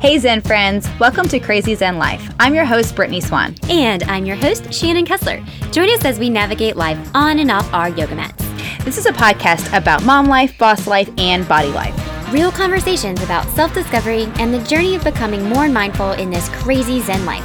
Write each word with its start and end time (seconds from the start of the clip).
Hey 0.00 0.18
Zen 0.18 0.40
friends, 0.42 0.88
welcome 1.00 1.26
to 1.28 1.40
Crazy 1.40 1.74
Zen 1.74 1.98
Life. 1.98 2.30
I'm 2.38 2.54
your 2.54 2.64
host, 2.64 2.94
Brittany 2.94 3.20
Swan. 3.20 3.54
And 3.68 4.02
I'm 4.04 4.24
your 4.26 4.36
host, 4.36 4.72
Shannon 4.72 5.04
Kessler. 5.04 5.42
Join 5.72 5.90
us 5.90 6.04
as 6.04 6.18
we 6.18 6.28
navigate 6.28 6.76
life 6.76 6.98
on 7.14 7.38
and 7.38 7.50
off 7.50 7.72
our 7.72 7.88
yoga 7.88 8.14
mats. 8.14 8.44
This 8.84 8.98
is 8.98 9.06
a 9.06 9.12
podcast 9.12 9.76
about 9.76 10.04
mom 10.04 10.26
life, 10.26 10.56
boss 10.58 10.86
life, 10.86 11.10
and 11.18 11.48
body 11.48 11.68
life. 11.68 11.94
Real 12.32 12.52
conversations 12.52 13.22
about 13.22 13.46
self 13.50 13.72
discovery 13.74 14.24
and 14.38 14.52
the 14.52 14.62
journey 14.64 14.94
of 14.94 15.02
becoming 15.02 15.48
more 15.48 15.68
mindful 15.68 16.12
in 16.12 16.30
this 16.30 16.48
crazy 16.50 17.00
Zen 17.00 17.24
life. 17.24 17.44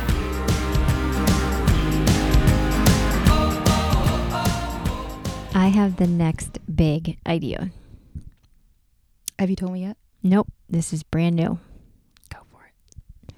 I 5.53 5.67
have 5.73 5.97
the 5.97 6.07
next 6.07 6.59
big 6.73 7.17
idea. 7.27 7.71
Have 9.39 9.49
you 9.49 9.55
told 9.55 9.73
me 9.73 9.81
yet? 9.81 9.97
Nope, 10.23 10.47
this 10.69 10.93
is 10.93 11.03
brand 11.03 11.35
new. 11.35 11.59
Go 12.29 12.39
for 12.51 12.63
it. 12.65 13.33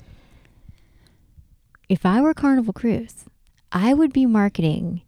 If 1.90 2.06
I 2.06 2.22
were 2.22 2.34
Carnival 2.34 2.74
Cruise, 2.74 3.26
I 3.72 3.94
would 3.94 4.14
be 4.14 4.26
marketing 4.26 5.02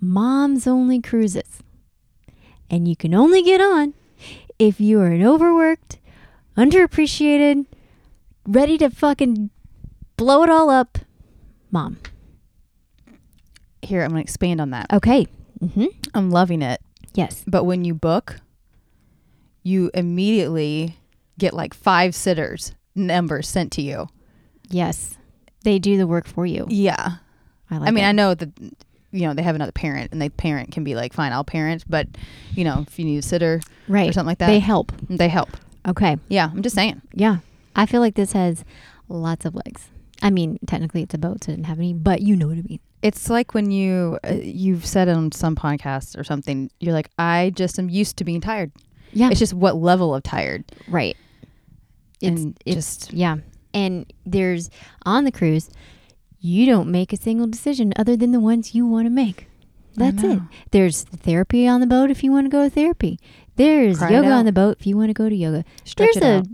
moms 0.00 0.66
only 0.66 1.00
cruises. 1.00 1.62
And 2.68 2.88
you 2.88 2.96
can 2.96 3.14
only 3.14 3.42
get 3.42 3.60
on 3.60 3.94
if 4.58 4.80
you 4.80 5.00
are 5.00 5.06
an 5.06 5.24
overworked, 5.24 5.98
underappreciated, 6.56 7.66
ready 8.46 8.78
to 8.78 8.90
fucking 8.90 9.50
blow 10.16 10.42
it 10.42 10.50
all 10.50 10.70
up 10.70 10.98
mom. 11.70 11.98
Here, 13.80 14.02
I'm 14.02 14.10
going 14.10 14.22
to 14.22 14.26
expand 14.26 14.60
on 14.60 14.70
that. 14.70 14.92
Okay. 14.92 15.26
Mm-hmm. 15.60 15.86
I'm 16.14 16.30
loving 16.30 16.62
it. 16.62 16.80
Yes. 17.14 17.44
But 17.46 17.64
when 17.64 17.84
you 17.84 17.94
book, 17.94 18.40
you 19.62 19.90
immediately 19.94 20.96
get 21.38 21.54
like 21.54 21.74
five 21.74 22.14
sitters 22.14 22.72
numbers 22.94 23.48
sent 23.48 23.72
to 23.72 23.82
you. 23.82 24.08
Yes. 24.70 25.16
They 25.62 25.78
do 25.78 25.96
the 25.96 26.06
work 26.06 26.26
for 26.26 26.46
you. 26.46 26.66
Yeah. 26.68 27.16
I 27.70 27.78
like 27.78 27.88
I 27.88 27.90
mean, 27.90 28.04
it. 28.04 28.08
I 28.08 28.12
know 28.12 28.34
that 28.34 28.50
you 29.12 29.26
know 29.26 29.34
they 29.34 29.42
have 29.42 29.54
another 29.54 29.72
parent, 29.72 30.12
and 30.12 30.20
the 30.20 30.30
parent 30.30 30.72
can 30.72 30.84
be 30.84 30.94
like, 30.94 31.12
"Fine, 31.12 31.32
I'll 31.32 31.44
parent," 31.44 31.84
but 31.88 32.06
you 32.54 32.64
know, 32.64 32.84
if 32.86 32.98
you 32.98 33.04
need 33.04 33.18
a 33.18 33.22
sitter 33.22 33.60
right. 33.88 34.08
or 34.08 34.12
something 34.12 34.26
like 34.28 34.38
that, 34.38 34.46
They 34.46 34.58
help. 34.58 34.92
they 35.08 35.28
help. 35.28 35.50
Okay. 35.86 36.16
Yeah, 36.28 36.50
I'm 36.52 36.62
just 36.62 36.74
saying. 36.74 37.02
Yeah. 37.12 37.38
I 37.74 37.86
feel 37.86 38.00
like 38.00 38.14
this 38.14 38.32
has 38.32 38.64
lots 39.08 39.44
of 39.44 39.54
legs. 39.54 39.88
I 40.22 40.30
mean, 40.30 40.58
technically 40.66 41.02
it's 41.02 41.14
a 41.14 41.18
boat, 41.18 41.44
so 41.44 41.52
it 41.52 41.56
didn't 41.56 41.66
have 41.66 41.78
any, 41.78 41.94
but 41.94 42.20
you 42.22 42.36
know 42.36 42.46
what 42.48 42.58
I 42.58 42.62
mean. 42.62 42.80
It's 43.02 43.28
like 43.28 43.54
when 43.54 43.70
you 43.70 44.18
uh, 44.24 44.34
you've 44.34 44.86
said 44.86 45.08
on 45.08 45.32
some 45.32 45.56
podcast 45.56 46.16
or 46.18 46.22
something, 46.24 46.70
you're 46.78 46.94
like, 46.94 47.10
"I 47.18 47.52
just 47.54 47.78
am 47.78 47.88
used 47.88 48.16
to 48.18 48.24
being 48.24 48.40
tired." 48.40 48.70
Yeah. 49.12 49.30
It's 49.30 49.40
just 49.40 49.52
what 49.54 49.76
level 49.76 50.14
of 50.14 50.22
tired, 50.22 50.64
right. 50.88 51.16
It's, 52.20 52.40
and 52.40 52.56
it's 52.64 52.76
just 52.76 53.12
yeah. 53.12 53.38
And 53.74 54.12
there's 54.26 54.70
on 55.04 55.24
the 55.24 55.32
cruise, 55.32 55.70
you 56.40 56.66
don't 56.66 56.90
make 56.90 57.12
a 57.12 57.16
single 57.16 57.46
decision 57.46 57.92
other 57.96 58.16
than 58.16 58.32
the 58.32 58.40
ones 58.40 58.74
you 58.74 58.86
want 58.86 59.06
to 59.06 59.10
make. 59.10 59.48
That's 59.94 60.22
it. 60.22 60.40
There's 60.70 61.02
therapy 61.04 61.68
on 61.68 61.80
the 61.80 61.86
boat 61.86 62.10
if 62.10 62.24
you 62.24 62.32
want 62.32 62.46
to 62.46 62.50
go 62.50 62.64
to 62.64 62.70
therapy. 62.70 63.18
There's 63.56 63.98
Cry 63.98 64.10
yoga 64.10 64.30
on 64.30 64.46
the 64.46 64.52
boat 64.52 64.78
if 64.80 64.86
you 64.86 64.96
want 64.96 65.10
to 65.10 65.14
go 65.14 65.28
to 65.28 65.34
yoga. 65.34 65.64
stretch 65.84 66.14
There's 66.14 66.16
it 66.16 66.22
a 66.26 66.38
out. 66.38 66.46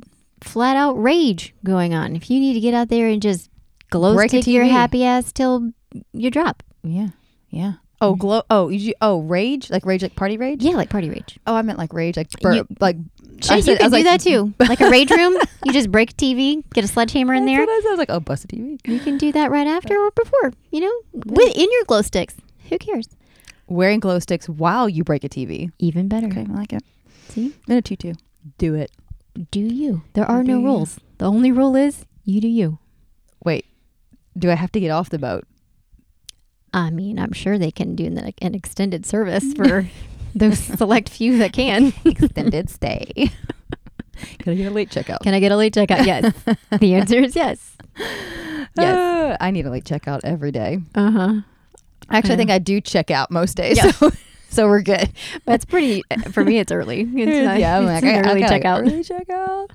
flat 0.43 0.77
out 0.77 1.01
rage 1.01 1.55
going 1.65 1.95
on. 1.95 2.17
If 2.17 2.31
you 2.31 2.41
need 2.41 2.55
to 2.55 2.61
get 2.61 2.75
out 2.75 2.89
there 2.89 3.07
and 3.07 3.23
just 3.23 3.49
glow 3.91 4.15
Break 4.17 4.33
a 4.33 4.43
stick 4.43 4.53
your 4.53 4.65
happy 4.65 5.05
ass 5.05 5.33
till 5.33 5.71
you 6.13 6.31
drop. 6.31 6.63
Yeah, 6.83 7.09
yeah. 7.51 7.75
Oh, 8.01 8.13
mm-hmm. 8.13 8.21
glow. 8.21 8.43
Oh, 8.51 8.69
you, 8.69 8.95
oh, 9.01 9.21
rage 9.21 9.71
like 9.71 9.87
rage 9.87 10.03
like 10.03 10.17
party 10.17 10.37
rage. 10.37 10.63
Yeah, 10.63 10.75
like 10.75 10.91
party 10.91 11.09
rage. 11.09 11.39
Oh, 11.47 11.55
I 11.55 11.63
meant 11.63 11.79
like 11.79 11.93
rage 11.93 12.17
like 12.17 12.31
bur- 12.41 12.55
You- 12.55 12.67
like. 12.81 12.97
Shit, 13.43 13.51
I 13.53 13.57
you 13.57 13.63
said- 13.63 13.75
I 13.75 13.77
can 13.79 13.85
was 13.85 13.93
do 13.93 13.97
like- 13.97 14.05
that 14.05 14.21
too. 14.21 14.55
Like 14.69 14.81
a 14.81 14.91
rage 14.91 15.11
room, 15.11 15.37
you 15.65 15.73
just 15.73 15.91
break 15.91 16.17
TV, 16.17 16.63
get 16.75 16.85
a 16.85 16.89
sledgehammer 16.89 17.35
in 17.35 17.47
there. 17.47 17.63
I 17.63 17.67
said. 17.83 17.89
I 17.89 17.91
was 17.91 17.99
like, 17.99 18.11
oh, 18.11 18.21
bust 18.21 18.45
a 18.45 18.49
TV. 18.49 18.79
You 18.87 18.99
can 19.01 19.19
do 19.19 19.33
that 19.33 19.51
right 19.51 19.67
after 19.67 19.97
or 19.97 20.11
before, 20.13 20.53
you 20.71 20.81
know, 20.81 20.93
with 21.13 21.57
in 21.57 21.69
your 21.71 21.85
glow 21.87 22.03
sticks. 22.03 22.35
Who 22.69 22.79
cares? 22.79 23.09
Wearing 23.67 24.01
glow 24.01 24.19
sticks 24.19 24.49
while 24.49 24.89
you 24.89 25.05
break 25.05 25.25
a 25.25 25.29
TV. 25.29 25.71
Even 25.79 26.09
better. 26.09 26.27
Okay, 26.27 26.47
I 26.49 26.53
like 26.55 26.73
it. 26.73 26.83
See? 27.29 27.55
In 27.69 27.77
a 27.77 27.83
tutu. 27.83 28.15
Do 28.59 28.75
it. 28.75 28.91
Do 29.51 29.61
you? 29.61 30.03
There 30.15 30.25
are 30.25 30.43
Do 30.43 30.53
no 30.53 30.59
you. 30.61 30.65
rules. 30.65 30.99
The 31.19 31.27
only 31.27 31.53
rule 31.53 31.77
is 31.77 32.05
you 32.25 32.41
do 32.41 32.49
you. 32.49 32.79
Wait, 33.45 33.67
do 34.37 34.51
I 34.51 34.55
have 34.55 34.73
to 34.73 34.81
get 34.81 34.91
off 34.91 35.11
the 35.11 35.19
boat? 35.19 35.45
I 36.73 36.91
mean, 36.91 37.19
I'm 37.19 37.33
sure 37.33 37.59
they 37.59 37.71
can 37.71 37.95
do 37.95 38.07
an, 38.07 38.33
an 38.43 38.55
extended 38.55 39.07
service 39.07 39.53
for 39.57 39.89
those 40.39 40.59
select 40.59 41.09
few 41.09 41.39
that 41.39 41.53
can. 41.53 41.93
Extended 42.05 42.71
stay. 42.71 43.31
Can 44.41 44.55
I 44.55 44.57
get 44.57 44.73
a 44.73 44.75
late 44.75 44.91
checkout? 44.91 45.21
Can 45.21 45.33
I 45.33 45.39
get 45.39 45.53
a 45.53 45.57
late 45.57 45.73
checkout? 45.73 46.05
Yes. 46.05 46.35
the 46.81 46.95
answer 46.95 47.19
is 47.21 47.37
yes. 47.37 47.77
Yes. 47.97 48.77
Uh, 48.77 49.37
I 49.41 49.53
need 49.53 49.65
a 49.65 49.71
late 49.71 49.85
checkout 49.85 50.23
every 50.25 50.51
day. 50.51 50.81
Uh 50.93 51.11
huh. 51.13 51.35
Actually, 52.11 52.33
I 52.33 52.35
I 52.35 52.37
think. 52.37 52.51
I 52.51 52.59
do 52.59 52.81
check 52.81 53.13
out 53.13 53.31
most 53.31 53.57
days. 53.57 53.77
Yeah. 53.77 53.93
So, 53.93 54.11
so 54.49 54.67
we're 54.67 54.83
good. 54.83 55.13
That's 55.45 55.65
pretty. 55.65 56.03
For 56.33 56.45
me, 56.45 56.59
it's 56.59 56.73
early. 56.73 57.03
It's 57.03 57.47
not, 57.47 57.61
yeah, 57.61 57.79
I'm 57.79 57.87
it's 57.87 58.03
like, 58.03 58.13
an 58.13 58.25
I, 58.25 58.29
I 58.29 58.33
early 58.33 58.41
gotta 58.41 58.59
checkout. 58.59 58.81
Early 58.81 59.05
checkout. 59.05 59.69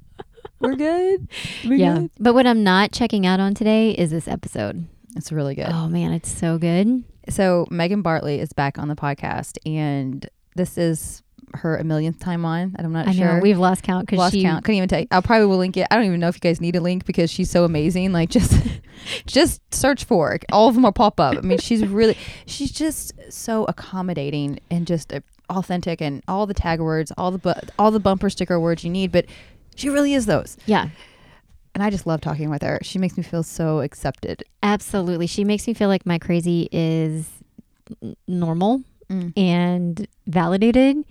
We're 0.59 0.75
good. 0.75 1.27
We're 1.65 1.75
yeah. 1.75 1.99
good. 1.99 2.11
But 2.19 2.33
what 2.33 2.45
I'm 2.45 2.63
not 2.63 2.91
checking 2.91 3.25
out 3.25 3.39
on 3.39 3.53
today 3.53 3.91
is 3.91 4.11
this 4.11 4.27
episode. 4.27 4.87
It's 5.15 5.31
really 5.31 5.55
good. 5.55 5.69
Oh 5.69 5.87
man, 5.87 6.11
it's 6.11 6.31
so 6.31 6.57
good. 6.57 7.03
So 7.29 7.67
Megan 7.69 8.01
Bartley 8.01 8.39
is 8.39 8.51
back 8.53 8.77
on 8.77 8.87
the 8.87 8.95
podcast, 8.95 9.57
and 9.65 10.27
this 10.55 10.77
is 10.77 11.21
her 11.55 11.77
a 11.77 11.83
millionth 11.83 12.19
time 12.19 12.45
on. 12.45 12.73
And 12.77 12.87
I'm 12.87 12.93
not 12.93 13.07
I 13.07 13.11
sure. 13.13 13.33
know 13.35 13.39
we've 13.39 13.59
lost 13.59 13.83
count 13.83 14.05
because 14.07 14.17
lost 14.17 14.33
she. 14.33 14.41
count. 14.41 14.63
Couldn't 14.65 14.77
even 14.77 14.89
tell. 14.89 14.99
You. 15.01 15.07
I'll 15.11 15.21
probably 15.21 15.45
will 15.45 15.57
link 15.57 15.77
it. 15.77 15.85
I 15.91 15.95
don't 15.95 16.05
even 16.05 16.19
know 16.19 16.27
if 16.29 16.35
you 16.35 16.39
guys 16.39 16.59
need 16.59 16.75
a 16.75 16.81
link 16.81 17.05
because 17.05 17.29
she's 17.29 17.49
so 17.51 17.63
amazing. 17.63 18.11
Like 18.11 18.29
just, 18.29 18.53
just 19.27 19.61
search 19.73 20.03
for 20.05 20.33
it. 20.33 20.45
All 20.51 20.67
of 20.67 20.73
them 20.73 20.83
will 20.83 20.91
pop 20.91 21.19
up. 21.19 21.37
I 21.37 21.41
mean, 21.41 21.59
she's 21.59 21.85
really, 21.85 22.17
she's 22.47 22.71
just 22.71 23.13
so 23.31 23.65
accommodating 23.65 24.59
and 24.71 24.87
just 24.87 25.13
authentic 25.49 26.01
and 26.01 26.23
all 26.27 26.47
the 26.47 26.53
tag 26.55 26.79
words, 26.79 27.11
all 27.17 27.29
the 27.29 27.37
bu- 27.37 27.67
all 27.77 27.91
the 27.91 27.99
bumper 27.99 28.29
sticker 28.31 28.59
words 28.59 28.83
you 28.83 28.89
need. 28.89 29.11
But 29.11 29.25
she 29.75 29.89
really 29.89 30.13
is 30.15 30.25
those. 30.25 30.57
Yeah, 30.65 30.89
And 31.75 31.83
I 31.83 31.89
just 31.91 32.07
love 32.07 32.21
talking 32.21 32.49
with 32.49 32.63
her. 32.63 32.79
She 32.81 32.97
makes 32.97 33.15
me 33.15 33.21
feel 33.21 33.43
so 33.43 33.81
accepted. 33.81 34.43
absolutely. 34.63 35.27
She 35.27 35.43
makes 35.43 35.67
me 35.67 35.75
feel 35.75 35.87
like 35.89 36.05
my 36.05 36.17
crazy 36.17 36.67
is 36.71 37.29
normal 38.27 38.81
Mm. 39.13 39.33
and 39.37 40.07
validated, 40.27 41.03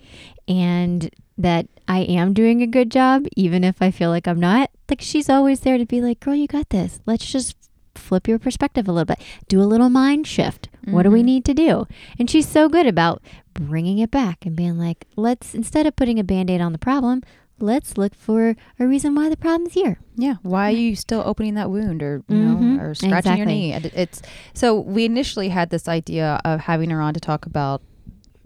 and 0.47 1.09
that 1.37 1.67
I 1.87 1.99
am 2.01 2.33
doing 2.33 2.61
a 2.61 2.67
good 2.67 2.91
job, 2.91 3.25
even 3.35 3.63
if 3.63 3.81
I 3.81 3.91
feel 3.91 4.09
like 4.09 4.27
I'm 4.27 4.39
not. 4.39 4.69
Like 4.89 5.01
she's 5.01 5.29
always 5.29 5.61
there 5.61 5.77
to 5.77 5.85
be 5.85 6.01
like, 6.01 6.19
"Girl, 6.19 6.35
you 6.35 6.47
got 6.47 6.69
this. 6.69 6.99
Let's 7.05 7.25
just." 7.25 7.55
Flip 7.95 8.27
your 8.27 8.39
perspective 8.39 8.87
a 8.87 8.91
little 8.91 9.05
bit. 9.05 9.19
Do 9.47 9.61
a 9.61 9.69
little 9.69 9.87
mind 9.87 10.25
shift. 10.25 10.67
What 10.85 11.03
do 11.03 11.11
we 11.11 11.21
Mhm. 11.21 11.25
need 11.25 11.45
to 11.45 11.53
do? 11.53 11.85
And 12.17 12.27
she's 12.27 12.47
so 12.49 12.67
good 12.67 12.87
about 12.87 13.21
bringing 13.53 13.99
it 13.99 14.09
back 14.09 14.47
and 14.47 14.55
being 14.55 14.79
like, 14.79 15.05
let's, 15.15 15.53
instead 15.53 15.85
of 15.85 15.95
putting 15.95 16.17
a 16.17 16.23
band 16.23 16.49
aid 16.49 16.59
on 16.59 16.71
the 16.71 16.79
problem, 16.79 17.21
let's 17.59 17.95
look 17.95 18.15
for 18.15 18.55
a 18.79 18.87
reason 18.87 19.13
why 19.13 19.29
the 19.29 19.37
problem's 19.37 19.73
here. 19.73 19.99
Yeah. 20.17 20.35
Why 20.41 20.69
are 20.69 20.75
you 20.75 20.95
still 20.95 21.21
opening 21.23 21.53
that 21.53 21.69
wound 21.69 22.01
or 22.01 22.23
you 22.27 22.35
Mhm. 22.35 22.59
know 22.77 22.83
or 22.83 22.95
scratching 22.95 23.37
your 23.37 23.45
knee? 23.45 23.73
It's 23.73 24.23
so 24.55 24.79
we 24.79 25.05
initially 25.05 25.49
had 25.49 25.69
this 25.69 25.87
idea 25.87 26.41
of 26.43 26.61
having 26.61 26.89
her 26.89 26.99
on 26.99 27.13
to 27.13 27.19
talk 27.19 27.45
about 27.45 27.83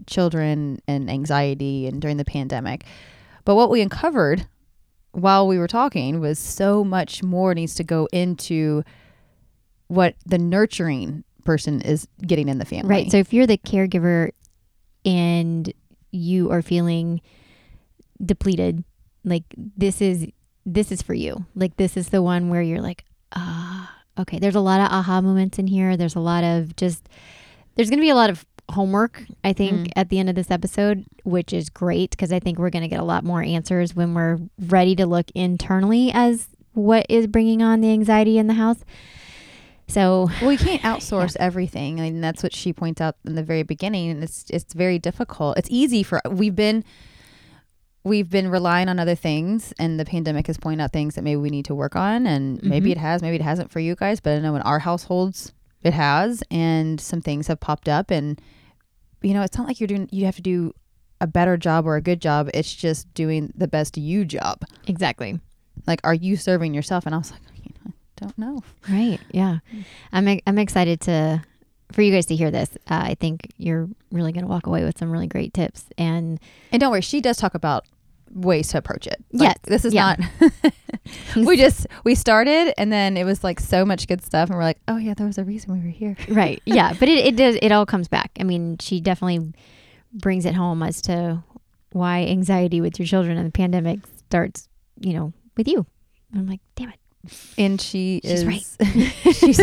children 0.08 0.80
and 0.88 1.10
anxiety 1.10 1.86
and 1.86 2.00
during 2.00 2.16
the 2.16 2.24
pandemic. 2.24 2.84
But 3.44 3.54
what 3.54 3.70
we 3.70 3.80
uncovered 3.80 4.46
while 5.12 5.46
we 5.46 5.58
were 5.58 5.68
talking 5.68 6.20
was 6.20 6.38
so 6.38 6.84
much 6.84 7.22
more 7.22 7.54
needs 7.54 7.74
to 7.76 7.84
go 7.84 8.08
into 8.12 8.82
what 9.88 10.14
the 10.26 10.38
nurturing 10.38 11.24
person 11.44 11.80
is 11.80 12.06
getting 12.26 12.48
in 12.48 12.58
the 12.58 12.64
family. 12.64 12.88
Right. 12.88 13.10
So 13.10 13.16
if 13.16 13.32
you're 13.32 13.46
the 13.46 13.58
caregiver 13.58 14.30
and 15.04 15.72
you 16.10 16.50
are 16.50 16.62
feeling 16.62 17.20
depleted, 18.24 18.84
like 19.24 19.44
this 19.56 20.00
is 20.00 20.26
this 20.66 20.92
is 20.92 21.00
for 21.00 21.14
you. 21.14 21.46
Like 21.54 21.76
this 21.76 21.96
is 21.96 22.10
the 22.10 22.22
one 22.22 22.50
where 22.50 22.60
you're 22.60 22.82
like, 22.82 23.04
ah, 23.34 23.90
okay. 24.18 24.38
There's 24.38 24.54
a 24.54 24.60
lot 24.60 24.80
of 24.80 24.92
aha 24.92 25.22
moments 25.22 25.58
in 25.58 25.66
here. 25.66 25.96
There's 25.96 26.16
a 26.16 26.20
lot 26.20 26.44
of 26.44 26.76
just 26.76 27.08
there's 27.74 27.88
going 27.88 27.98
to 27.98 28.02
be 28.02 28.10
a 28.10 28.14
lot 28.14 28.28
of 28.28 28.44
homework, 28.70 29.24
I 29.44 29.52
think, 29.52 29.88
Mm. 29.88 29.92
at 29.96 30.08
the 30.10 30.18
end 30.18 30.28
of 30.28 30.34
this 30.34 30.50
episode, 30.50 31.04
which 31.24 31.52
is 31.52 31.70
great 31.70 32.10
because 32.10 32.32
I 32.32 32.38
think 32.40 32.58
we're 32.58 32.70
going 32.70 32.82
to 32.82 32.88
get 32.88 33.00
a 33.00 33.04
lot 33.04 33.24
more 33.24 33.42
answers 33.42 33.94
when 33.96 34.14
we're 34.14 34.38
ready 34.58 34.94
to 34.96 35.06
look 35.06 35.30
internally 35.34 36.10
as 36.12 36.48
what 36.74 37.06
is 37.08 37.26
bringing 37.26 37.62
on 37.62 37.80
the 37.80 37.90
anxiety 37.90 38.38
in 38.38 38.46
the 38.46 38.54
house. 38.54 38.84
So, 39.86 40.28
Well, 40.40 40.50
we 40.50 40.56
can't 40.58 40.82
outsource 40.90 41.34
everything, 41.40 41.98
I 42.00 42.04
and 42.06 42.22
that's 42.22 42.42
what 42.42 42.54
she 42.54 42.72
points 42.74 43.00
out 43.00 43.16
in 43.26 43.34
the 43.36 43.42
very 43.42 43.62
beginning. 43.62 44.10
And 44.10 44.22
it's 44.22 44.44
it's 44.50 44.74
very 44.74 44.98
difficult. 44.98 45.56
It's 45.56 45.70
easy 45.70 46.02
for 46.02 46.20
we've 46.30 46.54
been 46.56 46.84
we've 48.04 48.30
been 48.30 48.48
relying 48.48 48.88
on 48.88 48.98
other 48.98 49.14
things, 49.14 49.72
and 49.78 49.98
the 49.98 50.04
pandemic 50.04 50.46
has 50.46 50.56
pointed 50.56 50.82
out 50.82 50.92
things 50.92 51.14
that 51.14 51.22
maybe 51.22 51.36
we 51.40 51.50
need 51.50 51.64
to 51.66 51.74
work 51.74 51.96
on, 51.96 52.26
and 52.26 52.62
maybe 52.62 52.88
Mhm. 52.90 52.92
it 52.92 52.98
has, 52.98 53.22
maybe 53.22 53.36
it 53.36 53.42
hasn't 53.42 53.70
for 53.70 53.80
you 53.80 53.94
guys, 53.96 54.20
but 54.20 54.36
I 54.36 54.40
know 54.40 54.54
in 54.56 54.62
our 54.62 54.78
households 54.78 55.52
it 55.82 55.92
has, 55.94 56.42
and 56.50 57.00
some 57.00 57.20
things 57.20 57.48
have 57.48 57.60
popped 57.60 57.88
up, 57.88 58.10
and 58.10 58.40
you 59.22 59.34
know, 59.34 59.42
it's 59.42 59.56
not 59.58 59.66
like 59.66 59.80
you're 59.80 59.86
doing 59.88 60.08
you 60.12 60.24
have 60.26 60.36
to 60.36 60.42
do 60.42 60.72
a 61.20 61.26
better 61.26 61.56
job 61.56 61.86
or 61.86 61.96
a 61.96 62.00
good 62.00 62.20
job. 62.20 62.48
It's 62.54 62.72
just 62.74 63.12
doing 63.14 63.52
the 63.56 63.66
best 63.68 63.96
you 63.98 64.24
job. 64.24 64.62
exactly. 64.86 65.40
like 65.86 66.00
are 66.04 66.14
you 66.14 66.36
serving 66.36 66.74
yourself 66.74 67.06
and 67.06 67.14
i 67.14 67.18
was 67.18 67.30
like 67.30 67.40
you 67.64 67.72
know, 67.84 67.92
i 67.92 68.20
don't 68.20 68.38
know 68.38 68.62
Right. 68.88 69.20
Yeah. 69.32 69.58
I'm 70.12 70.40
I'm 70.46 70.58
excited 70.58 71.00
to 71.02 71.42
for 71.92 72.02
you 72.02 72.12
guys 72.12 72.26
to 72.26 72.36
hear 72.36 72.50
this. 72.50 72.70
Uh, 72.90 73.00
I 73.12 73.14
think 73.18 73.48
you're 73.56 73.88
really 74.12 74.32
going 74.32 74.44
to 74.44 74.48
walk 74.50 74.66
away 74.66 74.84
with 74.84 74.98
some 74.98 75.10
really 75.10 75.26
great 75.26 75.54
tips. 75.54 75.86
And 75.96 76.38
and 76.72 76.80
don't 76.80 76.90
worry 76.90 77.00
she 77.00 77.20
does 77.20 77.36
talk 77.38 77.54
about 77.54 77.84
ways 78.32 78.68
to 78.68 78.78
approach 78.78 79.06
it 79.06 79.22
Yes, 79.30 79.56
this 79.64 79.84
is 79.84 79.92
yeah. 79.94 80.16
not 80.40 80.72
we 81.36 81.56
just 81.56 81.86
we 82.04 82.14
started 82.14 82.72
and 82.78 82.92
then 82.92 83.16
it 83.16 83.24
was 83.24 83.42
like 83.42 83.60
so 83.60 83.84
much 83.84 84.06
good 84.06 84.22
stuff 84.24 84.48
and 84.50 84.56
we're 84.58 84.64
like 84.64 84.78
oh 84.88 84.96
yeah 84.96 85.14
there 85.14 85.26
was 85.26 85.38
a 85.38 85.44
reason 85.44 85.72
we 85.72 85.80
were 85.80 85.90
here 85.92 86.16
right. 86.28 86.60
Yeah. 86.64 86.92
But 86.98 87.08
it, 87.08 87.26
it 87.26 87.36
does 87.36 87.56
it 87.62 87.72
all 87.72 87.86
comes 87.86 88.08
back. 88.08 88.30
I 88.38 88.44
mean, 88.44 88.76
she 88.78 89.00
definitely 89.00 89.52
brings 90.12 90.44
it 90.46 90.54
home 90.54 90.82
as 90.82 91.00
to 91.02 91.42
why 91.92 92.24
anxiety 92.26 92.80
with 92.80 92.98
your 92.98 93.06
children 93.06 93.36
and 93.38 93.46
the 93.46 93.52
pandemic 93.52 94.00
starts, 94.28 94.68
you 95.00 95.12
know, 95.14 95.32
with 95.56 95.68
you. 95.68 95.86
And 96.32 96.40
I'm 96.40 96.46
like, 96.46 96.60
damn 96.76 96.90
it. 96.90 96.98
and 97.56 97.80
she 97.80 98.20
She's 98.22 98.42
is 98.42 98.46
right. 98.46 98.64
she's 99.34 99.60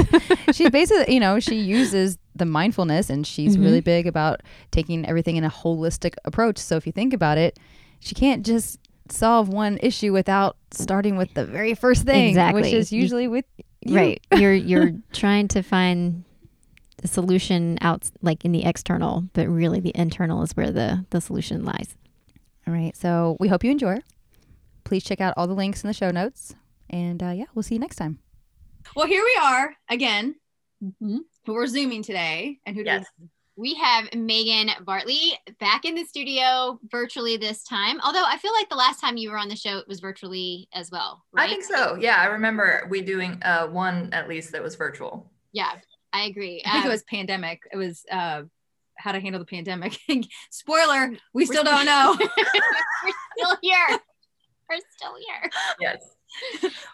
she's 0.52 0.70
basically 0.72 1.14
you 1.14 1.20
know 1.20 1.40
she 1.40 1.56
uses 1.56 2.18
the 2.36 2.46
mindfulness 2.46 3.10
and 3.10 3.26
she's 3.26 3.56
Mhm. 3.56 3.64
really 3.64 3.82
big 3.82 4.08
about 4.08 4.42
taking 4.72 5.06
everything 5.06 5.36
in 5.38 5.44
a 5.46 5.50
holistic 5.50 6.16
approach 6.26 6.58
so 6.58 6.76
if 6.76 6.86
you 6.86 6.92
think 6.92 7.14
about 7.14 7.38
it 7.38 7.58
she 8.00 8.16
can't 8.16 8.46
just 8.46 8.80
solve 9.10 9.50
one 9.50 9.78
issue 9.84 10.12
without 10.14 10.58
starting 10.72 11.16
with 11.18 11.34
the 11.36 11.46
very 11.46 11.74
first 11.76 12.04
thing 12.04 12.24
which 12.24 12.30
Exactly. 12.32 12.74
is 12.74 12.92
You- 12.92 13.02
usually 13.02 13.28
with 13.28 13.46
you. 13.82 13.96
Right. 13.96 14.22
You're 14.38 14.54
you're 14.54 14.92
trying 15.14 15.48
to 15.50 15.62
find 15.62 16.24
the 16.98 17.08
solution 17.08 17.78
out 17.82 18.10
like 18.22 18.44
in 18.46 18.52
the 18.52 18.66
external, 18.66 19.26
but 19.34 19.48
really 19.48 19.80
the 19.80 19.92
internal 19.96 20.42
is 20.42 20.52
where 20.58 20.72
the 20.72 21.06
the 21.12 21.22
solution 21.22 21.64
lies. 21.66 21.96
all 22.68 22.74
right 22.74 22.96
so 22.96 23.38
we 23.40 23.48
hope 23.48 23.64
you 23.64 23.70
enjoy 23.72 23.98
please 24.86 25.04
check 25.04 25.22
out 25.22 25.34
all 25.38 25.46
the 25.48 25.54
links 25.54 25.84
in 25.84 25.88
the 25.88 25.94
show 25.94 26.10
notes 26.12 26.56
and 26.90 27.22
uh, 27.22 27.30
yeah 27.30 27.46
we'll 27.54 27.64
see 27.64 27.76
you 27.76 27.80
next 27.80 27.96
time 27.98 28.18
Well, 28.96 29.08
here 29.08 29.24
we 29.24 29.38
are 29.42 29.76
again. 29.90 30.36
We're 31.48 31.68
zooming 31.68 32.04
today, 32.04 32.60
and 32.66 32.76
who 32.76 32.84
Yes. 32.84 33.06
does? 33.20 33.30
We 33.58 33.74
have 33.76 34.14
Megan 34.14 34.70
Bartley 34.84 35.34
back 35.60 35.86
in 35.86 35.96
the 35.96 36.04
studio 36.04 36.78
virtually 36.92 37.38
this 37.38 37.64
time. 37.64 38.02
Although 38.04 38.24
I 38.26 38.38
feel 38.38 38.52
like 38.54 38.68
the 38.70 38.76
last 38.76 39.00
time 39.00 39.16
you 39.16 39.32
were 39.32 39.38
on 39.38 39.48
the 39.48 39.56
show, 39.56 39.78
it 39.78 39.88
was 39.88 40.02
virtually 40.02 40.68
as 40.74 40.92
well. 40.92 41.24
Right? 41.32 41.50
I 41.50 41.54
think 41.54 41.64
so. 41.64 41.96
Yeah, 41.96 42.18
I 42.18 42.26
remember 42.26 42.86
we 42.90 43.02
doing 43.02 43.42
uh, 43.44 43.68
one 43.68 44.10
at 44.12 44.28
least 44.28 44.52
that 44.52 44.62
was 44.62 44.76
virtual. 44.76 45.32
Yeah, 45.54 45.72
I 46.12 46.24
agree. 46.26 46.62
I 46.66 46.72
think 46.72 46.84
Um, 46.86 46.90
it 46.90 46.94
was 46.94 47.04
pandemic. 47.04 47.62
It 47.72 47.78
was 47.78 48.04
uh, 48.12 48.42
how 48.98 49.14
to 49.14 49.22
handle 49.22 49.40
the 49.40 49.46
pandemic. 49.46 49.98
Spoiler: 50.52 51.14
we 51.34 51.46
still 51.46 51.64
don't 51.64 51.86
know. 51.86 52.16
we're 52.20 53.14
still 53.38 53.58
here. 53.62 54.00
We're 54.70 54.80
still 54.98 55.16
here. 55.28 55.50
Yes. 55.80 56.02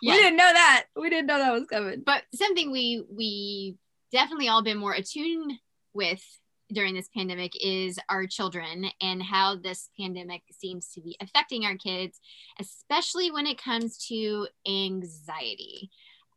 Yeah. 0.03 0.13
We 0.13 0.21
didn't 0.21 0.37
know 0.37 0.51
that. 0.53 0.85
We 0.95 1.09
didn't 1.09 1.25
know 1.25 1.39
that 1.39 1.51
was 1.53 1.65
coming. 1.65 2.03
but 2.05 2.21
something 2.35 2.71
we 2.71 3.03
we 3.09 3.75
definitely 4.11 4.49
all 4.49 4.61
been 4.61 4.77
more 4.77 4.93
attuned 4.93 5.53
with 5.93 6.23
during 6.71 6.93
this 6.93 7.09
pandemic 7.15 7.53
is 7.63 7.99
our 8.09 8.25
children 8.25 8.85
and 9.01 9.21
how 9.21 9.55
this 9.55 9.89
pandemic 9.99 10.41
seems 10.51 10.89
to 10.93 11.01
be 11.01 11.15
affecting 11.21 11.65
our 11.65 11.75
kids 11.75 12.19
especially 12.59 13.31
when 13.31 13.47
it 13.47 13.61
comes 13.61 13.97
to 13.97 14.47
anxiety. 14.67 15.89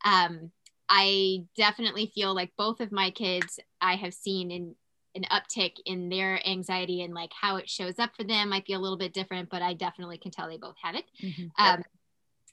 Um, 0.04 0.50
i 0.88 1.38
definitely 1.56 2.12
feel 2.14 2.34
like 2.34 2.52
both 2.58 2.80
of 2.80 2.92
my 2.92 3.10
kids 3.10 3.58
i 3.80 3.96
have 3.96 4.12
seen 4.12 4.50
in 4.50 4.74
an 5.14 5.24
uptick 5.30 5.76
in 5.86 6.10
their 6.10 6.46
anxiety 6.46 7.02
and 7.02 7.14
like 7.14 7.30
how 7.40 7.56
it 7.56 7.70
shows 7.70 8.00
up 8.00 8.10
for 8.16 8.24
them. 8.24 8.48
Might 8.48 8.66
be 8.66 8.72
a 8.72 8.78
little 8.78 8.98
bit 8.98 9.14
different 9.14 9.48
but 9.48 9.62
i 9.62 9.72
definitely 9.72 10.18
can 10.18 10.30
tell 10.30 10.48
they 10.48 10.58
both 10.58 10.76
have 10.82 10.96
it. 10.96 11.04
Um, 11.58 11.84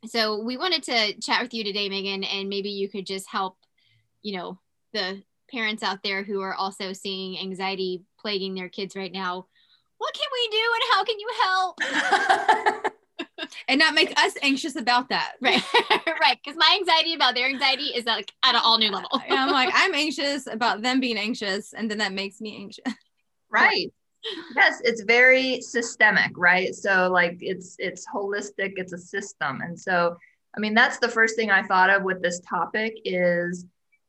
so 0.06 0.42
we 0.42 0.58
wanted 0.58 0.84
to 0.84 1.20
chat 1.20 1.42
with 1.42 1.54
you 1.54 1.64
today, 1.64 1.88
Megan, 1.88 2.24
and 2.24 2.50
maybe 2.50 2.70
you 2.70 2.90
could 2.90 3.06
just 3.06 3.28
help, 3.30 3.58
you 4.24 4.36
know, 4.36 4.60
the 4.94 5.22
parents 5.52 5.84
out 5.84 6.04
there 6.04 6.24
who 6.24 6.42
are 6.42 6.54
also 6.54 6.94
seeing 6.94 7.40
anxiety 7.40 8.04
plaguing 8.20 8.56
their 8.56 8.70
kids 8.70 8.96
right 8.96 9.12
now. 9.12 9.48
What 9.98 10.14
can 10.14 10.30
we 10.34 10.48
do 10.50 10.64
and 10.74 10.84
how 10.94 11.04
can 11.04 11.20
you 11.20 11.30
help? 11.44 12.92
And 13.68 13.80
not 13.80 13.94
make 13.94 14.18
us 14.20 14.34
anxious 14.42 14.76
about 14.76 15.10
that. 15.10 15.34
Right, 15.42 15.64
right. 16.22 16.38
Because 16.44 16.58
my 16.58 16.78
anxiety 16.80 17.14
about 17.14 17.36
their 17.36 17.48
anxiety 17.48 17.86
is 17.86 18.06
like 18.06 18.32
at 18.44 18.56
an 18.56 18.62
all 18.64 18.78
new 18.78 18.92
level. 18.92 19.10
And 19.28 19.38
I'm 19.38 19.52
like, 19.52 19.70
I'm 19.74 19.94
anxious 19.94 20.48
about 20.48 20.82
them 20.82 21.00
being 21.00 21.18
anxious, 21.18 21.74
and 21.74 21.90
then 21.90 21.98
that 21.98 22.14
makes 22.14 22.40
me 22.42 22.56
anxious. 22.56 22.94
right. 23.50 23.92
Yes, 24.56 24.82
it's 24.84 25.02
very 25.02 25.62
systemic, 25.62 26.32
right? 26.38 26.76
So 26.76 27.10
like 27.12 27.38
it's 27.42 27.76
it's 27.80 28.06
holistic, 28.08 28.74
it's 28.76 28.94
a 28.94 28.98
system. 28.98 29.62
And 29.62 29.80
so 29.80 30.16
I 30.56 30.60
mean 30.60 30.76
that's 30.76 31.00
the 31.00 31.10
first 31.10 31.36
thing 31.36 31.50
I 31.50 31.64
thought 31.64 31.90
of 31.90 32.04
with 32.04 32.22
this 32.22 32.40
topic 32.42 32.94
is 33.04 33.66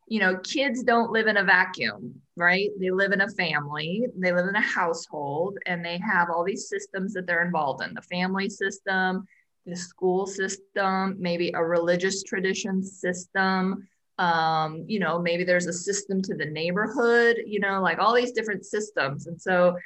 you 0.08 0.20
know, 0.20 0.36
kids 0.38 0.82
don't 0.82 1.10
live 1.10 1.26
in 1.26 1.36
a 1.36 1.44
vacuum, 1.44 2.20
right? 2.36 2.70
They 2.78 2.90
live 2.90 3.12
in 3.12 3.20
a 3.20 3.28
family, 3.30 4.06
they 4.16 4.32
live 4.32 4.46
in 4.46 4.56
a 4.56 4.60
household, 4.60 5.58
and 5.66 5.84
they 5.84 5.98
have 5.98 6.28
all 6.30 6.44
these 6.44 6.68
systems 6.68 7.14
that 7.14 7.26
they're 7.26 7.44
involved 7.44 7.82
in 7.82 7.94
the 7.94 8.02
family 8.02 8.48
system, 8.48 9.26
the 9.64 9.76
school 9.76 10.26
system, 10.26 11.16
maybe 11.18 11.52
a 11.54 11.64
religious 11.64 12.22
tradition 12.22 12.82
system. 12.82 13.88
Um, 14.18 14.84
you 14.86 14.98
know, 14.98 15.18
maybe 15.18 15.44
there's 15.44 15.66
a 15.66 15.72
system 15.72 16.20
to 16.22 16.34
the 16.34 16.46
neighborhood, 16.46 17.36
you 17.46 17.60
know, 17.60 17.80
like 17.80 17.98
all 17.98 18.14
these 18.14 18.32
different 18.32 18.64
systems. 18.64 19.26
And 19.26 19.40
so 19.40 19.76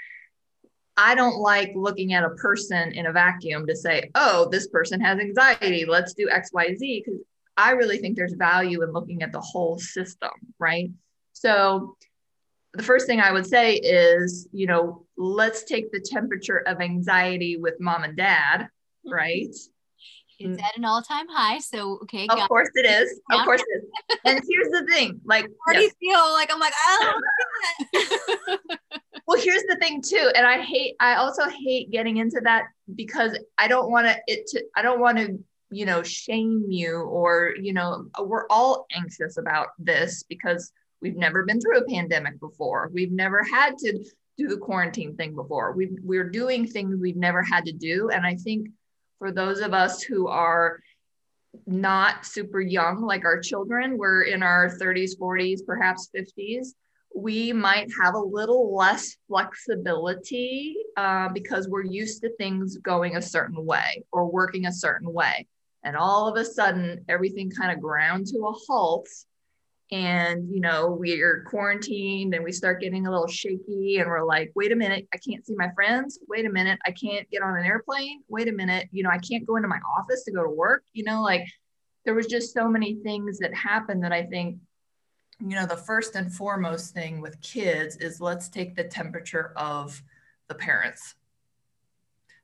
I 0.97 1.15
don't 1.15 1.39
like 1.39 1.73
looking 1.75 2.15
at 2.15 2.25
a 2.25 2.31
person 2.31 2.93
in 2.93 3.07
a 3.07 3.13
vacuum 3.13 3.67
to 3.67 3.77
say, 3.77 4.11
oh, 4.15 4.49
this 4.51 4.67
person 4.69 5.01
has 5.01 5.19
anxiety. 5.19 5.85
Let's 5.85 6.15
do 6.15 6.29
XYZ. 6.29 6.79
Because 7.05 7.21
I 7.57 7.73
really 7.73 7.99
think 7.99 8.17
there's 8.17 8.35
value 8.35 8.83
in 8.83 8.93
looking 8.93 9.23
at 9.23 9.33
the 9.33 9.41
whole 9.41 9.79
system, 9.79 10.31
right? 10.59 10.91
So 11.33 11.97
the 12.75 12.83
first 12.83 13.07
thing 13.07 13.21
I 13.21 13.33
would 13.33 13.47
say 13.47 13.75
is, 13.75 14.49
you 14.53 14.67
know, 14.67 15.07
let's 15.17 15.65
take 15.65 15.91
the 15.93 16.01
temperature 16.01 16.63
of 16.67 16.81
anxiety 16.81 17.57
with 17.57 17.75
mom 17.81 18.05
and 18.05 18.17
dad, 18.17 18.63
mm-hmm. 18.63 19.13
right? 19.13 19.55
It's 20.39 20.61
mm. 20.61 20.63
at 20.63 20.77
an 20.77 20.85
all 20.85 21.01
time 21.01 21.27
high. 21.29 21.59
So, 21.59 21.99
okay. 22.03 22.27
Of 22.29 22.39
course 22.49 22.69
it 22.75 22.85
is. 22.85 23.21
Of 23.31 23.45
course 23.45 23.63
it 23.67 23.85
is. 23.85 24.19
And 24.27 24.41
here's 24.47 24.69
the 24.69 24.87
thing, 24.93 25.21
like, 25.25 25.47
already 25.67 25.85
yes. 25.85 25.95
feel 25.99 26.33
like 26.35 26.53
I'm 26.53 26.61
like, 26.61 26.75
oh, 26.77 27.21
well 29.27 29.41
here's 29.41 29.63
the 29.65 29.77
thing 29.77 30.01
too 30.01 30.31
and 30.35 30.47
i 30.47 30.61
hate 30.61 30.95
i 31.01 31.15
also 31.15 31.49
hate 31.49 31.91
getting 31.91 32.17
into 32.17 32.41
that 32.43 32.65
because 32.95 33.37
i 33.59 33.69
don't 33.69 33.91
want 33.91 34.07
to 34.07 34.17
it 34.27 34.47
to 34.47 34.63
i 34.75 34.83
don't 34.83 35.01
want 35.01 35.19
to 35.19 35.39
you 35.71 35.85
know 35.85 36.03
shame 36.03 36.65
you 36.69 36.97
or 37.01 37.55
you 37.61 37.73
know 37.73 38.07
we're 38.21 38.47
all 38.51 38.87
anxious 38.93 39.37
about 39.37 39.69
this 39.79 40.23
because 40.23 40.73
we've 41.03 41.17
never 41.17 41.45
been 41.45 41.61
through 41.61 41.79
a 41.79 41.85
pandemic 41.85 42.39
before. 42.41 42.91
We've 42.93 43.13
never 43.13 43.43
had 43.43 43.77
to 43.79 44.05
do 44.39 44.49
the 44.49 44.57
quarantine 44.57 45.17
thing 45.17 45.35
before. 45.35 45.73
We 45.73 45.91
we're 46.03 46.31
doing 46.31 46.67
things 46.67 46.97
we've 47.01 47.17
never 47.17 47.43
had 47.43 47.65
to 47.67 47.73
do. 47.73 48.11
And 48.11 48.25
i 48.27 48.35
think 48.35 48.69
for 49.19 49.33
those 49.33 49.61
of 49.61 49.73
us 49.73 50.03
who 50.03 50.29
are 50.29 50.81
not 51.67 52.27
super 52.27 52.61
young 52.61 53.01
like 53.01 53.25
our 53.25 53.41
children 53.41 53.97
we're 53.97 54.25
in 54.25 54.43
our 54.43 54.69
30s 54.69 55.19
40s 55.19 55.65
perhaps 55.65 56.11
50s 56.15 56.75
we 57.17 57.51
might 57.51 57.89
have 58.03 58.15
a 58.15 58.19
little 58.19 58.77
less 58.77 59.17
flexibility 59.27 60.77
uh, 60.99 61.31
because 61.31 61.67
we're 61.67 61.83
used 61.83 62.21
to 62.21 62.37
things 62.37 62.77
going 62.77 63.17
a 63.17 63.23
certain 63.23 63.65
way 63.65 64.05
or 64.13 64.31
working 64.31 64.67
a 64.67 64.73
certain 64.73 65.11
way. 65.11 65.47
And 65.87 65.97
all 65.97 66.29
of 66.29 66.37
a 66.37 66.45
sudden, 66.45 67.05
everything 67.09 67.49
kind 67.49 67.71
of 67.71 67.81
ground 67.81 68.27
to 68.27 68.39
a 68.41 68.53
halt. 68.53 69.09
And, 69.93 70.53
you 70.53 70.61
know, 70.61 70.91
we're 70.91 71.45
quarantined 71.45 72.35
and 72.35 72.43
we 72.43 72.51
start 72.51 72.81
getting 72.81 73.07
a 73.07 73.11
little 73.11 73.29
shaky 73.29 73.99
and 73.99 74.09
we're 74.09 74.25
like, 74.25 74.51
wait 74.57 74.73
a 74.73 74.77
minute, 74.77 75.07
I 75.15 75.19
can't 75.19 75.47
see 75.47 75.55
my 75.55 75.71
friends. 75.77 76.19
Wait 76.29 76.45
a 76.45 76.51
minute, 76.51 76.81
I 76.85 76.91
can't 76.91 77.31
get 77.31 77.43
on 77.43 77.57
an 77.57 77.65
airplane. 77.65 78.25
Wait 78.29 78.49
a 78.49 78.53
minute, 78.53 78.89
you 78.91 79.05
know, 79.05 79.11
I 79.11 79.19
can't 79.19 79.47
go 79.47 79.55
into 79.55 79.69
my 79.69 79.79
office 79.97 80.25
to 80.25 80.33
go 80.33 80.43
to 80.43 80.51
work. 80.51 80.83
You 80.93 81.05
know, 81.05 81.23
like 81.23 81.47
there 82.05 82.15
was 82.15 82.27
just 82.27 82.53
so 82.53 82.69
many 82.69 82.97
things 83.05 83.39
that 83.39 83.55
happened 83.55 84.03
that 84.03 84.13
I 84.13 84.25
think 84.25 84.59
you 85.41 85.55
know, 85.55 85.67
the 85.67 85.77
first 85.77 86.17
and 86.17 86.33
foremost 86.33 86.95
thing 86.95 87.21
with 87.21 87.41
kids 87.43 87.97
is 87.97 88.21
let's 88.21 88.49
take 88.49 88.75
the 88.75 88.85
temperature 88.85 89.53
of 89.57 90.03
the 90.49 90.55
parents. 90.55 91.15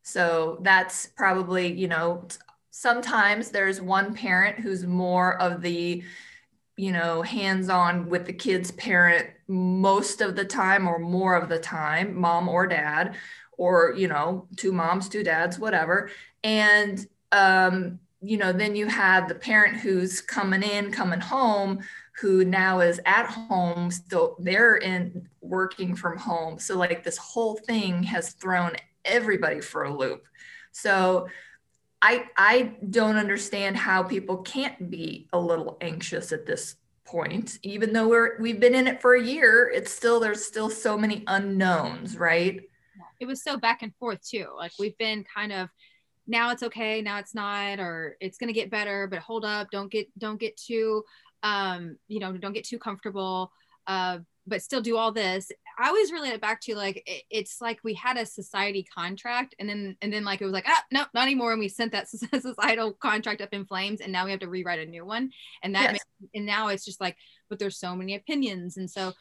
So 0.03 0.59
that's 0.61 1.07
probably, 1.07 1.73
you 1.73 1.89
know, 1.89 2.27
sometimes 2.73 3.51
there's 3.51 3.81
one 3.81 4.15
parent 4.15 4.59
who's 4.59 4.85
more 4.85 5.41
of 5.41 5.61
the, 5.61 6.03
you 6.77 6.91
know, 6.91 7.23
hands 7.23 7.69
on 7.69 8.09
with 8.09 8.27
the 8.27 8.33
kids 8.33 8.73
parent 8.73 9.29
most 9.47 10.21
of 10.21 10.35
the 10.35 10.45
time 10.45 10.89
or 10.89 10.99
more 10.99 11.37
of 11.37 11.49
the 11.49 11.59
time, 11.59 12.19
mom 12.19 12.49
or 12.49 12.67
dad, 12.67 13.15
or, 13.59 13.95
you 13.97 14.09
know, 14.09 14.49
two 14.57 14.73
moms, 14.73 15.09
two 15.09 15.23
dads, 15.23 15.59
whatever. 15.59 16.11
And, 16.43 17.07
um, 17.31 18.01
you 18.23 18.39
know, 18.39 18.53
then 18.53 18.75
you 18.75 18.87
have 18.87 19.29
the 19.29 19.35
parent 19.35 19.77
who's 19.77 20.21
coming 20.21 20.63
in, 20.63 20.91
coming 20.91 21.21
home, 21.21 21.81
who 22.21 22.45
now 22.45 22.81
is 22.81 23.01
at 23.05 23.27
home 23.27 23.91
still 23.91 24.37
they're 24.39 24.77
in 24.77 25.29
working 25.41 25.97
from 25.97 26.17
home 26.19 26.59
so 26.59 26.77
like 26.77 27.03
this 27.03 27.17
whole 27.17 27.57
thing 27.57 28.03
has 28.03 28.33
thrown 28.33 28.73
everybody 29.05 29.61
for 29.61 29.85
a 29.85 29.97
loop 29.97 30.27
so 30.73 31.27
I 32.03 32.25
I 32.37 32.77
don't 32.91 33.17
understand 33.17 33.77
how 33.77 34.03
people 34.03 34.39
can't 34.39 34.91
be 34.91 35.29
a 35.33 35.39
little 35.39 35.79
anxious 35.81 36.33
at 36.33 36.47
this 36.47 36.77
point. 37.05 37.59
Even 37.63 37.93
though 37.93 38.09
we're 38.09 38.41
we've 38.41 38.61
been 38.61 38.75
in 38.75 38.87
it 38.87 39.01
for 39.01 39.15
a 39.15 39.23
year 39.23 39.71
it's 39.73 39.93
still 39.93 40.21
there's 40.21 40.45
still 40.45 40.69
so 40.69 40.99
many 40.99 41.23
unknowns 41.27 42.17
right? 42.19 42.61
It 43.21 43.27
was 43.27 43.43
so 43.43 43.57
back 43.57 43.83
and 43.83 43.95
forth 43.97 44.21
too. 44.29 44.49
Like 44.57 44.73
we've 44.79 44.99
been 44.99 45.25
kind 45.33 45.53
of 45.53 45.69
now 46.27 46.51
it's 46.51 46.63
okay 46.63 47.03
now 47.03 47.19
it's 47.19 47.35
not 47.35 47.81
or 47.81 48.17
it's 48.21 48.39
going 48.39 48.49
to 48.49 48.55
get 48.55 48.71
better 48.71 49.07
but 49.07 49.19
hold 49.19 49.45
up 49.45 49.69
don't 49.71 49.91
get 49.91 50.07
don't 50.19 50.39
get 50.39 50.57
too 50.57 51.03
um 51.43 51.97
you 52.09 52.21
know 52.21 52.37
don't 52.37 52.53
get 52.53 52.65
too 52.65 52.79
comfortable 52.79 53.51
uh 53.87 54.19
but 54.47 54.63
still 54.63 54.81
do 54.81 54.97
all 54.97 55.13
this 55.13 55.51
i 55.79 55.89
always 55.89 56.13
relate 56.13 56.33
it 56.33 56.41
back 56.41 56.61
to 56.61 56.75
like 56.75 57.03
it, 57.07 57.23
it's 57.31 57.61
like 57.61 57.79
we 57.83 57.95
had 57.95 58.17
a 58.17 58.27
society 58.27 58.83
contract 58.83 59.55
and 59.59 59.69
then 59.69 59.97
and 60.03 60.13
then 60.13 60.25
like 60.25 60.41
it 60.41 60.45
was 60.45 60.53
like 60.53 60.65
ah 60.67 60.85
no 60.93 61.05
not 61.15 61.23
anymore 61.25 61.53
and 61.53 61.61
we 61.61 61.69
sent 61.69 61.93
that 61.93 62.09
societal 62.41 62.93
contract 62.93 63.41
up 63.41 63.53
in 63.53 63.65
flames 63.67 64.01
and 64.01 64.13
now 64.13 64.25
we 64.25 64.31
have 64.31 64.41
to 64.41 64.49
rewrite 64.49 64.79
a 64.81 64.87
new 64.87 65.05
one. 65.05 65.31
And 65.63 65.75
that 65.75 65.91
Yes. 65.91 65.93
makes, 65.93 66.05
and 66.35 66.47
now 66.47 66.69
it's 66.69 66.85
just 66.85 67.01
like 67.01 67.17
but 67.49 67.59
there's 67.59 67.79
so 67.79 67.95
many 67.95 68.15
opinions. 68.15 68.77
And 68.77 68.91
so 68.91 69.13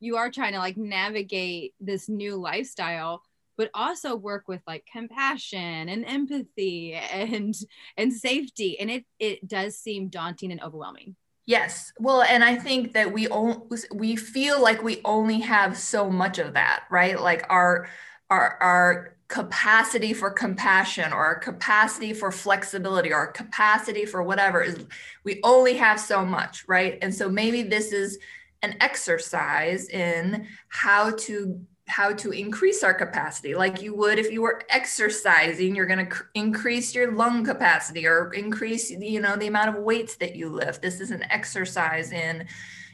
you 0.00 0.16
are 0.16 0.30
trying 0.30 0.52
to 0.52 0.58
like 0.58 0.76
navigate 0.76 1.74
this 1.80 2.08
new 2.08 2.36
lifestyle 2.36 3.22
but 3.56 3.70
also 3.74 4.16
work 4.16 4.48
with 4.48 4.62
like 4.66 4.86
compassion 4.90 5.88
and 5.90 6.04
empathy 6.06 6.94
and 6.94 7.54
and 7.96 8.12
safety. 8.12 8.78
And 8.80 8.90
it 8.90 9.04
it 9.18 9.46
does 9.46 9.76
seem 9.78 10.08
daunting 10.08 10.52
and 10.52 10.62
overwhelming 10.62 11.16
Yes. 11.50 11.92
Well, 11.98 12.22
and 12.22 12.44
I 12.44 12.54
think 12.54 12.92
that 12.92 13.12
we 13.12 13.26
on, 13.26 13.68
we 13.92 14.14
feel 14.14 14.62
like 14.62 14.84
we 14.84 15.00
only 15.04 15.40
have 15.40 15.76
so 15.76 16.08
much 16.08 16.38
of 16.38 16.54
that, 16.54 16.84
right? 16.92 17.20
Like 17.20 17.44
our 17.50 17.88
our 18.30 18.56
our 18.62 19.16
capacity 19.26 20.12
for 20.12 20.30
compassion 20.30 21.12
or 21.12 21.24
our 21.24 21.34
capacity 21.40 22.12
for 22.12 22.30
flexibility 22.30 23.12
or 23.12 23.16
our 23.16 23.32
capacity 23.32 24.04
for 24.06 24.22
whatever 24.22 24.62
is 24.62 24.86
we 25.24 25.40
only 25.42 25.74
have 25.74 25.98
so 25.98 26.24
much, 26.24 26.64
right? 26.68 26.98
And 27.02 27.12
so 27.12 27.28
maybe 27.28 27.64
this 27.64 27.92
is 27.92 28.20
an 28.62 28.76
exercise 28.80 29.88
in 29.88 30.46
how 30.68 31.10
to 31.10 31.60
how 31.90 32.12
to 32.12 32.30
increase 32.30 32.84
our 32.84 32.94
capacity. 32.94 33.54
Like 33.54 33.82
you 33.82 33.94
would 33.96 34.18
if 34.18 34.30
you 34.30 34.42
were 34.42 34.62
exercising 34.70 35.74
you're 35.74 35.86
going 35.86 35.98
to 35.98 36.06
cr- 36.06 36.22
increase 36.34 36.94
your 36.94 37.12
lung 37.12 37.44
capacity 37.44 38.06
or 38.06 38.32
increase 38.32 38.90
you 38.90 39.20
know 39.20 39.36
the 39.36 39.48
amount 39.48 39.70
of 39.70 39.82
weights 39.82 40.14
that 40.16 40.36
you 40.36 40.48
lift. 40.48 40.82
This 40.82 41.00
is 41.00 41.10
an 41.10 41.24
exercise 41.30 42.12
in 42.12 42.46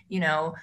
you 0.08 0.20
know 0.20 0.54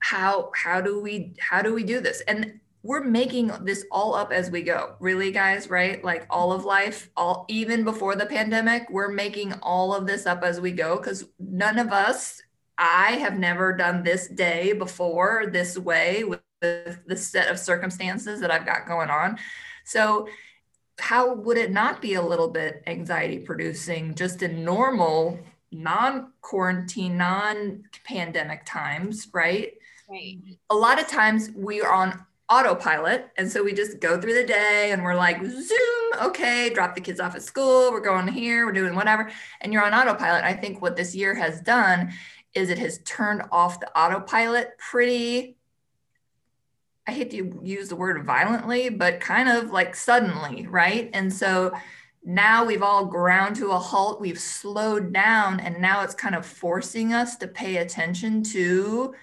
how 0.00 0.50
how 0.54 0.80
do 0.80 1.00
we 1.00 1.34
how 1.38 1.62
do 1.62 1.72
we 1.72 1.84
do 1.84 2.00
this? 2.00 2.22
And 2.22 2.58
we're 2.82 3.04
making 3.04 3.48
this 3.64 3.84
all 3.90 4.14
up 4.14 4.32
as 4.32 4.50
we 4.50 4.62
go. 4.62 4.96
Really 4.98 5.30
guys 5.30 5.70
right? 5.70 6.02
Like 6.02 6.26
all 6.28 6.52
of 6.52 6.64
life 6.64 7.08
all 7.16 7.44
even 7.48 7.84
before 7.84 8.16
the 8.16 8.26
pandemic 8.26 8.88
we're 8.90 9.12
making 9.12 9.52
all 9.62 9.94
of 9.94 10.08
this 10.08 10.26
up 10.26 10.42
as 10.42 10.60
we 10.60 10.72
go 10.72 10.96
because 10.96 11.24
none 11.38 11.78
of 11.78 11.92
us 11.92 12.42
i 12.78 13.12
have 13.12 13.38
never 13.38 13.74
done 13.74 14.02
this 14.02 14.28
day 14.28 14.74
before 14.74 15.46
this 15.50 15.78
way 15.78 16.24
with 16.24 16.40
the, 16.60 16.98
the 17.06 17.16
set 17.16 17.48
of 17.48 17.58
circumstances 17.58 18.40
that 18.40 18.50
I've 18.50 18.66
got 18.66 18.86
going 18.86 19.10
on. 19.10 19.38
So, 19.84 20.28
how 20.98 21.34
would 21.34 21.58
it 21.58 21.70
not 21.70 22.00
be 22.00 22.14
a 22.14 22.22
little 22.22 22.48
bit 22.48 22.82
anxiety 22.86 23.38
producing 23.38 24.14
just 24.14 24.42
in 24.42 24.64
normal, 24.64 25.38
non 25.70 26.32
quarantine, 26.40 27.18
non 27.18 27.84
pandemic 28.04 28.64
times, 28.64 29.28
right? 29.32 29.74
Right. 30.08 30.38
A 30.70 30.74
lot 30.74 31.00
of 31.00 31.06
times 31.06 31.50
we 31.54 31.82
are 31.82 31.92
on 31.92 32.24
autopilot. 32.48 33.28
And 33.36 33.50
so 33.50 33.62
we 33.62 33.72
just 33.72 34.00
go 34.00 34.20
through 34.20 34.34
the 34.34 34.46
day 34.46 34.90
and 34.92 35.02
we're 35.02 35.16
like, 35.16 35.44
Zoom, 35.44 36.12
okay, 36.22 36.70
drop 36.72 36.94
the 36.94 37.00
kids 37.00 37.20
off 37.20 37.34
at 37.34 37.42
school, 37.42 37.90
we're 37.90 38.00
going 38.00 38.28
here, 38.28 38.66
we're 38.66 38.72
doing 38.72 38.94
whatever. 38.94 39.30
And 39.60 39.72
you're 39.72 39.84
on 39.84 39.92
autopilot. 39.92 40.44
I 40.44 40.52
think 40.54 40.80
what 40.80 40.96
this 40.96 41.14
year 41.14 41.34
has 41.34 41.60
done 41.60 42.12
is 42.54 42.70
it 42.70 42.78
has 42.78 43.00
turned 43.04 43.42
off 43.50 43.80
the 43.80 43.98
autopilot 43.98 44.78
pretty 44.78 45.56
I 47.06 47.12
hate 47.12 47.30
to 47.30 47.60
use 47.62 47.88
the 47.88 47.96
word 47.96 48.24
violently, 48.24 48.88
but 48.88 49.20
kind 49.20 49.48
of 49.48 49.70
like 49.70 49.94
suddenly, 49.94 50.66
right? 50.66 51.08
And 51.12 51.32
so 51.32 51.72
now 52.24 52.64
we've 52.64 52.82
all 52.82 53.06
ground 53.06 53.56
to 53.56 53.70
a 53.70 53.78
halt, 53.78 54.20
we've 54.20 54.40
slowed 54.40 55.12
down, 55.12 55.60
and 55.60 55.80
now 55.80 56.02
it's 56.02 56.14
kind 56.14 56.34
of 56.34 56.44
forcing 56.44 57.12
us 57.12 57.36
to 57.36 57.46
pay 57.46 57.76
attention 57.76 58.42
to, 58.42 59.14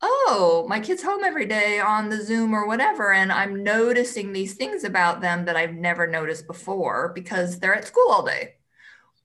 oh, 0.00 0.64
my 0.66 0.80
kid's 0.80 1.02
home 1.02 1.22
every 1.22 1.44
day 1.44 1.78
on 1.78 2.08
the 2.08 2.24
Zoom 2.24 2.54
or 2.54 2.66
whatever. 2.66 3.12
And 3.12 3.30
I'm 3.30 3.62
noticing 3.62 4.32
these 4.32 4.54
things 4.54 4.84
about 4.84 5.20
them 5.20 5.44
that 5.44 5.56
I've 5.56 5.74
never 5.74 6.06
noticed 6.06 6.46
before 6.46 7.12
because 7.14 7.58
they're 7.58 7.74
at 7.74 7.86
school 7.86 8.08
all 8.08 8.24
day 8.24 8.54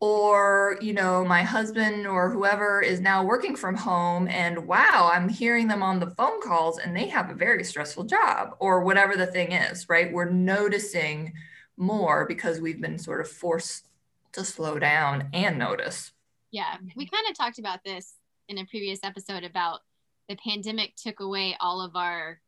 or 0.01 0.77
you 0.81 0.93
know 0.93 1.23
my 1.23 1.41
husband 1.41 2.05
or 2.05 2.29
whoever 2.29 2.81
is 2.81 2.99
now 2.99 3.23
working 3.23 3.55
from 3.55 3.75
home 3.75 4.27
and 4.27 4.67
wow 4.67 5.09
i'm 5.13 5.29
hearing 5.29 5.69
them 5.69 5.81
on 5.81 6.01
the 6.01 6.09
phone 6.11 6.41
calls 6.41 6.77
and 6.79 6.93
they 6.93 7.07
have 7.07 7.29
a 7.29 7.33
very 7.33 7.63
stressful 7.63 8.03
job 8.03 8.55
or 8.59 8.83
whatever 8.83 9.15
the 9.15 9.25
thing 9.25 9.53
is 9.53 9.85
right? 9.89 10.11
We're 10.11 10.29
noticing 10.29 11.33
more 11.77 12.25
because 12.25 12.59
we've 12.59 12.81
been 12.81 12.97
sort 12.97 13.21
of 13.21 13.29
forced 13.29 13.87
to 14.33 14.43
slow 14.43 14.79
down 14.79 15.29
and 15.33 15.57
notice. 15.57 16.11
Yeah, 16.51 16.77
we 16.95 17.07
kind 17.07 17.25
of 17.29 17.37
talked 17.37 17.59
about 17.59 17.79
this 17.83 18.15
in 18.47 18.57
a 18.57 18.65
previous 18.65 18.99
episode 19.03 19.43
about 19.43 19.81
the 20.29 20.37
pandemic 20.37 20.95
took 20.95 21.19
away 21.19 21.55
all 21.59 21.81
of 21.81 21.95
our 21.95 22.39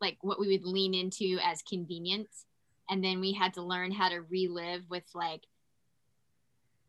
like 0.00 0.16
what 0.22 0.40
we 0.40 0.48
would 0.48 0.64
lean 0.64 0.94
into 0.94 1.38
as 1.42 1.62
convenience. 1.62 2.46
And 2.88 3.04
then 3.04 3.20
we 3.20 3.32
had 3.32 3.54
to 3.54 3.62
learn 3.62 3.92
how 3.92 4.08
to 4.08 4.22
relive 4.22 4.82
with 4.88 5.04
like 5.14 5.42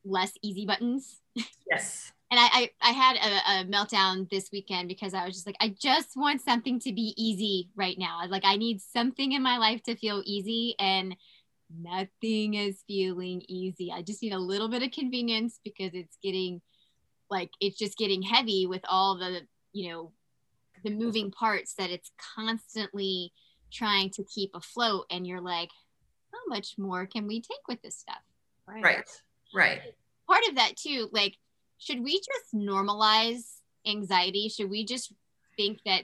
less 0.03 0.33
easy 0.41 0.65
buttons 0.65 1.21
yes 1.69 2.11
and 2.31 2.39
I, 2.39 2.47
I, 2.53 2.69
I 2.81 2.91
had 2.91 3.15
a, 3.17 3.59
a 3.59 3.65
meltdown 3.65 4.29
this 4.29 4.51
weekend 4.53 4.87
because 4.87 5.13
I 5.13 5.25
was 5.25 5.35
just 5.35 5.45
like, 5.45 5.57
I 5.59 5.75
just 5.77 6.11
want 6.15 6.39
something 6.39 6.79
to 6.79 6.93
be 6.93 7.13
easy 7.17 7.69
right 7.75 7.97
now. 7.99 8.21
Like, 8.29 8.45
I 8.45 8.55
need 8.55 8.79
something 8.81 9.33
in 9.33 9.43
my 9.43 9.57
life 9.57 9.83
to 9.83 9.97
feel 9.97 10.23
easy, 10.25 10.73
and 10.79 11.13
nothing 11.77 12.53
is 12.53 12.83
feeling 12.87 13.41
easy. 13.49 13.91
I 13.93 14.01
just 14.01 14.21
need 14.21 14.31
a 14.31 14.39
little 14.39 14.69
bit 14.69 14.81
of 14.81 14.91
convenience 14.91 15.59
because 15.61 15.91
it's 15.93 16.17
getting 16.23 16.61
like, 17.29 17.49
it's 17.59 17.77
just 17.77 17.97
getting 17.97 18.21
heavy 18.21 18.65
with 18.65 18.81
all 18.87 19.17
the, 19.17 19.41
you 19.73 19.89
know, 19.89 20.13
the 20.85 20.91
moving 20.91 21.31
parts 21.31 21.73
that 21.77 21.89
it's 21.89 22.11
constantly 22.35 23.33
trying 23.73 24.09
to 24.11 24.23
keep 24.23 24.51
afloat. 24.55 25.05
And 25.11 25.27
you're 25.27 25.41
like, 25.41 25.69
how 26.31 26.39
much 26.47 26.77
more 26.77 27.05
can 27.05 27.27
we 27.27 27.41
take 27.41 27.67
with 27.67 27.81
this 27.81 27.97
stuff? 27.97 28.21
right 28.67 28.83
right 28.83 29.21
part 30.27 30.43
of 30.49 30.55
that 30.55 30.75
too 30.77 31.09
like 31.11 31.37
should 31.77 32.03
we 32.03 32.13
just 32.19 32.53
normalize 32.53 33.55
anxiety? 33.87 34.49
Should 34.49 34.69
we 34.69 34.85
just 34.85 35.11
think 35.57 35.79
that 35.85 36.03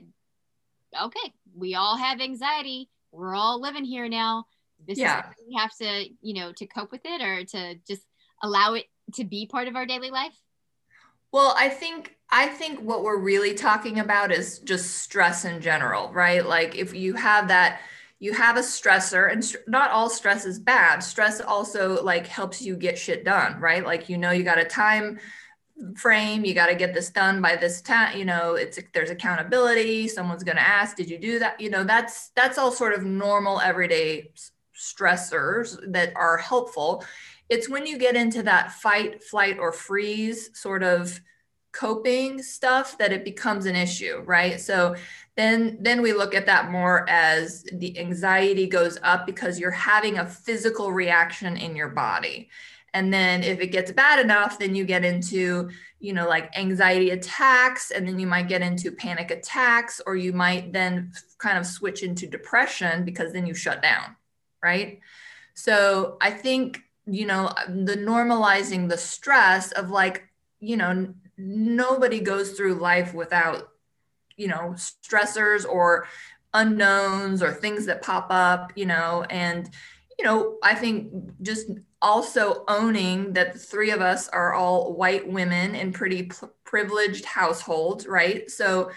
okay 1.03 1.33
we 1.55 1.75
all 1.75 1.97
have 1.97 2.19
anxiety. 2.19 2.89
We're 3.11 3.35
all 3.35 3.61
living 3.61 3.85
here 3.85 4.09
now. 4.09 4.45
This 4.87 4.97
Yeah. 4.97 5.19
is 5.19 5.35
we 5.47 5.55
have 5.55 5.75
to 5.77 6.09
you 6.21 6.33
know 6.33 6.51
to 6.53 6.65
cope 6.65 6.91
with 6.91 7.05
it 7.05 7.21
or 7.21 7.43
to 7.45 7.75
just 7.87 8.03
allow 8.41 8.73
it 8.73 8.85
to 9.15 9.23
be 9.23 9.45
part 9.45 9.67
of 9.67 9.75
our 9.75 9.85
daily 9.85 10.09
life? 10.11 10.35
Well, 11.31 11.53
I 11.57 11.69
think 11.69 12.15
I 12.29 12.47
think 12.47 12.79
what 12.79 13.03
we're 13.03 13.19
really 13.19 13.53
talking 13.53 13.99
about 13.99 14.31
is 14.31 14.59
just 14.59 14.95
stress 14.95 15.45
in 15.45 15.61
general, 15.61 16.11
right? 16.11 16.45
Like 16.45 16.75
if 16.75 16.93
you 16.93 17.13
have 17.13 17.47
that 17.49 17.81
you 18.19 18.33
have 18.33 18.57
a 18.57 18.61
stressor 18.61 19.31
and 19.31 19.43
st- 19.43 19.67
not 19.67 19.91
all 19.91 20.09
stress 20.09 20.45
is 20.45 20.59
bad. 20.59 20.99
Stress 20.99 21.39
also 21.39 22.03
like 22.03 22.27
helps 22.27 22.61
you 22.61 22.75
get 22.75 22.97
shit 22.97 23.23
done, 23.23 23.59
right? 23.59 23.85
Like 23.85 24.09
you 24.09 24.17
know 24.17 24.31
you 24.31 24.43
got 24.43 24.57
a 24.57 24.65
time 24.65 25.19
frame, 25.95 26.43
you 26.43 26.55
got 26.55 26.67
to 26.67 26.75
get 26.75 26.93
this 26.93 27.09
done 27.11 27.41
by 27.41 27.55
this 27.55 27.81
time, 27.81 28.17
you 28.17 28.25
know, 28.25 28.55
it's 28.55 28.79
there's 28.93 29.11
accountability, 29.11 30.07
someone's 30.07 30.43
going 30.43 30.57
to 30.57 30.67
ask, 30.67 30.97
"Did 30.97 31.09
you 31.09 31.19
do 31.19 31.39
that?" 31.39 31.59
You 31.61 31.69
know, 31.69 31.83
that's 31.83 32.29
that's 32.35 32.57
all 32.57 32.71
sort 32.71 32.93
of 32.93 33.03
normal 33.03 33.59
everyday 33.61 34.31
stressors 34.75 35.77
that 35.91 36.13
are 36.15 36.37
helpful. 36.37 37.03
It's 37.49 37.69
when 37.69 37.85
you 37.85 37.97
get 37.97 38.15
into 38.15 38.43
that 38.43 38.73
fight, 38.73 39.23
flight 39.23 39.57
or 39.59 39.71
freeze 39.71 40.49
sort 40.59 40.83
of 40.83 41.19
coping 41.71 42.41
stuff 42.41 42.97
that 42.97 43.13
it 43.13 43.23
becomes 43.23 43.67
an 43.67 43.75
issue 43.75 44.23
right 44.25 44.59
so 44.59 44.95
then 45.37 45.77
then 45.79 46.01
we 46.01 46.11
look 46.11 46.35
at 46.35 46.47
that 46.47 46.71
more 46.71 47.07
as 47.07 47.63
the 47.71 47.97
anxiety 47.99 48.67
goes 48.67 48.97
up 49.03 49.25
because 49.25 49.59
you're 49.59 49.71
having 49.71 50.17
a 50.17 50.25
physical 50.25 50.91
reaction 50.91 51.55
in 51.55 51.75
your 51.75 51.89
body. 51.89 52.49
And 52.93 53.13
then 53.13 53.43
if 53.43 53.59
it 53.59 53.67
gets 53.67 53.91
bad 53.91 54.19
enough 54.19 54.57
then 54.57 54.73
you 54.73 54.83
get 54.83 55.05
into 55.05 55.69
you 55.99 56.13
know 56.13 56.27
like 56.27 56.57
anxiety 56.57 57.11
attacks 57.11 57.91
and 57.91 58.07
then 58.07 58.17
you 58.19 58.25
might 58.25 58.47
get 58.47 58.61
into 58.61 58.91
panic 58.91 59.29
attacks 59.29 60.01
or 60.05 60.15
you 60.15 60.33
might 60.33 60.73
then 60.73 61.11
kind 61.37 61.57
of 61.57 61.65
switch 61.65 62.01
into 62.01 62.27
depression 62.27 63.05
because 63.05 63.31
then 63.31 63.45
you 63.45 63.53
shut 63.53 63.81
down 63.81 64.15
right? 64.63 64.99
So 65.53 66.17
i 66.21 66.31
think 66.31 66.81
you 67.05 67.25
know 67.25 67.53
the 67.67 67.95
normalizing 67.95 68.89
the 68.89 68.97
stress 68.97 69.71
of 69.71 69.89
like 69.89 70.27
you 70.59 70.77
know 70.77 71.13
nobody 71.37 72.19
goes 72.19 72.51
through 72.51 72.75
life 72.75 73.13
without 73.13 73.69
you 74.37 74.47
know 74.47 74.73
stressors 74.75 75.67
or 75.67 76.07
unknowns 76.53 77.43
or 77.43 77.51
things 77.51 77.85
that 77.85 78.01
pop 78.01 78.27
up 78.29 78.71
you 78.75 78.85
know 78.85 79.25
and 79.29 79.69
you 80.17 80.23
know 80.23 80.57
i 80.63 80.73
think 80.73 81.11
just 81.41 81.69
also 82.01 82.63
owning 82.67 83.33
that 83.33 83.53
the 83.53 83.59
three 83.59 83.91
of 83.91 84.01
us 84.01 84.27
are 84.29 84.53
all 84.53 84.93
white 84.93 85.27
women 85.27 85.75
in 85.75 85.91
pretty 85.91 86.23
p- 86.23 86.47
privileged 86.63 87.25
households, 87.25 88.05
right? 88.05 88.49
So 88.51 88.91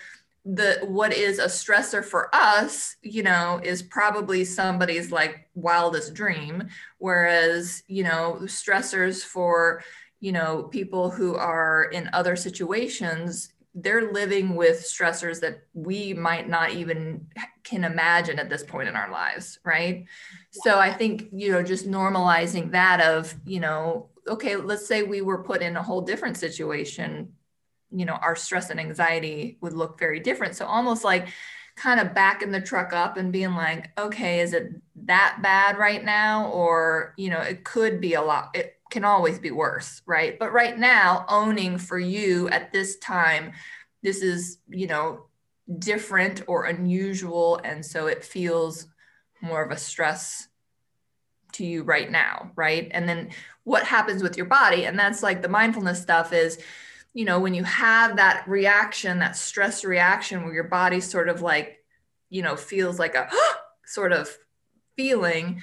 the 0.44 0.80
what 0.84 1.12
is 1.12 1.38
a 1.38 1.46
stressor 1.46 2.04
for 2.04 2.34
us, 2.34 2.96
you 3.02 3.22
know, 3.22 3.60
is 3.62 3.82
probably 3.82 4.44
somebody's 4.44 5.12
like 5.12 5.48
wildest 5.54 6.14
dream, 6.14 6.68
whereas 6.98 7.82
you 7.86 8.04
know 8.04 8.38
stressors 8.42 9.22
for 9.22 9.82
you 10.20 10.32
know 10.32 10.64
people 10.64 11.10
who 11.10 11.36
are 11.36 11.84
in 11.84 12.10
other 12.12 12.36
situations 12.36 13.52
they're 13.82 14.12
living 14.12 14.54
with 14.54 14.82
stressors 14.82 15.40
that 15.40 15.62
we 15.74 16.14
might 16.14 16.48
not 16.48 16.70
even 16.70 17.26
can 17.64 17.84
imagine 17.84 18.38
at 18.38 18.48
this 18.48 18.62
point 18.62 18.88
in 18.88 18.96
our 18.96 19.10
lives 19.10 19.58
right? 19.64 20.06
Yeah. 20.54 20.62
so 20.62 20.78
i 20.78 20.92
think 20.92 21.28
you 21.32 21.52
know 21.52 21.62
just 21.62 21.88
normalizing 21.88 22.72
that 22.72 23.00
of 23.00 23.34
you 23.44 23.60
know 23.60 24.08
okay 24.28 24.56
let's 24.56 24.86
say 24.86 25.02
we 25.02 25.22
were 25.22 25.42
put 25.42 25.62
in 25.62 25.76
a 25.76 25.82
whole 25.82 26.00
different 26.00 26.36
situation 26.36 27.32
you 27.92 28.04
know 28.04 28.14
our 28.14 28.36
stress 28.36 28.70
and 28.70 28.80
anxiety 28.80 29.58
would 29.60 29.72
look 29.72 29.98
very 29.98 30.20
different. 30.20 30.56
So 30.56 30.66
almost 30.66 31.04
like 31.04 31.28
kind 31.76 32.00
of 32.00 32.14
backing 32.14 32.50
the 32.50 32.60
truck 32.60 32.92
up 32.92 33.16
and 33.16 33.32
being 33.32 33.54
like 33.54 33.90
okay 33.98 34.40
is 34.40 34.52
it 34.52 34.72
that 35.04 35.38
bad 35.42 35.78
right 35.78 36.04
now? 36.04 36.50
Or 36.50 37.14
you 37.16 37.30
know 37.30 37.40
it 37.40 37.64
could 37.64 38.00
be 38.00 38.14
a 38.14 38.22
lot 38.22 38.50
it 38.54 38.76
can 38.90 39.04
always 39.04 39.38
be 39.38 39.50
worse, 39.50 40.02
right? 40.06 40.38
But 40.38 40.52
right 40.52 40.78
now, 40.78 41.24
owning 41.28 41.78
for 41.78 41.98
you 41.98 42.48
at 42.48 42.72
this 42.72 42.98
time, 42.98 43.52
this 44.02 44.22
is, 44.22 44.58
you 44.68 44.86
know, 44.86 45.26
different 45.78 46.42
or 46.46 46.64
unusual. 46.64 47.60
And 47.62 47.84
so 47.84 48.06
it 48.06 48.24
feels 48.24 48.86
more 49.40 49.62
of 49.62 49.70
a 49.70 49.76
stress 49.76 50.48
to 51.52 51.64
you 51.64 51.82
right 51.82 52.10
now, 52.10 52.50
right? 52.56 52.88
And 52.92 53.08
then 53.08 53.30
what 53.64 53.84
happens 53.84 54.22
with 54.22 54.36
your 54.36 54.46
body? 54.46 54.86
And 54.86 54.98
that's 54.98 55.22
like 55.22 55.42
the 55.42 55.48
mindfulness 55.48 56.00
stuff 56.00 56.32
is, 56.32 56.58
you 57.12 57.24
know, 57.24 57.40
when 57.40 57.54
you 57.54 57.64
have 57.64 58.16
that 58.16 58.44
reaction, 58.46 59.18
that 59.18 59.36
stress 59.36 59.84
reaction 59.84 60.44
where 60.44 60.54
your 60.54 60.64
body 60.64 61.00
sort 61.00 61.28
of 61.28 61.42
like, 61.42 61.84
you 62.28 62.42
know, 62.42 62.56
feels 62.56 62.98
like 62.98 63.14
a 63.14 63.30
sort 63.86 64.12
of 64.12 64.36
feeling, 64.96 65.60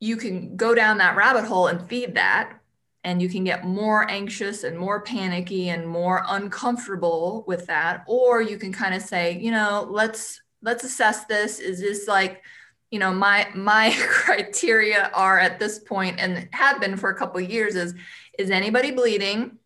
you 0.00 0.16
can 0.16 0.56
go 0.56 0.74
down 0.74 0.98
that 0.98 1.16
rabbit 1.16 1.44
hole 1.44 1.68
and 1.68 1.88
feed 1.88 2.14
that 2.16 2.58
and 3.04 3.20
you 3.20 3.28
can 3.28 3.44
get 3.44 3.64
more 3.64 4.08
anxious 4.10 4.64
and 4.64 4.78
more 4.78 5.00
panicky 5.00 5.70
and 5.70 5.86
more 5.86 6.24
uncomfortable 6.28 7.44
with 7.46 7.66
that. 7.66 8.04
Or 8.06 8.40
you 8.42 8.58
can 8.58 8.72
kind 8.72 8.94
of 8.94 9.02
say 9.02 9.38
you 9.38 9.50
know 9.50 9.86
let's 9.90 10.40
let's 10.62 10.84
assess 10.84 11.24
this. 11.24 11.58
Is 11.58 11.80
this 11.80 12.06
like 12.06 12.42
you 12.90 12.98
know 12.98 13.12
my 13.12 13.48
my 13.54 13.94
criteria 14.08 15.10
are 15.14 15.38
at 15.38 15.58
this 15.58 15.78
point 15.78 16.20
and 16.20 16.48
have 16.52 16.80
been 16.80 16.96
for 16.96 17.10
a 17.10 17.16
couple 17.16 17.40
years 17.40 17.74
is 17.74 17.94
is 18.38 18.50
anybody 18.50 18.92
bleeding 18.92 19.58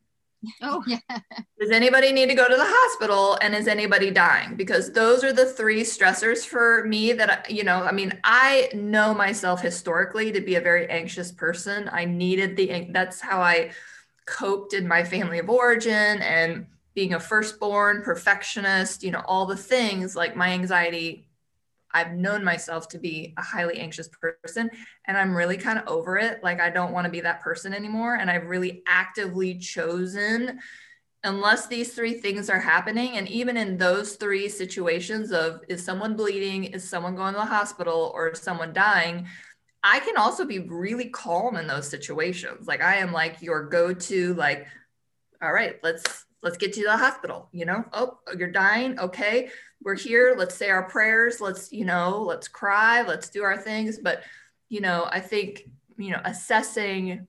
Oh, 0.63 0.83
yeah. 0.87 0.99
Does 1.61 1.71
anybody 1.71 2.13
need 2.13 2.29
to 2.29 2.35
go 2.35 2.49
to 2.49 2.55
the 2.55 2.65
hospital 2.65 3.39
and 3.41 3.55
is 3.55 3.69
anybody 3.69 4.11
dying? 4.11 4.57
Because 4.57 4.93
those 4.93 5.25
are 5.25 5.33
the 5.33 5.47
three 5.47 5.83
stressors 5.83 6.45
for 6.47 6.85
me 6.85 7.13
that, 7.15 7.51
you 7.51 7.65
know, 7.65 7.83
I 7.83 7.93
mean, 7.93 8.19
I 8.25 8.69
know 8.75 9.15
myself 9.15 9.63
historically 9.63 10.33
to 10.33 10.41
be 10.41 10.57
a 10.57 10.61
very 10.61 10.89
anxious 10.89 11.33
person. 11.33 11.89
I 11.93 12.05
needed 12.05 12.57
the, 12.57 12.89
that's 12.91 13.21
how 13.21 13.41
I 13.41 13.73
coped 14.27 14.75
in 14.75 14.87
my 14.89 15.05
family 15.05 15.39
of 15.39 15.49
origin 15.49 16.21
and 16.23 16.67
being 16.95 17.15
a 17.15 17.21
firstborn 17.21 18.03
perfectionist, 18.03 19.03
you 19.03 19.11
know, 19.11 19.23
all 19.27 19.47
the 19.47 19.57
things 19.57 20.17
like 20.17 20.35
my 20.35 20.51
anxiety 20.51 21.26
I've 21.97 22.13
known 22.13 22.45
myself 22.45 22.89
to 22.89 22.99
be 22.99 23.33
a 23.39 23.43
highly 23.43 23.79
anxious 23.79 24.11
person 24.43 24.69
and 25.07 25.17
I'm 25.17 25.35
really 25.35 25.57
kind 25.57 25.79
of 25.79 25.89
over 25.89 26.19
it. 26.19 26.45
Like, 26.45 26.61
I 26.61 26.69
don't 26.69 26.93
want 26.93 27.07
to 27.07 27.11
be 27.11 27.23
that 27.23 27.41
person 27.41 27.73
anymore. 27.73 28.17
And 28.17 28.31
I've 28.31 28.45
really 28.45 28.83
actively 28.87 29.59
chosen, 29.59 30.61
unless 31.25 31.69
these 31.69 31.95
three 31.95 32.21
things 32.21 32.51
are 32.51 32.61
happening, 32.61 33.17
and 33.17 33.27
even 33.29 33.57
in 33.57 33.79
those 33.79 34.17
three 34.17 34.47
situations 34.51 35.33
of 35.33 35.63
is 35.71 35.83
someone 35.83 36.17
bleeding, 36.17 36.65
is 36.65 36.87
someone 36.87 37.17
going 37.17 37.33
to 37.33 37.41
the 37.41 37.47
hospital, 37.47 38.13
or 38.15 38.29
is 38.29 38.41
someone 38.41 38.75
dying, 38.75 39.27
I 39.83 40.01
can 40.01 40.19
also 40.19 40.45
be 40.45 40.59
really 40.59 41.09
calm 41.09 41.57
in 41.57 41.67
those 41.67 41.89
situations. 41.89 42.67
Like, 42.67 42.83
I 42.83 42.97
am 42.97 43.11
like 43.11 43.41
your 43.41 43.69
go 43.69 43.95
to, 43.95 44.35
like, 44.35 44.67
all 45.41 45.53
right, 45.53 45.77
let's 45.83 46.27
let's 46.43 46.59
get 46.59 46.73
to 46.75 46.83
the 46.83 46.97
hospital 46.97 47.49
you 47.51 47.65
know 47.65 47.85
oh 47.93 48.19
you're 48.39 48.51
dying 48.51 48.99
okay 49.01 49.51
we're 49.83 49.95
here 49.97 50.35
let's 50.37 50.55
say 50.55 50.69
our 50.71 50.85
prayers 50.85 51.41
let's 51.41 51.73
you 51.73 51.85
know 51.85 52.23
let's 52.23 52.49
cry 52.49 53.03
let's 53.03 53.29
do 53.29 53.43
our 53.43 53.57
things. 53.57 53.99
But 53.99 54.23
you 54.69 54.81
know 54.81 55.07
i 55.11 55.21
think 55.21 55.63
you 55.97 56.11
know 56.11 56.21
assessing 56.25 57.27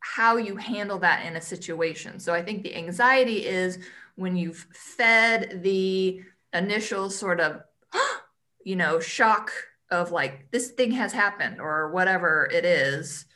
how 0.00 0.36
you 0.36 0.56
handle 0.56 0.98
that 1.00 1.26
in 1.26 1.36
a 1.36 1.40
situation. 1.40 2.18
So 2.18 2.32
i 2.32 2.42
think 2.42 2.62
the 2.62 2.74
anxiety 2.74 3.46
is 3.46 3.78
when 4.16 4.36
you've 4.36 4.66
fed 4.72 5.62
the 5.62 6.22
initial 6.52 7.10
sort 7.10 7.40
of 7.40 7.62
you 8.64 8.76
know 8.76 9.00
shock 9.00 9.52
of 9.90 10.12
like 10.12 10.50
this 10.50 10.70
thing 10.70 10.92
has 10.92 11.12
happened 11.12 11.60
or 11.60 11.90
whatever 11.90 12.48
it 12.52 12.64
is 12.64 13.26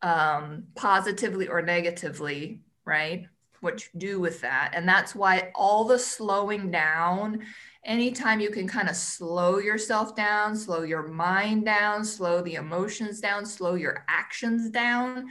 um, 0.00 0.64
positively 0.74 1.48
or 1.48 1.62
negatively 1.62 2.60
right 2.84 3.26
what 3.62 3.84
you 3.84 4.00
do 4.00 4.20
with 4.20 4.40
that. 4.40 4.72
And 4.74 4.88
that's 4.88 5.14
why 5.14 5.52
all 5.54 5.84
the 5.84 5.98
slowing 5.98 6.70
down, 6.70 7.40
anytime 7.84 8.40
you 8.40 8.50
can 8.50 8.66
kind 8.66 8.88
of 8.88 8.96
slow 8.96 9.58
yourself 9.58 10.16
down, 10.16 10.56
slow 10.56 10.82
your 10.82 11.06
mind 11.06 11.64
down, 11.64 12.04
slow 12.04 12.42
the 12.42 12.54
emotions 12.54 13.20
down, 13.20 13.46
slow 13.46 13.74
your 13.74 14.04
actions 14.08 14.70
down, 14.70 15.28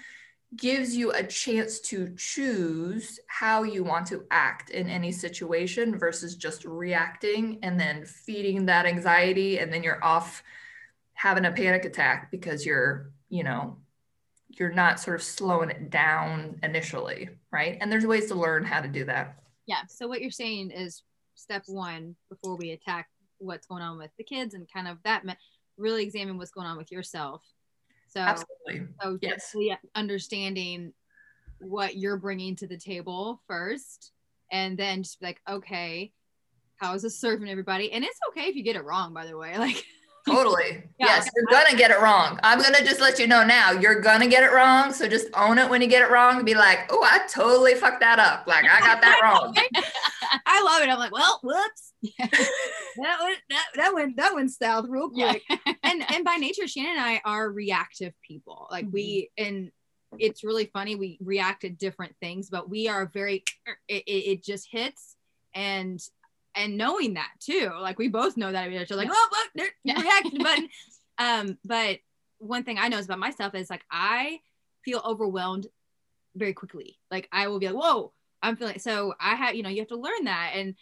gives 0.55 0.95
you 0.95 1.11
a 1.11 1.23
chance 1.23 1.79
to 1.79 2.13
choose 2.17 3.19
how 3.27 3.63
you 3.63 3.83
want 3.83 4.05
to 4.07 4.25
act 4.31 4.69
in 4.69 4.89
any 4.89 5.11
situation 5.11 5.97
versus 5.97 6.35
just 6.35 6.65
reacting 6.65 7.59
and 7.63 7.79
then 7.79 8.05
feeding 8.05 8.65
that 8.65 8.85
anxiety 8.85 9.59
and 9.59 9.71
then 9.71 9.83
you're 9.83 10.03
off 10.03 10.43
having 11.13 11.45
a 11.45 11.51
panic 11.51 11.85
attack 11.85 12.31
because 12.31 12.65
you're, 12.65 13.11
you 13.29 13.43
know, 13.43 13.77
you're 14.49 14.73
not 14.73 14.99
sort 14.99 15.15
of 15.15 15.23
slowing 15.23 15.69
it 15.69 15.89
down 15.89 16.59
initially, 16.63 17.29
right? 17.51 17.77
And 17.79 17.91
there's 17.91 18.05
ways 18.05 18.27
to 18.27 18.35
learn 18.35 18.63
how 18.63 18.81
to 18.81 18.87
do 18.87 19.05
that. 19.05 19.43
Yeah. 19.67 19.81
So 19.87 20.07
what 20.07 20.21
you're 20.21 20.31
saying 20.31 20.71
is 20.71 21.03
step 21.35 21.63
one 21.67 22.15
before 22.29 22.55
we 22.55 22.71
attack 22.71 23.07
what's 23.39 23.67
going 23.67 23.81
on 23.81 23.97
with 23.97 24.11
the 24.17 24.23
kids 24.23 24.53
and 24.53 24.67
kind 24.71 24.87
of 24.87 24.97
that 25.03 25.23
really 25.77 26.03
examine 26.03 26.37
what's 26.37 26.51
going 26.51 26.67
on 26.67 26.77
with 26.77 26.91
yourself. 26.91 27.43
So, 28.07 28.19
Absolutely. 28.19 28.87
so 29.01 29.17
yes. 29.21 29.55
understanding 29.95 30.93
what 31.59 31.95
you're 31.95 32.17
bringing 32.17 32.55
to 32.57 32.67
the 32.67 32.77
table 32.77 33.41
first, 33.47 34.11
and 34.51 34.77
then 34.77 35.03
just 35.03 35.19
be 35.19 35.27
like, 35.27 35.41
okay, 35.49 36.11
how 36.75 36.93
is 36.93 37.03
this 37.03 37.19
serving 37.19 37.49
everybody? 37.49 37.91
And 37.91 38.03
it's 38.03 38.19
okay 38.29 38.49
if 38.49 38.55
you 38.55 38.63
get 38.63 38.75
it 38.75 38.83
wrong, 38.83 39.13
by 39.13 39.25
the 39.25 39.37
way. 39.37 39.55
Like, 39.57 39.85
Totally. 40.27 40.83
Yeah, 40.99 41.07
yes, 41.07 41.29
you're 41.35 41.45
gonna 41.45 41.75
get 41.75 41.91
it 41.91 41.99
wrong. 41.99 42.39
I'm 42.43 42.61
gonna 42.61 42.83
just 42.83 43.01
let 43.01 43.19
you 43.19 43.27
know 43.27 43.43
now. 43.43 43.71
You're 43.71 44.01
gonna 44.01 44.27
get 44.27 44.43
it 44.43 44.51
wrong. 44.51 44.93
So 44.93 45.07
just 45.07 45.27
own 45.35 45.57
it 45.57 45.69
when 45.69 45.81
you 45.81 45.87
get 45.87 46.01
it 46.01 46.11
wrong. 46.11 46.43
Be 46.45 46.53
like, 46.53 46.91
oh, 46.91 47.03
I 47.03 47.25
totally 47.27 47.75
fucked 47.75 48.01
that 48.01 48.19
up. 48.19 48.45
Like 48.47 48.65
I 48.65 48.79
got 48.79 49.01
that 49.01 49.19
wrong. 49.23 49.55
I 50.45 50.63
love 50.63 50.83
it. 50.83 50.89
I'm 50.89 50.99
like, 50.99 51.11
well, 51.11 51.39
whoops. 51.43 51.93
that 52.19 53.17
went 53.21 53.37
that, 53.49 53.65
that 53.75 53.93
went 53.93 54.17
that 54.17 54.33
went 54.33 54.51
south 54.51 54.85
real 54.89 55.09
quick. 55.09 55.41
Yeah. 55.49 55.57
and 55.83 56.03
and 56.11 56.23
by 56.23 56.35
nature, 56.35 56.67
Shannon 56.67 56.97
and 56.97 56.99
I 56.99 57.21
are 57.25 57.49
reactive 57.49 58.13
people. 58.21 58.67
Like 58.69 58.85
mm-hmm. 58.85 58.93
we 58.93 59.31
and 59.37 59.71
it's 60.19 60.43
really 60.43 60.65
funny. 60.65 60.95
We 60.95 61.17
react 61.21 61.61
to 61.61 61.69
different 61.69 62.15
things, 62.19 62.49
but 62.49 62.69
we 62.69 62.87
are 62.87 63.09
very. 63.11 63.43
It, 63.87 64.03
it, 64.05 64.11
it 64.11 64.43
just 64.43 64.67
hits 64.69 65.15
and 65.53 65.99
and 66.55 66.77
knowing 66.77 67.13
that 67.15 67.31
too 67.39 67.71
like 67.79 67.97
we 67.97 68.07
both 68.07 68.37
know 68.37 68.51
that 68.51 68.67
we're 68.67 68.79
like 68.79 69.09
oh 69.11 69.27
look 69.31 69.49
they're 69.55 69.67
yeah. 69.83 69.99
reaction 70.01 70.37
button 70.39 70.69
um 71.17 71.57
but 71.65 71.99
one 72.39 72.63
thing 72.63 72.77
i 72.79 72.87
know 72.87 72.97
is 72.97 73.05
about 73.05 73.19
myself 73.19 73.55
is 73.55 73.69
like 73.69 73.83
i 73.91 74.39
feel 74.83 75.01
overwhelmed 75.05 75.67
very 76.35 76.53
quickly 76.53 76.97
like 77.09 77.27
i 77.31 77.47
will 77.47 77.59
be 77.59 77.67
like 77.67 77.81
whoa 77.81 78.11
i'm 78.41 78.55
feeling 78.55 78.79
so 78.79 79.13
i 79.19 79.35
have 79.35 79.55
you 79.55 79.63
know 79.63 79.69
you 79.69 79.81
have 79.81 79.87
to 79.87 79.97
learn 79.97 80.25
that 80.25 80.51
and 80.55 80.75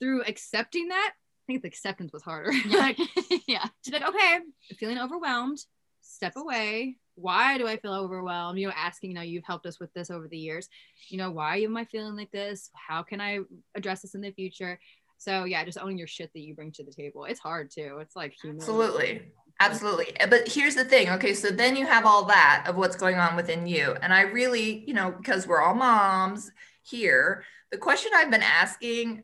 through 0.00 0.22
accepting 0.22 0.88
that 0.88 1.12
i 1.14 1.44
think 1.46 1.62
the 1.62 1.68
acceptance 1.68 2.12
was 2.12 2.22
harder 2.22 2.52
yeah 2.66 2.78
like, 2.78 2.98
yeah 3.46 3.66
she's 3.84 3.92
like 3.92 4.08
okay 4.08 4.38
feeling 4.78 4.98
overwhelmed 4.98 5.60
step 6.00 6.34
away 6.36 6.96
why 7.16 7.58
do 7.58 7.66
I 7.66 7.76
feel 7.76 7.94
overwhelmed? 7.94 8.58
You 8.58 8.68
know, 8.68 8.74
asking, 8.76 9.10
you 9.10 9.14
know, 9.14 9.22
you've 9.22 9.44
helped 9.44 9.66
us 9.66 9.78
with 9.78 9.92
this 9.94 10.10
over 10.10 10.26
the 10.28 10.38
years. 10.38 10.68
You 11.08 11.18
know, 11.18 11.30
why 11.30 11.58
am 11.58 11.76
I 11.76 11.84
feeling 11.84 12.16
like 12.16 12.30
this? 12.30 12.70
How 12.74 13.02
can 13.02 13.20
I 13.20 13.40
address 13.74 14.02
this 14.02 14.14
in 14.14 14.20
the 14.20 14.32
future? 14.32 14.78
So 15.18 15.44
yeah, 15.44 15.64
just 15.64 15.78
owning 15.78 15.98
your 15.98 16.06
shit 16.06 16.32
that 16.34 16.40
you 16.40 16.54
bring 16.54 16.72
to 16.72 16.84
the 16.84 16.92
table. 16.92 17.24
It's 17.24 17.40
hard 17.40 17.70
too. 17.70 17.98
It's 18.00 18.16
like 18.16 18.34
absolutely. 18.44 19.32
Absolutely. 19.60 20.12
But 20.28 20.48
here's 20.48 20.74
the 20.74 20.84
thing. 20.84 21.08
Okay. 21.10 21.32
So 21.32 21.48
then 21.48 21.76
you 21.76 21.86
have 21.86 22.06
all 22.06 22.24
that 22.24 22.64
of 22.66 22.76
what's 22.76 22.96
going 22.96 23.16
on 23.16 23.36
within 23.36 23.66
you. 23.66 23.94
And 24.02 24.12
I 24.12 24.22
really, 24.22 24.84
you 24.86 24.94
know, 24.94 25.12
because 25.12 25.46
we're 25.46 25.62
all 25.62 25.74
moms 25.74 26.50
here, 26.82 27.44
the 27.70 27.78
question 27.78 28.10
I've 28.14 28.30
been 28.30 28.42
asking 28.42 29.22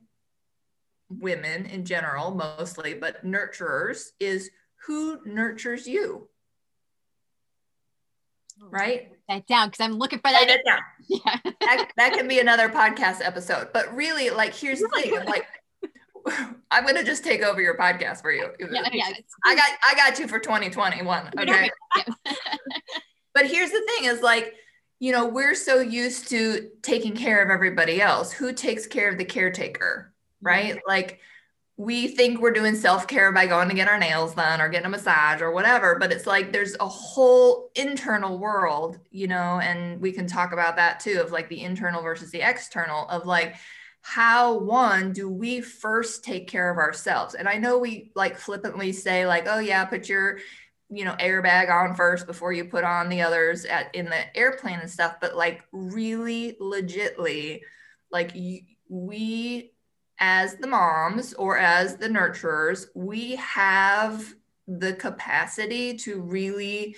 women 1.08 1.66
in 1.66 1.84
general, 1.84 2.30
mostly, 2.32 2.94
but 2.94 3.24
nurturers 3.26 4.10
is 4.20 4.50
who 4.86 5.20
nurtures 5.26 5.86
you? 5.88 6.28
Oh, 8.62 8.68
right? 8.70 9.10
that 9.30 9.46
down 9.46 9.68
because 9.68 9.84
I'm 9.84 9.92
looking 9.94 10.18
for 10.18 10.30
that. 10.30 10.46
down. 10.66 10.80
Yeah. 11.08 11.52
that, 11.60 11.90
that 11.96 12.12
can 12.12 12.28
be 12.28 12.38
another 12.38 12.68
podcast 12.68 13.20
episode. 13.20 13.70
But 13.72 13.94
really, 13.96 14.30
like, 14.30 14.54
here's 14.54 14.80
the 14.80 14.88
thing: 14.88 15.12
like, 15.24 15.44
I'm 16.70 16.86
gonna 16.86 17.04
just 17.04 17.24
take 17.24 17.42
over 17.42 17.60
your 17.60 17.76
podcast 17.76 18.22
for 18.22 18.32
you. 18.32 18.50
yeah, 18.58 18.88
yeah. 18.92 19.12
I 19.44 19.54
got, 19.54 19.70
I 19.86 19.94
got 19.94 20.18
you 20.18 20.28
for 20.28 20.38
2021. 20.38 21.30
Okay. 21.38 21.70
but 23.34 23.46
here's 23.46 23.70
the 23.70 23.82
thing: 23.86 24.08
is 24.08 24.22
like, 24.22 24.54
you 24.98 25.12
know, 25.12 25.26
we're 25.26 25.54
so 25.54 25.80
used 25.80 26.28
to 26.30 26.70
taking 26.82 27.14
care 27.14 27.42
of 27.42 27.50
everybody 27.50 28.00
else. 28.00 28.32
Who 28.32 28.52
takes 28.52 28.86
care 28.86 29.10
of 29.10 29.18
the 29.18 29.24
caretaker, 29.24 30.12
right? 30.40 30.78
Like. 30.86 31.20
We 31.76 32.08
think 32.08 32.42
we're 32.42 32.50
doing 32.50 32.76
self 32.76 33.06
care 33.06 33.32
by 33.32 33.46
going 33.46 33.70
to 33.70 33.74
get 33.74 33.88
our 33.88 33.98
nails 33.98 34.34
done 34.34 34.60
or 34.60 34.68
getting 34.68 34.84
a 34.84 34.90
massage 34.90 35.40
or 35.40 35.50
whatever, 35.50 35.96
but 35.98 36.12
it's 36.12 36.26
like 36.26 36.52
there's 36.52 36.76
a 36.78 36.86
whole 36.86 37.70
internal 37.74 38.38
world, 38.38 38.98
you 39.10 39.26
know, 39.26 39.58
and 39.62 39.98
we 39.98 40.12
can 40.12 40.26
talk 40.26 40.52
about 40.52 40.76
that 40.76 41.00
too 41.00 41.22
of 41.22 41.32
like 41.32 41.48
the 41.48 41.62
internal 41.62 42.02
versus 42.02 42.30
the 42.32 42.46
external 42.46 43.08
of 43.08 43.24
like, 43.24 43.56
how 44.02 44.58
one 44.58 45.12
do 45.12 45.28
we 45.28 45.60
first 45.60 46.24
take 46.24 46.48
care 46.48 46.70
of 46.70 46.78
ourselves? 46.78 47.34
And 47.34 47.48
i 47.48 47.58
know 47.58 47.78
we 47.78 48.10
like 48.14 48.36
flippantly 48.38 48.92
say 48.92 49.26
like 49.26 49.44
oh 49.46 49.58
yeah 49.58 49.84
put 49.84 50.08
your 50.08 50.38
you 50.90 51.04
know 51.04 51.14
airbag 51.20 51.70
on 51.70 51.94
first 51.94 52.26
before 52.26 52.52
you 52.52 52.64
put 52.64 52.84
on 52.84 53.08
the 53.08 53.22
others 53.22 53.64
at 53.64 53.94
in 53.94 54.06
the 54.06 54.36
airplane 54.36 54.80
and 54.80 54.90
stuff. 54.90 55.16
But 55.20 55.36
like 55.36 55.62
really 55.72 56.56
legitly 56.60 57.60
like 58.10 58.32
we 58.88 59.72
as 60.18 60.56
the 60.56 60.66
moms 60.66 61.32
or 61.34 61.56
as 61.56 61.96
the 61.96 62.08
nurturers 62.08 62.86
we 62.94 63.36
have 63.36 64.34
the 64.66 64.92
capacity 64.94 65.96
to 65.96 66.20
really 66.20 66.96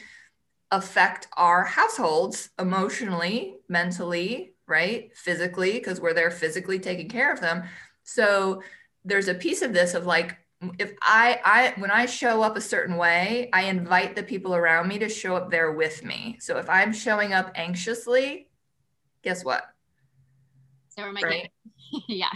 affect 0.70 1.28
our 1.36 1.64
households 1.64 2.48
emotionally 2.58 3.56
mentally 3.68 4.51
right 4.72 5.14
physically 5.14 5.72
because 5.74 6.00
we're 6.00 6.14
there 6.14 6.30
physically 6.30 6.78
taking 6.78 7.08
care 7.08 7.30
of 7.30 7.40
them. 7.40 7.64
So 8.02 8.62
there's 9.04 9.28
a 9.28 9.34
piece 9.34 9.60
of 9.62 9.72
this 9.72 9.94
of 9.94 10.06
like 10.06 10.38
if 10.78 10.94
i 11.02 11.40
i 11.44 11.80
when 11.80 11.90
i 11.90 12.06
show 12.06 12.40
up 12.40 12.56
a 12.56 12.60
certain 12.60 12.96
way 12.96 13.50
i 13.52 13.62
invite 13.62 14.14
the 14.14 14.22
people 14.22 14.54
around 14.54 14.86
me 14.86 14.96
to 14.96 15.08
show 15.08 15.34
up 15.36 15.50
there 15.50 15.72
with 15.72 16.04
me. 16.04 16.38
So 16.40 16.56
if 16.58 16.68
i'm 16.70 16.92
showing 16.92 17.32
up 17.32 17.50
anxiously 17.54 18.48
guess 19.22 19.44
what? 19.44 19.64
So 20.90 21.02
are 21.02 21.12
my 21.12 21.20
right? 21.20 21.50
Yeah. 22.08 22.30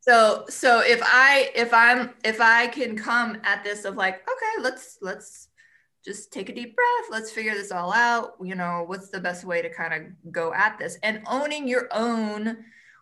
so 0.00 0.44
so 0.48 0.80
if 0.80 1.00
i 1.02 1.50
if 1.54 1.74
i'm 1.74 2.14
if 2.24 2.40
i 2.40 2.68
can 2.68 2.96
come 2.96 3.36
at 3.44 3.62
this 3.64 3.84
of 3.84 3.96
like 3.96 4.14
okay 4.14 4.62
let's 4.62 4.98
let's 5.02 5.45
just 6.06 6.32
take 6.32 6.48
a 6.48 6.54
deep 6.54 6.76
breath 6.76 7.10
let's 7.10 7.32
figure 7.32 7.54
this 7.54 7.72
all 7.72 7.92
out 7.92 8.34
you 8.42 8.54
know 8.54 8.84
what's 8.86 9.10
the 9.10 9.20
best 9.20 9.44
way 9.44 9.60
to 9.60 9.68
kind 9.68 9.92
of 9.92 10.32
go 10.32 10.54
at 10.54 10.78
this? 10.78 10.98
And 11.02 11.22
owning 11.26 11.66
your 11.66 11.88
own 11.92 12.58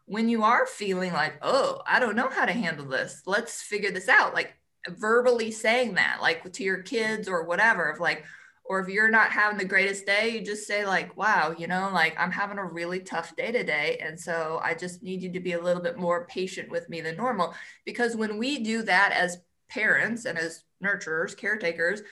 when 0.06 0.28
you 0.28 0.42
are 0.42 0.66
feeling 0.66 1.12
like 1.12 1.34
oh 1.42 1.80
i 1.86 2.00
don't 2.00 2.16
know 2.16 2.28
how 2.28 2.44
to 2.44 2.52
handle 2.52 2.86
this 2.86 3.22
let's 3.26 3.62
figure 3.62 3.90
this 3.90 4.08
out 4.08 4.34
like 4.34 4.54
verbally 4.88 5.50
saying 5.50 5.94
that 5.94 6.18
like 6.20 6.50
to 6.52 6.62
your 6.62 6.82
kids 6.82 7.28
or 7.28 7.44
whatever 7.44 7.90
of 7.90 8.00
like 8.00 8.24
or 8.66 8.80
if 8.80 8.88
you're 8.88 9.10
not 9.10 9.30
having 9.30 9.58
the 9.58 9.64
greatest 9.64 10.04
day 10.04 10.28
you 10.28 10.42
just 10.42 10.66
say 10.66 10.84
like 10.84 11.16
wow 11.16 11.54
you 11.56 11.66
know 11.66 11.90
like 11.92 12.14
i'm 12.18 12.30
having 12.30 12.58
a 12.58 12.64
really 12.64 13.00
tough 13.00 13.34
day 13.36 13.50
today 13.50 13.98
and 14.02 14.18
so 14.18 14.60
i 14.62 14.74
just 14.74 15.02
need 15.02 15.22
you 15.22 15.32
to 15.32 15.40
be 15.40 15.52
a 15.52 15.62
little 15.62 15.82
bit 15.82 15.96
more 15.96 16.26
patient 16.26 16.70
with 16.70 16.88
me 16.88 17.00
than 17.00 17.16
normal. 17.16 17.54
Because 17.84 18.16
when 18.16 18.36
we 18.36 18.62
do 18.62 18.82
that 18.82 19.12
as 19.12 19.38
parents 19.70 20.26
and 20.26 20.38
as 20.38 20.64
nurturers 20.82 21.36
caretakers 21.36 22.02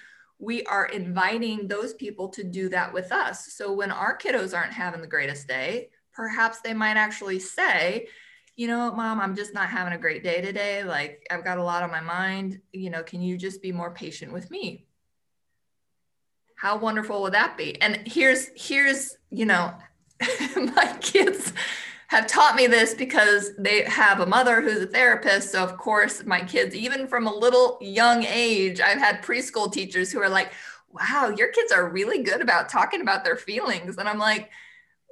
we 0.42 0.64
are 0.64 0.86
inviting 0.86 1.68
those 1.68 1.94
people 1.94 2.28
to 2.28 2.42
do 2.42 2.68
that 2.68 2.92
with 2.92 3.12
us. 3.12 3.52
So 3.54 3.72
when 3.72 3.92
our 3.92 4.18
kiddos 4.18 4.56
aren't 4.56 4.72
having 4.72 5.00
the 5.00 5.06
greatest 5.06 5.46
day 5.46 5.90
perhaps 6.12 6.60
they 6.60 6.74
might 6.74 6.96
actually 6.96 7.38
say 7.38 8.06
you 8.54 8.66
know 8.66 8.92
mom? 8.92 9.18
I'm 9.18 9.34
just 9.34 9.54
not 9.54 9.70
having 9.70 9.94
a 9.94 9.98
great 9.98 10.22
day 10.22 10.42
today. 10.42 10.84
Like 10.84 11.26
i've 11.30 11.44
got 11.44 11.56
a 11.56 11.62
lot 11.62 11.82
on 11.82 11.90
my 11.90 12.00
mind. 12.02 12.60
You 12.72 12.90
know 12.90 13.02
can 13.02 13.22
you 13.22 13.38
just 13.38 13.62
be 13.62 13.72
more 13.72 13.92
patient 13.94 14.32
with 14.32 14.50
me? 14.50 14.86
How 16.56 16.76
wonderful 16.76 17.22
would 17.22 17.32
that 17.32 17.56
be? 17.56 17.80
And 17.80 18.06
here's 18.06 18.50
here's 18.54 19.16
you 19.30 19.46
know 19.46 19.72
my 20.56 20.96
kids 21.00 21.52
have 22.12 22.26
taught 22.26 22.56
me 22.56 22.66
this 22.66 22.92
because 22.92 23.56
they 23.56 23.84
have 23.84 24.20
a 24.20 24.26
mother 24.26 24.60
who's 24.60 24.82
a 24.82 24.86
therapist. 24.86 25.50
So 25.50 25.64
of 25.64 25.78
course 25.78 26.26
my 26.26 26.40
kids 26.40 26.74
even 26.74 27.06
from 27.06 27.26
a 27.26 27.34
little 27.34 27.78
young 27.80 28.22
age 28.24 28.82
i've 28.82 28.98
had 28.98 29.22
preschool 29.22 29.72
teachers 29.72 30.12
who 30.12 30.20
are 30.20 30.28
like 30.28 30.52
wow 30.90 31.32
your 31.34 31.48
kids 31.48 31.72
are 31.72 31.88
really 31.88 32.22
good 32.22 32.42
about 32.42 32.68
talking 32.68 33.00
about 33.00 33.24
their 33.24 33.36
feelings. 33.36 33.96
And 33.96 34.06
i'm 34.06 34.18
like 34.18 34.50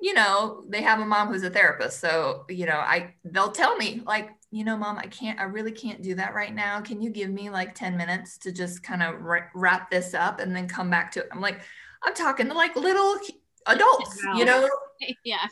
you 0.02 0.12
know 0.12 0.62
they 0.68 0.82
have 0.82 1.00
a 1.00 1.06
mom 1.06 1.28
who's 1.28 1.42
a 1.42 1.48
therapist. 1.48 2.00
So 2.00 2.44
you 2.50 2.66
know 2.66 2.76
i 2.76 3.14
they'll 3.24 3.52
tell 3.52 3.76
me 3.78 4.02
like 4.04 4.28
you 4.50 4.64
know 4.64 4.76
mom 4.76 4.98
i 4.98 5.06
can't 5.06 5.40
i 5.40 5.44
really 5.44 5.72
can't 5.72 6.02
do 6.02 6.14
that 6.16 6.34
right 6.34 6.54
now. 6.54 6.82
Can 6.82 7.00
you 7.00 7.08
give 7.08 7.30
me 7.30 7.48
like 7.48 7.74
10 7.74 7.96
minutes 7.96 8.36
to 8.38 8.52
just 8.52 8.82
kind 8.82 9.02
of 9.02 9.14
wrap 9.54 9.90
this 9.90 10.12
up 10.12 10.38
and 10.38 10.54
then 10.54 10.68
come 10.68 10.90
back 10.90 11.12
to 11.12 11.20
it? 11.20 11.28
I'm 11.32 11.40
like 11.40 11.62
i'm 12.02 12.12
talking 12.12 12.48
to 12.48 12.54
like 12.54 12.76
little 12.76 13.16
adults 13.66 14.22
you 14.36 14.44
know? 14.44 14.68
Yeah. 15.24 15.46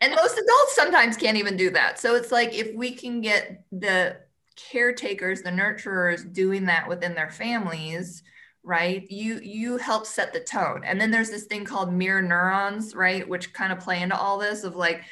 And 0.00 0.14
most 0.14 0.38
adults 0.38 0.74
sometimes 0.74 1.16
can't 1.16 1.36
even 1.36 1.56
do 1.56 1.70
that. 1.70 1.98
So 1.98 2.14
it's 2.14 2.32
like 2.32 2.54
if 2.54 2.74
we 2.74 2.92
can 2.92 3.20
get 3.20 3.64
the 3.72 4.16
caretakers 4.56 5.42
the 5.42 5.50
nurturers 5.50 6.32
doing 6.32 6.66
that 6.66 6.88
within 6.88 7.12
their 7.12 7.28
families 7.28 8.22
right 8.62 9.10
you 9.10 9.40
you 9.42 9.76
help 9.78 10.06
set 10.06 10.32
the 10.32 10.40
tone. 10.40 10.82
And 10.84 11.00
then 11.00 11.10
there's 11.10 11.30
this 11.30 11.44
thing 11.44 11.64
called 11.64 11.92
mirror 11.92 12.22
neurons 12.22 12.94
right 12.94 13.28
which 13.28 13.52
kind 13.52 13.72
of 13.72 13.80
play 13.80 14.00
into 14.00 14.16
all 14.16 14.38
this 14.38 14.64
of 14.64 14.76
like 14.76 15.04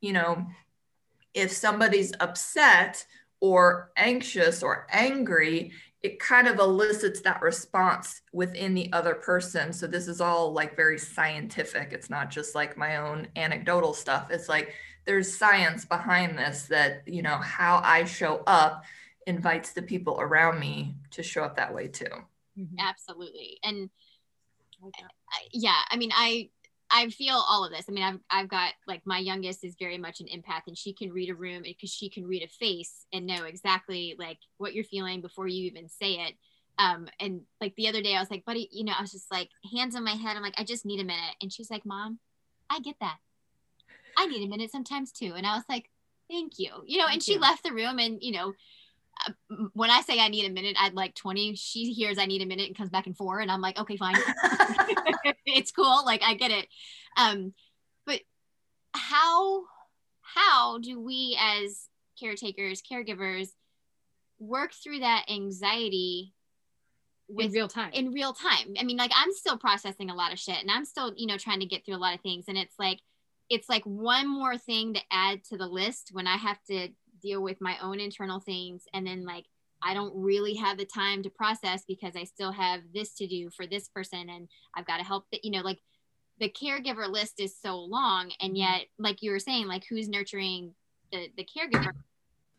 you 0.00 0.12
know 0.12 0.46
if 1.34 1.52
somebody's 1.52 2.12
upset 2.20 3.04
or 3.40 3.90
anxious 3.96 4.62
or 4.62 4.86
angry 4.90 5.72
it 6.02 6.20
kind 6.20 6.46
of 6.46 6.58
elicits 6.58 7.20
that 7.22 7.42
response 7.42 8.22
within 8.32 8.74
the 8.74 8.92
other 8.92 9.14
person. 9.14 9.72
So 9.72 9.86
this 9.86 10.06
is 10.06 10.20
all 10.20 10.52
like 10.52 10.76
very 10.76 10.98
scientific. 10.98 11.92
It's 11.92 12.08
not 12.08 12.30
just 12.30 12.54
like 12.54 12.76
my 12.76 12.98
own 12.98 13.26
anecdotal 13.34 13.94
stuff. 13.94 14.30
It's 14.30 14.48
like 14.48 14.74
there's 15.06 15.36
science 15.36 15.84
behind 15.84 16.38
this 16.38 16.64
that 16.64 17.02
you 17.06 17.22
know 17.22 17.38
how 17.38 17.80
i 17.82 18.04
show 18.04 18.42
up 18.46 18.84
invites 19.26 19.72
the 19.72 19.82
people 19.82 20.18
around 20.20 20.60
me 20.60 20.94
to 21.10 21.22
show 21.22 21.42
up 21.42 21.56
that 21.56 21.74
way 21.74 21.88
too. 21.88 22.06
Mm-hmm. 22.58 22.78
Absolutely. 22.78 23.58
And 23.62 23.90
I, 24.82 25.40
yeah, 25.52 25.80
I 25.90 25.96
mean, 25.96 26.10
I 26.14 26.50
I 26.90 27.08
feel 27.10 27.34
all 27.34 27.64
of 27.64 27.72
this. 27.72 27.84
I 27.88 27.92
mean, 27.92 28.04
I've 28.04 28.20
I've 28.30 28.48
got 28.48 28.72
like 28.86 29.02
my 29.04 29.18
youngest 29.18 29.64
is 29.64 29.76
very 29.78 29.98
much 29.98 30.20
an 30.20 30.26
empath, 30.26 30.66
and 30.66 30.76
she 30.76 30.92
can 30.92 31.12
read 31.12 31.30
a 31.30 31.34
room 31.34 31.62
because 31.62 31.90
she 31.90 32.08
can 32.08 32.26
read 32.26 32.42
a 32.42 32.48
face 32.48 33.06
and 33.12 33.26
know 33.26 33.44
exactly 33.44 34.16
like 34.18 34.38
what 34.56 34.74
you're 34.74 34.84
feeling 34.84 35.20
before 35.20 35.46
you 35.46 35.66
even 35.66 35.88
say 35.88 36.14
it. 36.14 36.34
Um, 36.78 37.08
and 37.20 37.42
like 37.60 37.74
the 37.76 37.88
other 37.88 38.00
day, 38.00 38.14
I 38.14 38.20
was 38.20 38.30
like, 38.30 38.44
buddy, 38.44 38.68
you 38.72 38.84
know, 38.84 38.92
I 38.96 39.02
was 39.02 39.12
just 39.12 39.30
like 39.30 39.50
hands 39.74 39.96
on 39.96 40.04
my 40.04 40.12
head. 40.12 40.36
I'm 40.36 40.42
like, 40.42 40.58
I 40.58 40.64
just 40.64 40.86
need 40.86 41.00
a 41.00 41.04
minute, 41.04 41.36
and 41.42 41.52
she's 41.52 41.70
like, 41.70 41.84
Mom, 41.84 42.20
I 42.70 42.80
get 42.80 42.96
that. 43.00 43.18
I 44.16 44.26
need 44.26 44.44
a 44.44 44.48
minute 44.48 44.72
sometimes 44.72 45.12
too. 45.12 45.34
And 45.36 45.46
I 45.46 45.54
was 45.54 45.64
like, 45.68 45.90
thank 46.30 46.58
you, 46.58 46.70
you 46.86 46.98
know. 46.98 47.06
And 47.10 47.22
she 47.22 47.38
left 47.38 47.64
the 47.64 47.72
room, 47.72 47.98
and 47.98 48.22
you 48.22 48.32
know, 48.32 48.54
when 49.72 49.90
I 49.90 50.00
say 50.02 50.20
I 50.20 50.28
need 50.28 50.48
a 50.48 50.52
minute, 50.52 50.76
I'd 50.78 50.94
like 50.94 51.14
20. 51.14 51.54
She 51.56 51.92
hears 51.92 52.18
I 52.18 52.26
need 52.26 52.42
a 52.42 52.46
minute 52.46 52.66
and 52.66 52.76
comes 52.76 52.90
back 52.90 53.06
in 53.06 53.14
four. 53.14 53.40
And 53.40 53.50
I'm 53.50 53.60
like, 53.60 53.78
okay, 53.78 53.96
fine. 53.96 54.16
it's 55.46 55.72
cool. 55.72 56.04
Like 56.04 56.22
I 56.22 56.34
get 56.34 56.50
it. 56.50 56.68
Um, 57.16 57.52
but 58.06 58.20
how, 58.92 59.64
how 60.22 60.78
do 60.78 61.00
we 61.00 61.38
as 61.40 61.88
caretakers, 62.20 62.82
caregivers 62.82 63.48
work 64.38 64.72
through 64.72 65.00
that 65.00 65.26
anxiety 65.30 66.34
with 67.28 67.46
in 67.46 67.52
real 67.52 67.68
time? 67.68 67.90
In 67.92 68.12
real 68.12 68.32
time. 68.32 68.74
I 68.78 68.84
mean, 68.84 68.96
like 68.96 69.12
I'm 69.14 69.32
still 69.32 69.58
processing 69.58 70.10
a 70.10 70.14
lot 70.14 70.32
of 70.32 70.38
shit 70.38 70.60
and 70.60 70.70
I'm 70.70 70.84
still, 70.84 71.12
you 71.16 71.26
know, 71.26 71.38
trying 71.38 71.60
to 71.60 71.66
get 71.66 71.84
through 71.84 71.96
a 71.96 71.98
lot 71.98 72.14
of 72.14 72.20
things. 72.20 72.44
And 72.48 72.56
it's 72.56 72.74
like, 72.78 73.00
it's 73.50 73.68
like 73.68 73.84
one 73.84 74.28
more 74.28 74.58
thing 74.58 74.94
to 74.94 75.00
add 75.10 75.42
to 75.44 75.56
the 75.56 75.66
list 75.66 76.10
when 76.12 76.26
I 76.26 76.36
have 76.36 76.62
to 76.64 76.88
deal 77.20 77.42
with 77.42 77.60
my 77.60 77.76
own 77.82 78.00
internal 78.00 78.40
things. 78.40 78.84
And 78.92 79.06
then 79.06 79.24
like 79.24 79.46
I 79.82 79.94
don't 79.94 80.14
really 80.14 80.54
have 80.54 80.78
the 80.78 80.84
time 80.84 81.22
to 81.22 81.30
process 81.30 81.84
because 81.86 82.16
I 82.16 82.24
still 82.24 82.52
have 82.52 82.80
this 82.92 83.14
to 83.14 83.26
do 83.26 83.50
for 83.50 83.66
this 83.66 83.88
person 83.88 84.28
and 84.28 84.48
I've 84.74 84.86
got 84.86 84.98
to 84.98 85.04
help 85.04 85.26
that 85.32 85.44
you 85.44 85.50
know 85.50 85.60
like 85.60 85.78
the 86.40 86.48
caregiver 86.48 87.08
list 87.08 87.40
is 87.40 87.54
so 87.60 87.78
long 87.78 88.32
and 88.40 88.50
mm-hmm. 88.50 88.56
yet 88.56 88.86
like 88.98 89.22
you 89.22 89.30
were 89.30 89.38
saying 89.38 89.66
like 89.66 89.84
who's 89.88 90.08
nurturing 90.08 90.74
the 91.12 91.28
the 91.36 91.44
caregiver? 91.44 91.92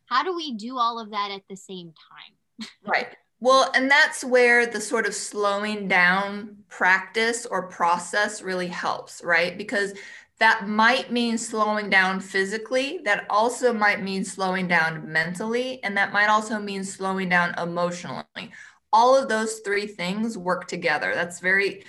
How 0.06 0.24
do 0.24 0.36
we 0.36 0.56
do 0.56 0.78
all 0.78 1.00
of 1.00 1.12
that 1.12 1.32
at 1.32 1.43
the 1.50 1.58
same 1.58 1.93
time? 1.93 2.67
Right. 2.86 3.15
Well 3.39 3.72
and 3.74 3.89
that's 3.89 4.24
where 4.24 4.65
the 4.65 4.82
sort 4.82 5.06
of 5.06 5.13
slowing 5.13 5.88
down 5.88 6.58
practice 6.67 7.45
or 7.45 7.67
process 7.67 8.41
really 8.41 8.67
helps 8.67 9.22
right? 9.24 9.58
Because 9.58 9.93
that 10.39 10.67
might 10.67 11.12
mean 11.12 11.38
slowing 11.38 11.89
down 11.89 12.21
physically. 12.21 13.02
That 13.04 13.25
also 13.30 13.73
might 13.73 14.02
mean 14.02 14.23
slowing 14.23 14.67
down 14.67 15.12
mentally. 15.12 15.84
And 15.84 15.97
that 15.97 16.13
might 16.13 16.30
also 16.30 16.60
mean 16.60 16.84
slowing 16.84 17.30
down 17.30 17.54
emotionally. 17.60 18.52
All 18.91 19.15
of 19.17 19.28
those 19.28 19.60
three 19.60 19.86
things 19.86 20.38
work 20.38 20.67
together. 20.67 21.13
That's 21.13 21.39
very 21.39 21.84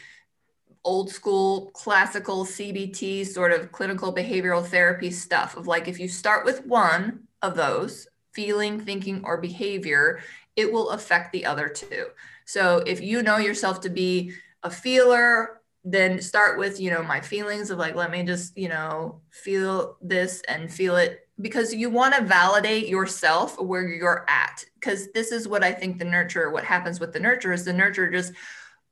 old 0.85 1.11
school 1.11 1.71
classical 1.75 2.45
CBT 2.45 3.27
sort 3.27 3.53
of 3.53 3.71
clinical 3.71 4.15
behavioral 4.15 4.65
therapy 4.65 5.11
stuff 5.11 5.57
of 5.57 5.67
like 5.67 5.89
if 5.89 6.01
you 6.01 6.09
start 6.09 6.45
with 6.45 6.65
one 6.67 7.21
of 7.43 7.55
those 7.55 8.09
feeling, 8.33 8.81
thinking, 8.81 9.21
or 9.25 9.41
behavior, 9.41 10.21
it 10.57 10.73
will 10.73 10.91
affect 10.91 11.33
the 11.33 11.45
other 11.45 11.69
two. 11.69 12.07
So 12.45 12.79
if 12.79 13.01
you 13.01 13.23
know 13.23 13.37
yourself 13.39 13.81
to 13.83 13.91
be 13.91 14.33
a 14.63 14.71
feeler, 14.71 15.60
then 15.85 16.21
start 16.21 16.59
with, 16.59 16.81
you 16.81 16.91
know, 16.91 17.03
my 17.03 17.21
feelings 17.21 17.71
of 17.71 17.79
like, 17.79 17.95
let 17.95 18.11
me 18.11 18.23
just, 18.23 18.57
you 18.57 18.69
know, 18.69 19.21
feel 19.31 19.97
this 20.03 20.43
and 20.49 20.73
feel 20.73 20.97
it 20.97 21.29
because 21.41 21.75
you 21.75 21.89
want 21.89 22.15
to 22.15 22.23
validate 22.23 22.89
yourself 22.89 23.61
where 23.61 23.89
you're 23.89 24.27
at. 24.29 24.65
Because 24.75 25.11
this 25.13 25.33
is 25.33 25.49
what 25.49 25.65
I 25.65 25.73
think 25.73 25.99
the 25.99 26.05
nurture, 26.05 26.51
what 26.51 26.65
happens 26.65 27.01
with 27.01 27.13
the 27.13 27.21
nurture 27.21 27.53
is 27.53 27.65
the 27.65 27.73
nurture 27.73 28.11
just 28.11 28.33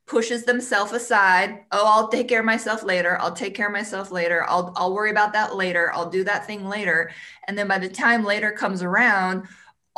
pushes 0.07 0.43
themselves 0.43 0.91
aside. 0.91 1.59
Oh, 1.71 1.85
I'll 1.85 2.07
take 2.07 2.27
care 2.27 2.39
of 2.39 2.45
myself 2.45 2.83
later. 2.83 3.19
I'll 3.19 3.35
take 3.35 3.53
care 3.53 3.67
of 3.67 3.73
myself 3.73 4.09
later. 4.09 4.43
I'll 4.49 4.73
I'll 4.75 4.93
worry 4.93 5.11
about 5.11 5.33
that 5.33 5.55
later. 5.55 5.91
I'll 5.93 6.09
do 6.09 6.23
that 6.23 6.47
thing 6.47 6.67
later. 6.67 7.11
And 7.47 7.55
then 7.55 7.67
by 7.67 7.77
the 7.77 7.89
time 7.89 8.25
later 8.25 8.51
comes 8.51 8.81
around, 8.81 9.47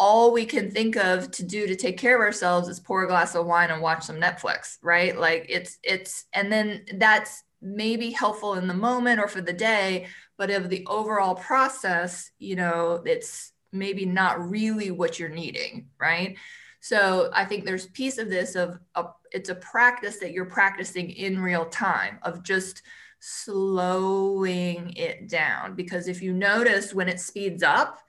all 0.02 0.34
we 0.34 0.46
can 0.46 0.72
think 0.72 0.96
of 0.96 1.30
to 1.30 1.44
do 1.44 1.68
to 1.68 1.76
take 1.76 1.96
care 1.96 2.16
of 2.16 2.22
ourselves 2.22 2.68
is 2.68 2.80
pour 2.80 3.04
a 3.04 3.08
glass 3.08 3.36
of 3.36 3.46
wine 3.46 3.70
and 3.70 3.84
watch 3.84 4.04
some 4.04 4.20
Netflix, 4.20 4.80
right? 4.82 5.16
Like 5.16 5.46
it's 5.48 5.78
it's 5.84 6.26
and 6.34 6.52
then 6.52 6.86
that's 6.96 7.44
maybe 7.62 8.10
helpful 8.10 8.56
in 8.56 8.68
the 8.68 8.74
moment 8.74 9.20
or 9.20 9.28
for 9.28 9.42
the 9.42 9.54
day, 9.54 10.08
but 10.40 10.50
of 10.50 10.70
the 10.70 10.84
overall 10.88 11.36
process, 11.36 12.32
you 12.40 12.56
know, 12.56 13.04
it's 13.06 13.52
maybe 13.72 14.04
not 14.08 14.50
really 14.50 14.90
what 14.90 15.20
you're 15.20 15.30
needing, 15.30 15.88
right? 16.00 16.36
So 16.80 17.30
I 17.32 17.46
think 17.46 17.64
there's 17.64 17.86
piece 17.86 18.18
of 18.18 18.28
this 18.28 18.56
of 18.56 18.80
a, 18.96 19.06
it's 19.32 19.50
a 19.50 19.56
practice 19.56 20.18
that 20.18 20.32
you're 20.32 20.46
practicing 20.46 21.12
in 21.12 21.40
real 21.40 21.66
time 21.66 22.18
of 22.24 22.42
just 22.42 22.82
slowing 23.20 24.94
it 24.96 25.30
down 25.30 25.76
because 25.76 26.08
if 26.08 26.24
you 26.24 26.34
notice 26.34 26.92
when 26.92 27.08
it 27.08 27.20
speeds 27.20 27.62
up 27.62 28.00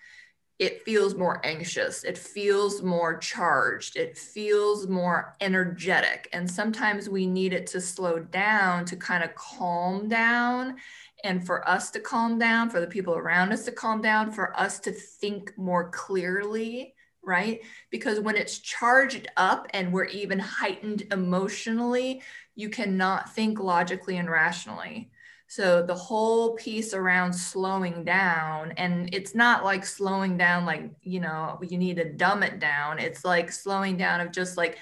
it 0.59 0.83
feels 0.83 1.15
more 1.15 1.45
anxious 1.45 2.05
it 2.05 2.17
feels 2.17 2.83
more 2.83 3.17
charged 3.17 3.97
it 3.97 4.17
feels 4.17 4.87
more 4.87 5.35
energetic 5.41 6.29
and 6.33 6.51
sometimes 6.51 7.09
we 7.09 7.27
need 7.27 7.53
it 7.53 7.67
to 7.67 7.81
slow 7.81 8.19
down 8.19 8.85
to 8.85 8.97
kind 8.97 9.25
of 9.25 9.35
calm 9.35 10.09
down 10.09 10.77
and 11.25 11.45
for 11.47 11.67
us 11.69 11.91
to 11.91 12.01
calm 12.01 12.38
down 12.38 12.69
for 12.69 12.81
the 12.81 12.87
people 12.87 13.15
around 13.15 13.53
us 13.53 13.65
to 13.65 13.73
calm 13.73 14.03
down 14.03 14.31
for 14.31 14.59
us 14.59 14.79
to 14.79 14.93
think 14.93 15.57
more 15.57 15.91
clearly 15.91 16.95
right? 17.25 17.61
Because 17.91 18.21
when 18.21 18.37
it's 18.37 18.59
charged 18.59 19.29
up 19.37 19.69
and 19.71 19.93
we're 19.93 20.07
even 20.07 20.38
heightened 20.38 21.05
emotionally, 21.12 22.23
you 22.55 22.69
cannot 22.69 23.33
think 23.33 23.61
logically 23.61 24.17
and 24.17 24.29
rationally. 24.29 25.12
So 25.53 25.83
the 25.83 25.95
whole 25.95 26.55
piece 26.55 26.95
around 26.95 27.35
slowing 27.35 28.05
down, 28.05 28.73
and 28.79 29.11
it's 29.12 29.35
not 29.35 29.65
like 29.65 29.85
slowing 29.85 30.38
down 30.38 30.65
like, 30.65 30.91
you 31.03 31.21
know, 31.21 31.59
you 31.61 31.77
need 31.77 31.97
to 31.97 32.11
dumb 32.11 32.43
it 32.43 32.59
down. 32.59 32.99
It's 32.99 33.23
like 33.23 33.53
slowing 33.53 33.99
down 33.99 34.23
of 34.23 34.33
just 34.33 34.57
like 34.57 34.79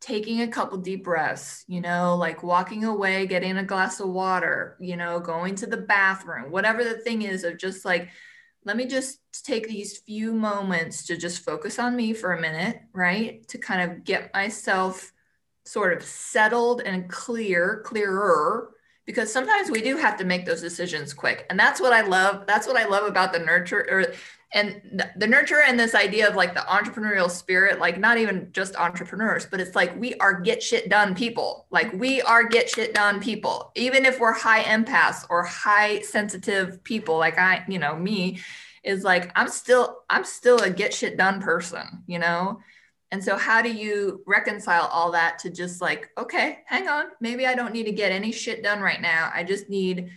taking 0.00 0.42
a 0.42 0.46
couple 0.46 0.78
deep 0.78 1.02
breaths, 1.02 1.64
you 1.66 1.80
know, 1.80 2.14
like 2.14 2.44
walking 2.44 2.84
away, 2.84 3.26
getting 3.26 3.56
a 3.56 3.64
glass 3.64 3.98
of 3.98 4.10
water, 4.10 4.76
you 4.78 4.96
know, 4.96 5.18
going 5.18 5.56
to 5.56 5.66
the 5.66 5.76
bathroom, 5.76 6.52
whatever 6.52 6.84
the 6.84 6.98
thing 6.98 7.22
is 7.22 7.42
of 7.42 7.58
just 7.58 7.84
like 7.84 8.08
let 8.64 8.76
me 8.76 8.86
just 8.86 9.18
take 9.44 9.66
these 9.66 9.98
few 9.98 10.32
moments 10.32 11.06
to 11.06 11.16
just 11.16 11.44
focus 11.44 11.80
on 11.80 11.96
me 11.96 12.12
for 12.12 12.34
a 12.34 12.40
minute, 12.40 12.78
right? 12.92 13.48
To 13.48 13.58
kind 13.58 13.90
of 13.90 14.04
get 14.04 14.32
myself 14.32 15.12
sort 15.64 15.92
of 15.92 16.04
settled 16.04 16.82
and 16.82 17.10
clear, 17.10 17.82
clearer, 17.84 18.70
because 19.08 19.32
sometimes 19.32 19.70
we 19.70 19.80
do 19.80 19.96
have 19.96 20.18
to 20.18 20.24
make 20.26 20.44
those 20.44 20.60
decisions 20.60 21.14
quick. 21.14 21.46
And 21.48 21.58
that's 21.58 21.80
what 21.80 21.94
I 21.94 22.02
love. 22.02 22.46
That's 22.46 22.66
what 22.66 22.76
I 22.76 22.84
love 22.84 23.08
about 23.08 23.32
the 23.32 23.38
nurture 23.38 23.86
or 23.90 24.04
and 24.52 25.02
the 25.16 25.26
nurture 25.26 25.62
and 25.66 25.80
this 25.80 25.94
idea 25.94 26.28
of 26.28 26.36
like 26.36 26.52
the 26.52 26.60
entrepreneurial 26.60 27.30
spirit, 27.30 27.78
like 27.78 27.98
not 27.98 28.18
even 28.18 28.50
just 28.52 28.76
entrepreneurs, 28.76 29.46
but 29.46 29.60
it's 29.60 29.74
like 29.74 29.98
we 29.98 30.12
are 30.16 30.38
get 30.38 30.62
shit 30.62 30.90
done 30.90 31.14
people. 31.14 31.64
Like 31.70 31.90
we 31.94 32.20
are 32.20 32.46
get 32.46 32.68
shit 32.68 32.92
done 32.92 33.18
people. 33.18 33.72
Even 33.76 34.04
if 34.04 34.20
we're 34.20 34.34
high 34.34 34.62
empaths 34.64 35.24
or 35.30 35.42
high 35.42 36.00
sensitive 36.00 36.84
people, 36.84 37.16
like 37.16 37.38
I, 37.38 37.64
you 37.66 37.78
know, 37.78 37.96
me, 37.96 38.40
is 38.84 39.04
like 39.04 39.32
I'm 39.34 39.48
still 39.48 40.00
I'm 40.10 40.24
still 40.24 40.58
a 40.58 40.68
get 40.68 40.92
shit 40.92 41.16
done 41.16 41.40
person, 41.40 42.02
you 42.06 42.18
know? 42.18 42.60
And 43.10 43.24
so 43.24 43.36
how 43.36 43.62
do 43.62 43.72
you 43.72 44.22
reconcile 44.26 44.86
all 44.86 45.12
that 45.12 45.38
to 45.40 45.50
just 45.50 45.80
like, 45.80 46.10
okay, 46.18 46.58
hang 46.66 46.88
on, 46.88 47.06
maybe 47.20 47.46
I 47.46 47.54
don't 47.54 47.72
need 47.72 47.84
to 47.84 47.92
get 47.92 48.12
any 48.12 48.32
shit 48.32 48.62
done 48.62 48.80
right 48.80 49.00
now. 49.00 49.30
I 49.34 49.44
just 49.44 49.70
need, 49.70 50.10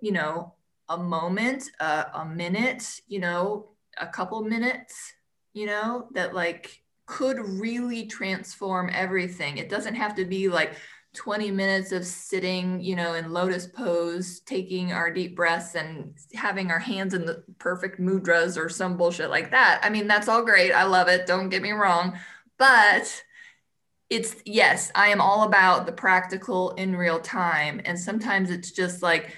you 0.00 0.12
know, 0.12 0.54
a 0.88 0.96
moment, 0.96 1.70
uh, 1.80 2.04
a 2.14 2.24
minute, 2.24 3.00
you 3.08 3.18
know, 3.18 3.70
a 3.98 4.06
couple 4.06 4.42
minutes, 4.42 5.12
you 5.52 5.66
know, 5.66 6.08
that 6.12 6.34
like 6.34 6.80
could 7.06 7.38
really 7.40 8.06
transform 8.06 8.90
everything. 8.92 9.58
It 9.58 9.68
doesn't 9.68 9.96
have 9.96 10.14
to 10.16 10.24
be 10.24 10.48
like 10.48 10.74
20 11.14 11.50
minutes 11.50 11.92
of 11.92 12.04
sitting, 12.04 12.80
you 12.80 12.94
know, 12.94 13.14
in 13.14 13.32
lotus 13.32 13.66
pose, 13.66 14.40
taking 14.40 14.92
our 14.92 15.10
deep 15.10 15.34
breaths 15.34 15.74
and 15.74 16.14
having 16.34 16.70
our 16.70 16.78
hands 16.78 17.14
in 17.14 17.26
the 17.26 17.42
perfect 17.58 18.00
mudras 18.00 18.56
or 18.56 18.68
some 18.68 18.96
bullshit 18.96 19.30
like 19.30 19.50
that. 19.50 19.80
I 19.82 19.90
mean, 19.90 20.06
that's 20.06 20.28
all 20.28 20.44
great. 20.44 20.72
I 20.72 20.84
love 20.84 21.08
it. 21.08 21.26
Don't 21.26 21.48
get 21.48 21.62
me 21.62 21.72
wrong. 21.72 22.18
But 22.58 23.24
it's 24.10 24.36
yes, 24.44 24.90
I 24.94 25.08
am 25.08 25.20
all 25.20 25.44
about 25.44 25.86
the 25.86 25.92
practical 25.92 26.72
in 26.72 26.96
real 26.96 27.20
time. 27.20 27.80
And 27.84 27.98
sometimes 27.98 28.50
it's 28.50 28.70
just 28.70 29.02
like, 29.02 29.34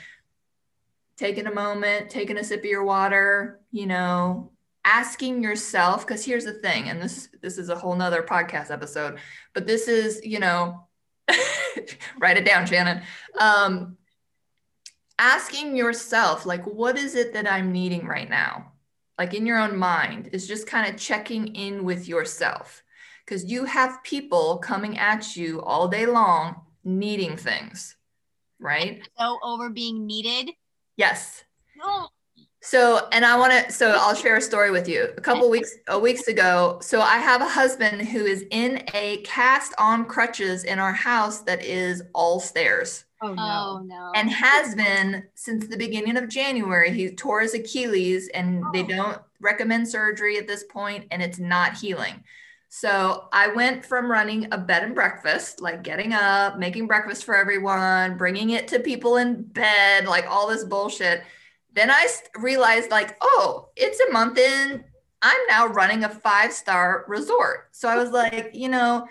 taking 1.20 1.46
a 1.46 1.54
moment, 1.54 2.08
taking 2.08 2.38
a 2.38 2.42
sip 2.42 2.60
of 2.60 2.64
your 2.64 2.82
water, 2.82 3.60
you 3.70 3.86
know, 3.86 4.50
asking 4.86 5.42
yourself, 5.42 6.06
because 6.06 6.24
here's 6.24 6.46
the 6.46 6.54
thing, 6.54 6.88
and 6.88 7.00
this 7.00 7.28
this 7.42 7.58
is 7.58 7.68
a 7.68 7.76
whole 7.76 7.94
nother 7.94 8.22
podcast 8.22 8.70
episode, 8.70 9.18
but 9.52 9.66
this 9.66 9.86
is, 9.86 10.24
you 10.24 10.40
know, 10.40 10.88
write 12.18 12.36
it 12.36 12.44
down, 12.44 12.66
Shannon. 12.66 13.02
Um, 13.38 13.96
asking 15.18 15.76
yourself, 15.76 16.46
like, 16.46 16.64
what 16.66 16.96
is 16.96 17.14
it 17.14 17.32
that 17.34 17.50
I'm 17.50 17.72
needing 17.72 18.06
right 18.06 18.28
now? 18.28 18.72
Like 19.18 19.34
in 19.34 19.44
your 19.44 19.58
own 19.58 19.76
mind, 19.76 20.30
is 20.32 20.48
just 20.48 20.66
kind 20.66 20.92
of 20.92 20.98
checking 20.98 21.54
in 21.54 21.84
with 21.84 22.08
yourself. 22.08 22.82
Because 23.24 23.44
you 23.44 23.64
have 23.64 24.02
people 24.02 24.58
coming 24.58 24.98
at 24.98 25.36
you 25.36 25.60
all 25.62 25.88
day 25.88 26.06
long 26.06 26.62
needing 26.84 27.36
things, 27.36 27.96
right? 28.58 29.06
So 29.18 29.38
over 29.42 29.68
being 29.68 30.06
needed 30.06 30.50
Yes. 31.00 31.44
So, 32.62 33.08
and 33.10 33.24
I 33.24 33.38
want 33.38 33.52
to, 33.52 33.72
so 33.72 33.92
I'll 33.98 34.14
share 34.14 34.36
a 34.36 34.40
story 34.40 34.70
with 34.70 34.86
you. 34.86 35.08
A 35.16 35.20
couple 35.20 35.48
weeks, 35.48 35.74
a 35.88 35.98
weeks 35.98 36.28
ago, 36.28 36.78
so 36.82 37.00
I 37.00 37.16
have 37.16 37.40
a 37.40 37.48
husband 37.48 38.02
who 38.02 38.26
is 38.26 38.44
in 38.50 38.84
a 38.92 39.18
cast 39.18 39.72
on 39.78 40.04
crutches 40.04 40.64
in 40.64 40.78
our 40.78 40.92
house 40.92 41.40
that 41.42 41.64
is 41.64 42.02
all 42.14 42.38
stairs. 42.38 43.04
Oh 43.22 43.32
no. 43.32 43.42
Oh 43.42 43.82
no. 43.84 44.12
And 44.14 44.30
has 44.30 44.74
been 44.74 45.24
since 45.34 45.66
the 45.66 45.76
beginning 45.76 46.16
of 46.16 46.28
January. 46.28 46.90
He 46.90 47.10
tore 47.10 47.40
his 47.40 47.54
Achilles 47.54 48.28
and 48.28 48.62
they 48.72 48.82
oh. 48.84 48.88
don't 48.88 49.18
recommend 49.40 49.88
surgery 49.88 50.36
at 50.38 50.46
this 50.46 50.64
point 50.64 51.06
and 51.10 51.22
it's 51.22 51.38
not 51.38 51.74
healing. 51.74 52.22
So 52.68 53.28
I 53.32 53.48
went 53.48 53.84
from 53.84 54.10
running 54.10 54.48
a 54.52 54.58
bed 54.58 54.84
and 54.84 54.94
breakfast, 54.94 55.60
like 55.60 55.82
getting 55.82 56.12
up, 56.12 56.58
making 56.58 56.86
breakfast 56.86 57.24
for 57.24 57.34
everyone, 57.34 58.16
bringing 58.16 58.50
it 58.50 58.68
to 58.68 58.78
people 58.78 59.16
in 59.16 59.42
bed, 59.42 60.06
like 60.06 60.26
all 60.28 60.46
this 60.46 60.64
bullshit. 60.64 61.24
Then 61.74 61.90
I 61.90 62.06
realized, 62.36 62.90
like, 62.90 63.16
oh, 63.20 63.68
it's 63.76 64.00
a 64.00 64.12
month 64.12 64.38
in. 64.38 64.84
I'm 65.22 65.46
now 65.48 65.66
running 65.66 66.04
a 66.04 66.08
five 66.08 66.52
star 66.52 67.04
resort. 67.08 67.68
So 67.72 67.88
I 67.88 67.96
was 67.96 68.10
like, 68.10 68.50
you 68.54 68.68
know, 68.68 69.06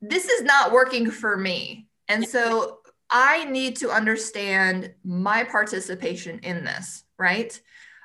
this 0.00 0.26
is 0.28 0.42
not 0.42 0.72
working 0.72 1.10
for 1.10 1.36
me. 1.36 1.88
And 2.08 2.26
so 2.26 2.78
I 3.10 3.44
need 3.44 3.76
to 3.76 3.90
understand 3.90 4.92
my 5.04 5.44
participation 5.44 6.38
in 6.40 6.64
this, 6.64 7.04
right? 7.18 7.58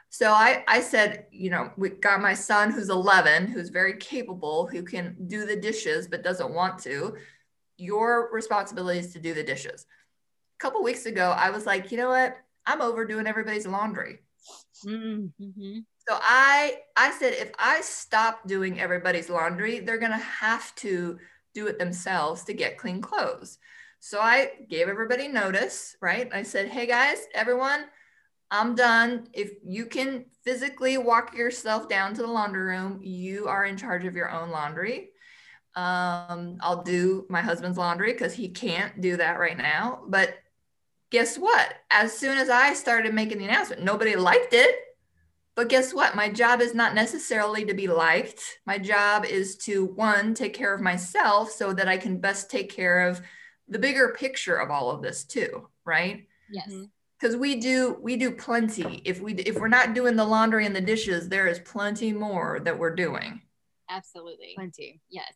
So 0.09 0.31
I, 0.31 0.63
I 0.67 0.81
said, 0.81 1.27
you 1.31 1.49
know, 1.49 1.71
we 1.77 1.89
got 1.89 2.21
my 2.21 2.33
son 2.33 2.71
who's 2.71 2.89
11, 2.89 3.47
who's 3.47 3.69
very 3.69 3.93
capable, 3.97 4.67
who 4.67 4.83
can 4.83 5.15
do 5.27 5.45
the 5.45 5.55
dishes 5.55 6.07
but 6.07 6.23
doesn't 6.23 6.53
want 6.53 6.79
to. 6.79 7.15
Your 7.77 8.29
responsibility 8.31 8.99
is 8.99 9.13
to 9.13 9.19
do 9.19 9.33
the 9.33 9.43
dishes. 9.43 9.85
A 10.59 10.61
couple 10.61 10.83
weeks 10.83 11.05
ago, 11.05 11.31
I 11.31 11.49
was 11.49 11.65
like, 11.65 11.91
you 11.91 11.97
know 11.97 12.09
what? 12.09 12.37
I'm 12.65 12.81
overdoing 12.81 13.27
everybody's 13.27 13.67
laundry. 13.67 14.19
Mm-hmm. 14.85 15.79
So 16.07 16.17
I 16.19 16.77
I 16.97 17.11
said 17.11 17.33
if 17.33 17.51
I 17.59 17.81
stop 17.81 18.47
doing 18.47 18.79
everybody's 18.79 19.29
laundry, 19.29 19.79
they're 19.79 19.99
gonna 19.99 20.17
have 20.17 20.73
to 20.75 21.19
do 21.53 21.67
it 21.67 21.77
themselves 21.77 22.43
to 22.45 22.53
get 22.53 22.77
clean 22.77 23.01
clothes. 23.01 23.57
So 23.99 24.19
I 24.19 24.51
gave 24.67 24.87
everybody 24.87 25.27
notice, 25.27 25.95
right? 26.01 26.27
I 26.33 26.41
said, 26.43 26.69
hey 26.69 26.87
guys, 26.87 27.19
everyone, 27.35 27.85
I'm 28.49 28.73
done. 28.73 29.27
If 29.31 29.51
you 29.63 29.85
can 29.85 30.25
physically 30.43 30.97
walk 30.97 31.35
yourself 31.35 31.87
down 31.87 32.15
to 32.15 32.21
the 32.21 32.27
laundry 32.27 32.63
room, 32.63 32.99
you 33.03 33.47
are 33.47 33.65
in 33.65 33.77
charge 33.77 34.05
of 34.05 34.15
your 34.15 34.31
own 34.31 34.49
laundry. 34.49 35.11
Um, 35.75 36.57
I'll 36.61 36.83
do 36.83 37.25
my 37.29 37.41
husband's 37.41 37.77
laundry 37.77 38.11
because 38.11 38.33
he 38.33 38.49
can't 38.49 38.99
do 38.99 39.17
that 39.17 39.39
right 39.39 39.57
now. 39.57 40.01
But 40.07 40.35
guess 41.11 41.37
what? 41.37 41.75
As 41.91 42.17
soon 42.17 42.37
as 42.37 42.49
I 42.49 42.73
started 42.73 43.13
making 43.13 43.37
the 43.37 43.45
announcement, 43.45 43.83
nobody 43.83 44.15
liked 44.15 44.53
it. 44.53 44.75
But 45.55 45.67
guess 45.69 45.93
what? 45.93 46.15
My 46.15 46.29
job 46.29 46.61
is 46.61 46.73
not 46.73 46.95
necessarily 46.95 47.65
to 47.65 47.73
be 47.73 47.87
liked. 47.87 48.41
My 48.65 48.77
job 48.77 49.25
is 49.25 49.57
to 49.57 49.85
one, 49.85 50.33
take 50.33 50.53
care 50.53 50.73
of 50.73 50.81
myself 50.81 51.51
so 51.51 51.73
that 51.73 51.89
I 51.89 51.97
can 51.97 52.19
best 52.19 52.49
take 52.49 52.71
care 52.73 53.07
of 53.07 53.21
the 53.67 53.77
bigger 53.77 54.15
picture 54.17 54.55
of 54.55 54.71
all 54.71 54.89
of 54.89 55.01
this 55.01 55.25
too, 55.25 55.67
right? 55.85 56.25
Yes. 56.49 56.69
Mhm. 56.69 56.89
Because 57.19 57.35
we 57.35 57.57
do 57.57 57.97
we 58.01 58.15
do 58.15 58.31
plenty. 58.31 59.01
If 59.05 59.21
we 59.21 59.35
if 59.35 59.55
we're 59.59 59.67
not 59.67 59.93
doing 59.93 60.15
the 60.15 60.25
laundry 60.25 60.65
and 60.65 60.75
the 60.75 60.81
dishes, 60.81 61.29
there 61.29 61.47
is 61.47 61.59
plenty 61.59 62.13
more 62.13 62.59
that 62.61 62.79
we're 62.79 62.95
doing. 62.95 63.41
Absolutely. 63.89 64.53
Plenty. 64.55 65.01
Yes. 65.09 65.33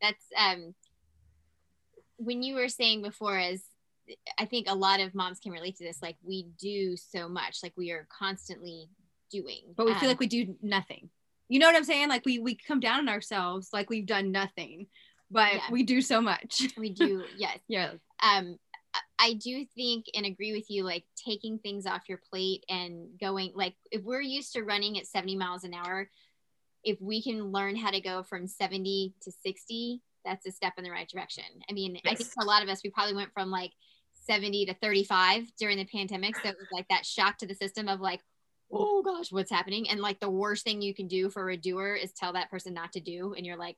That's 0.00 0.24
um 0.36 0.74
when 2.18 2.42
you 2.42 2.54
were 2.54 2.68
saying 2.68 3.02
before 3.02 3.36
as 3.38 3.64
I 4.38 4.44
think 4.44 4.68
a 4.68 4.74
lot 4.74 5.00
of 5.00 5.14
moms 5.14 5.38
can 5.40 5.52
relate 5.52 5.76
to 5.76 5.84
this 5.84 6.00
like 6.02 6.16
we 6.22 6.46
do 6.60 6.96
so 6.96 7.28
much 7.28 7.58
like 7.62 7.72
we 7.76 7.90
are 7.90 8.06
constantly 8.16 8.88
doing 9.30 9.74
But 9.76 9.86
we 9.86 9.94
feel 9.94 10.02
Um, 10.04 10.08
like 10.08 10.20
we 10.20 10.26
do 10.28 10.56
nothing. 10.62 11.10
You 11.48 11.58
know 11.58 11.66
what 11.66 11.76
I'm 11.76 11.84
saying? 11.84 12.08
Like 12.08 12.24
we 12.24 12.38
we 12.38 12.54
come 12.54 12.80
down 12.80 13.00
on 13.00 13.08
ourselves 13.08 13.70
like 13.72 13.90
we've 13.90 14.06
done 14.06 14.30
nothing, 14.32 14.86
but 15.30 15.54
Yeah. 15.54 15.70
we 15.70 15.82
do 15.82 16.00
so 16.00 16.20
much. 16.20 16.62
we 16.76 16.90
do 16.90 17.24
yes 17.36 17.58
yeah. 17.68 17.92
um 18.22 18.56
I- 18.94 19.00
I 19.18 19.32
do 19.34 19.64
think 19.74 20.06
and 20.14 20.24
agree 20.26 20.52
with 20.52 20.70
you 20.70 20.84
like 20.84 21.04
taking 21.16 21.58
things 21.58 21.86
off 21.86 22.08
your 22.08 22.20
plate 22.30 22.64
and 22.68 23.08
going 23.20 23.52
like 23.54 23.74
if 23.90 24.02
we're 24.02 24.20
used 24.22 24.52
to 24.54 24.62
running 24.62 24.98
at 24.98 25.06
70 25.06 25.36
miles 25.36 25.64
an 25.64 25.74
hour 25.74 26.08
if 26.84 27.00
we 27.00 27.20
can 27.22 27.50
learn 27.50 27.74
how 27.76 27.90
to 27.90 28.00
go 28.00 28.22
from 28.22 28.46
70 28.46 29.12
to 29.22 29.32
60 29.42 30.00
that's 30.24 30.46
a 30.46 30.52
step 30.52 30.74
in 30.78 30.84
the 30.84 30.90
right 30.90 31.08
direction 31.08 31.44
i 31.68 31.72
mean 31.72 31.98
i 32.06 32.14
think 32.14 32.30
for 32.30 32.42
a 32.42 32.46
lot 32.46 32.62
of 32.62 32.68
us 32.68 32.80
we 32.84 32.90
probably 32.90 33.14
went 33.14 33.32
from 33.32 33.50
like 33.50 33.72
70 34.26 34.66
to 34.66 34.74
35 34.74 35.50
during 35.58 35.78
the 35.78 35.84
pandemic. 35.86 36.36
So 36.36 36.48
it 36.48 36.56
was 36.58 36.68
like 36.70 36.86
that 36.88 37.06
shock 37.06 37.38
to 37.38 37.46
the 37.46 37.54
system 37.54 37.88
of 37.88 38.00
like 38.00 38.20
oh 38.72 39.00
gosh 39.02 39.30
what's 39.30 39.50
happening? 39.50 39.88
And 39.88 40.00
like 40.00 40.18
the 40.20 40.30
worst 40.30 40.64
thing 40.64 40.82
you 40.82 40.94
can 40.94 41.06
do 41.06 41.30
for 41.30 41.50
a 41.50 41.56
doer 41.56 41.94
is 41.94 42.12
tell 42.12 42.32
that 42.32 42.50
person 42.50 42.74
not 42.74 42.92
to 42.92 43.00
do. 43.00 43.34
And 43.34 43.46
you're 43.46 43.56
like 43.56 43.76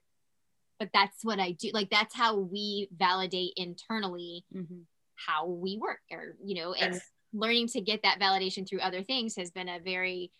but 0.78 0.90
that's 0.94 1.24
what 1.24 1.40
i 1.40 1.50
do. 1.52 1.70
Like 1.74 1.90
that's 1.90 2.14
how 2.14 2.36
we 2.36 2.88
validate 2.96 3.52
internally 3.56 4.44
Mhm. 4.54 4.84
how 5.16 5.46
we 5.46 5.76
work 5.76 6.00
or 6.10 6.36
you 6.44 6.54
know 6.54 6.72
and 6.72 6.94
Yes. 6.94 7.10
learning 7.32 7.66
to 7.68 7.80
get 7.80 8.02
that 8.04 8.20
validation 8.20 8.66
through 8.66 8.80
other 8.80 9.02
things 9.02 9.36
has 9.36 9.50
been 9.50 9.68
a 9.68 9.80
very 9.80 10.30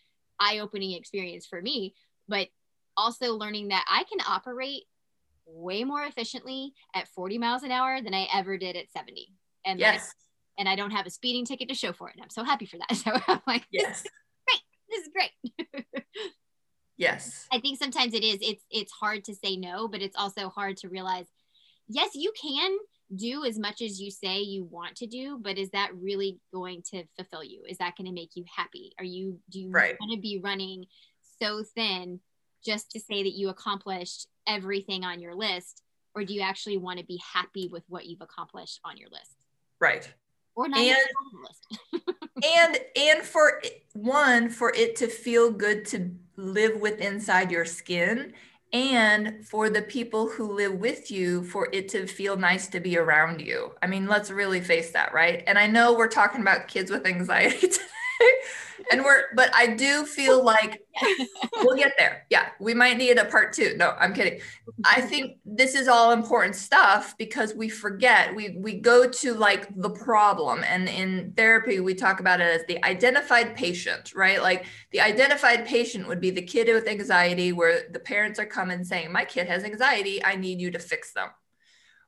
eye-opening 0.41 0.93
experience 0.93 1.47
for 1.47 1.61
me 1.61 1.95
but 2.29 2.49
also 2.97 3.35
learning 3.35 3.69
that 3.69 3.85
i 3.91 4.05
can 4.05 4.21
operate 4.27 4.85
way 5.47 5.83
more 5.83 6.05
efficiently 6.05 6.73
at 6.95 7.09
40 7.09 7.39
miles 7.39 7.65
an 7.65 7.73
hour 7.73 8.01
than 8.01 8.15
i 8.15 8.29
ever 8.33 8.57
did 8.57 8.77
at 8.77 8.91
70 8.93 9.35
and 9.69 9.79
like, 9.81 9.95
Yes. 9.95 10.15
and 10.59 10.69
i 10.69 10.75
don't 10.75 10.91
have 10.91 11.07
a 11.07 11.11
speeding 11.11 11.45
ticket 11.45 11.69
to 11.69 11.75
show 11.75 11.93
for 11.93 12.09
it 12.09 12.15
and 12.17 12.23
i'm 12.23 12.31
so 12.31 12.43
happy 12.45 12.67
for 12.67 12.79
that 12.79 12.97
so 13.05 13.13
i'm 13.29 13.41
like 13.47 13.65
this, 13.73 13.83
Yes. 13.83 14.05
this 14.91 15.01
is 15.03 15.09
great 15.13 16.05
Yes. 16.97 17.47
I 17.53 17.61
think 17.61 17.79
sometimes 17.79 18.13
it 18.13 18.25
is 18.25 18.39
it's 18.43 18.65
it's 18.73 18.91
hard 18.93 19.23
to 19.27 19.35
say 19.35 19.57
no, 19.57 19.87
but 19.87 20.03
it's 20.03 20.17
also 20.17 20.49
hard 20.49 20.77
to 20.79 20.89
realize 20.89 21.27
yes, 21.89 22.11
you 22.15 22.33
can 22.43 22.77
do 23.15 23.45
as 23.45 23.57
much 23.57 23.81
as 23.81 24.01
you 24.01 24.11
say 24.11 24.41
you 24.41 24.65
want 24.65 24.97
to 24.97 25.07
do, 25.07 25.39
but 25.41 25.59
is 25.59 25.71
that 25.71 25.95
really 25.95 26.41
going 26.53 26.83
to 26.91 27.05
fulfill 27.17 27.45
you? 27.45 27.63
Is 27.69 27.79
that 27.79 27.95
going 27.97 28.09
to 28.09 28.13
make 28.13 28.33
you 28.35 28.45
happy? 28.55 28.93
Are 28.99 29.05
you 29.05 29.39
do 29.49 29.61
you 29.61 29.71
Right. 29.71 29.95
want 30.01 30.13
to 30.13 30.21
be 30.21 30.41
running 30.43 30.87
so 31.41 31.63
thin 31.77 32.19
just 32.67 32.91
to 32.91 32.99
say 33.01 33.23
that 33.23 33.35
you 33.39 33.49
accomplished 33.49 34.27
everything 34.49 35.05
on 35.05 35.21
your 35.21 35.37
list 35.37 35.83
or 36.17 36.25
do 36.25 36.35
you 36.35 36.41
actually 36.41 36.79
want 36.79 36.99
to 36.99 37.05
be 37.07 37.21
happy 37.33 37.69
with 37.71 37.85
what 37.89 38.07
you've 38.07 38.21
accomplished 38.23 38.81
on 38.85 38.97
your 38.97 39.09
list? 39.11 39.37
Right. 39.81 40.09
Or 40.55 40.69
not 40.69 40.79
And- 40.79 40.87
even 40.87 40.99
on 40.99 41.33
the 41.33 41.39
list. 41.49 42.19
and 42.45 42.79
and 42.97 43.23
for 43.27 43.63
one 43.95 44.49
for 44.49 44.73
it 44.75 44.97
to 44.97 45.07
feel 45.09 45.51
good 45.51 45.85
to 45.87 46.11
live 46.37 46.81
with 46.81 46.99
inside 47.01 47.51
your 47.51 47.65
skin 47.65 48.33
and 48.73 49.47
for 49.47 49.71
the 49.71 49.83
people 49.83 50.29
who 50.29 50.53
live 50.53 50.75
with 50.75 51.11
you 51.11 51.43
for 51.45 51.69
it 51.73 51.89
to 51.89 52.07
feel 52.07 52.37
nice 52.37 52.69
to 52.69 52.81
be 52.81 52.97
around 52.99 53.41
you 53.41 53.73
i 53.83 53.87
mean 53.87 54.07
let's 54.07 54.31
really 54.31 54.61
face 54.61 54.93
that 54.93 55.13
right 55.15 55.43
and 55.47 55.59
i 55.59 55.67
know 55.67 55.95
we're 55.95 56.07
talking 56.07 56.43
about 56.43 56.69
kids 56.69 56.91
with 56.91 57.07
anxiety 57.07 57.59
today 57.69 57.83
and 58.93 59.05
we're 59.05 59.25
but 59.35 59.51
i 59.55 59.67
do 59.67 60.05
feel 60.05 60.43
like 60.43 60.81
we'll 61.63 61.77
get 61.77 61.95
there. 61.99 62.27
Yeah 62.31 62.49
we 62.59 62.75
might 62.75 62.97
need 62.97 63.19
a 63.19 63.25
part 63.25 63.53
two. 63.53 63.77
No 63.77 63.95
i'm 63.99 64.13
kidding. 64.13 64.41
I 64.85 65.01
think 65.11 65.39
this 65.45 65.75
is 65.75 65.89
all 65.89 66.13
important 66.13 66.57
stuff 66.57 67.17
because 67.19 67.55
we 67.55 67.69
forget 67.69 68.35
we 68.35 68.57
we 68.59 68.75
go 68.75 69.09
to 69.09 69.35
like 69.35 69.69
the 69.77 69.91
problem. 69.91 70.65
And 70.65 70.89
in 70.89 71.33
therapy 71.37 71.81
we 71.81 71.95
talk 71.95 72.21
about 72.21 72.41
it 72.41 72.61
as 72.61 72.67
the 72.67 72.83
identified 72.85 73.55
patient 73.55 74.13
right? 74.15 74.43
Like 74.43 74.67
the 74.91 75.01
identified 75.01 75.67
patient 75.67 76.09
would 76.09 76.21
be 76.21 76.31
the 76.31 76.43
kid 76.43 76.73
with 76.73 76.89
anxiety 76.89 77.53
where 77.53 77.83
the 77.91 78.01
parents 78.01 78.39
are 78.39 78.47
coming 78.47 78.85
saying 78.85 79.13
my 79.13 79.25
kid 79.25 79.47
has 79.47 79.65
anxiety. 79.65 80.25
I 80.25 80.37
need 80.37 80.61
you 80.61 80.71
to 80.73 80.79
fix 80.79 81.13
them. 81.13 81.29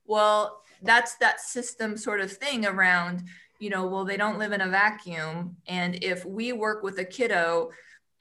Well 0.05 0.63
that's 0.83 1.17
that 1.17 1.41
system 1.41 1.97
sort 1.97 2.21
of 2.21 2.33
thing 2.33 2.65
around 2.65 3.25
you 3.61 3.71
know 3.71 3.87
well 3.87 4.05
they 4.05 4.17
don't 4.17 4.39
live 4.39 4.53
in 4.53 4.61
a 4.61 4.69
vacuum. 4.69 5.57
And 5.67 6.03
if 6.03 6.25
we 6.25 6.53
work 6.53 6.83
with 6.83 6.99
a 6.99 7.05
kiddo 7.05 7.71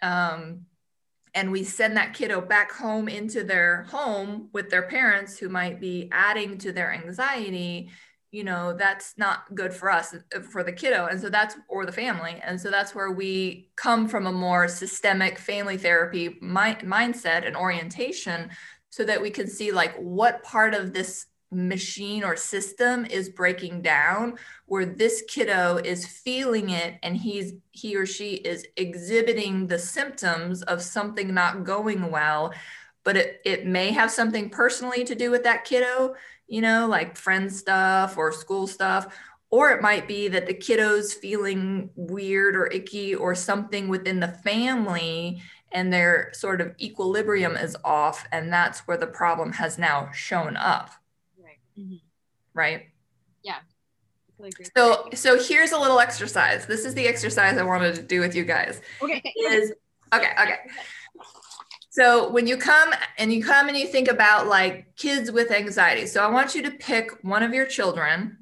um, 0.01 0.65
and 1.33 1.51
we 1.51 1.63
send 1.63 1.97
that 1.97 2.13
kiddo 2.13 2.41
back 2.41 2.71
home 2.71 3.07
into 3.09 3.43
their 3.43 3.83
home 3.83 4.49
with 4.53 4.69
their 4.69 4.83
parents 4.83 5.39
who 5.39 5.49
might 5.49 5.79
be 5.79 6.09
adding 6.11 6.57
to 6.59 6.71
their 6.71 6.93
anxiety 6.93 7.89
you 8.31 8.43
know 8.43 8.73
that's 8.73 9.17
not 9.17 9.53
good 9.55 9.73
for 9.73 9.89
us 9.89 10.13
uh, 10.13 10.39
for 10.39 10.63
the 10.63 10.71
kiddo. 10.71 11.07
And 11.07 11.19
so 11.19 11.29
that's 11.29 11.55
or 11.67 11.85
the 11.85 11.91
family. 11.91 12.39
And 12.43 12.59
so 12.59 12.69
that's 12.69 12.93
where 12.93 13.11
we 13.11 13.69
come 13.75 14.07
from 14.07 14.27
a 14.27 14.31
more 14.31 14.67
systemic 14.67 15.39
family 15.39 15.77
therapy 15.77 16.37
mi- 16.41 16.83
mindset 16.85 17.47
and 17.47 17.55
orientation 17.55 18.51
so 18.89 19.03
that 19.03 19.21
we 19.21 19.29
can 19.29 19.47
see 19.47 19.71
like 19.71 19.95
what 19.95 20.43
part 20.43 20.73
of 20.73 20.93
this 20.93 21.25
machine 21.51 22.23
or 22.23 22.35
system 22.35 23.05
is 23.05 23.29
breaking 23.29 23.81
down 23.81 24.37
where 24.67 24.85
this 24.85 25.23
kiddo 25.27 25.77
is 25.77 26.05
feeling 26.05 26.69
it 26.69 26.99
and 27.01 27.17
he's 27.17 27.53
he 27.71 27.95
or 27.95 28.05
she 28.05 28.35
is 28.35 28.65
exhibiting 28.77 29.65
the 29.65 29.79
symptoms 29.79 30.61
of 30.63 30.81
something 30.81 31.33
not 31.33 31.63
going 31.63 32.11
well. 32.11 32.53
But 33.03 33.17
it, 33.17 33.41
it 33.45 33.65
may 33.65 33.91
have 33.91 34.11
something 34.11 34.49
personally 34.49 35.03
to 35.05 35.15
do 35.15 35.31
with 35.31 35.43
that 35.43 35.65
kiddo 35.65 36.15
you 36.47 36.61
know 36.61 36.87
like 36.87 37.17
friend 37.17 37.51
stuff 37.51 38.17
or 38.17 38.31
school 38.31 38.67
stuff. 38.67 39.17
Or 39.51 39.71
it 39.71 39.81
might 39.81 40.07
be 40.07 40.27
that 40.27 40.45
the 40.45 40.53
kiddo's 40.53 41.11
feeling 41.11 41.89
weird 41.95 42.55
or 42.55 42.67
icky 42.67 43.15
or 43.15 43.33
something 43.33 43.87
within 43.87 44.19
the 44.19 44.27
family 44.27 45.41
and 45.71 45.91
their 45.91 46.29
sort 46.33 46.61
of 46.61 46.75
equilibrium 46.79 47.55
is 47.55 47.75
off 47.83 48.27
and 48.31 48.53
that's 48.53 48.81
where 48.81 48.97
the 48.97 49.07
problem 49.07 49.53
has 49.53 49.79
now 49.79 50.11
shown 50.11 50.55
up 50.55 50.98
Mm-hmm. 51.79 51.95
Right. 52.53 52.87
right 54.39 54.49
agree. 54.49 54.65
so 54.75 55.09
so 55.13 55.41
here's 55.41 55.71
a 55.71 55.79
little 55.79 55.99
exercise. 55.99 56.65
This 56.65 56.85
is 56.85 56.93
the 56.93 57.07
exercise 57.07 57.57
i 57.57 57.63
wanted 57.63 57.95
to 57.95 58.01
do 58.01 58.19
with 58.19 58.35
you 58.35 58.43
guys. 58.43 58.81
Okay. 59.01 59.21
is 59.37 59.73
okay 60.13 60.31
okay. 60.41 60.57
So 61.91 62.29
when 62.29 62.47
you 62.47 62.57
come 62.57 62.93
and 63.17 63.33
you 63.33 63.43
come 63.43 63.67
and 63.67 63.77
you 63.77 63.87
think 63.87 64.07
about 64.07 64.47
like 64.47 64.95
kids 64.95 65.31
with 65.31 65.51
anxiety. 65.51 66.05
So 66.05 66.23
i 66.23 66.27
want 66.27 66.55
you 66.55 66.61
to 66.63 66.71
pick 66.71 67.11
one 67.23 67.43
of 67.43 67.53
your 67.53 67.65
children 67.65 68.37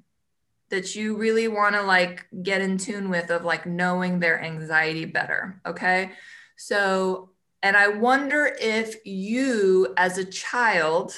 that 0.70 0.96
you 0.96 1.16
really 1.16 1.48
want 1.48 1.76
to 1.76 1.82
like 1.82 2.26
get 2.44 2.62
in 2.62 2.78
tune 2.78 3.10
with 3.10 3.30
of 3.30 3.46
like 3.46 3.66
knowing 3.66 4.20
their 4.20 4.42
anxiety 4.42 5.06
better 5.06 5.62
okay? 5.66 6.12
So 6.58 7.32
and 7.64 7.76
i 7.76 7.88
wonder 7.88 8.56
if 8.60 9.06
you 9.06 9.94
as 9.98 10.18
a 10.18 10.26
child 10.26 11.16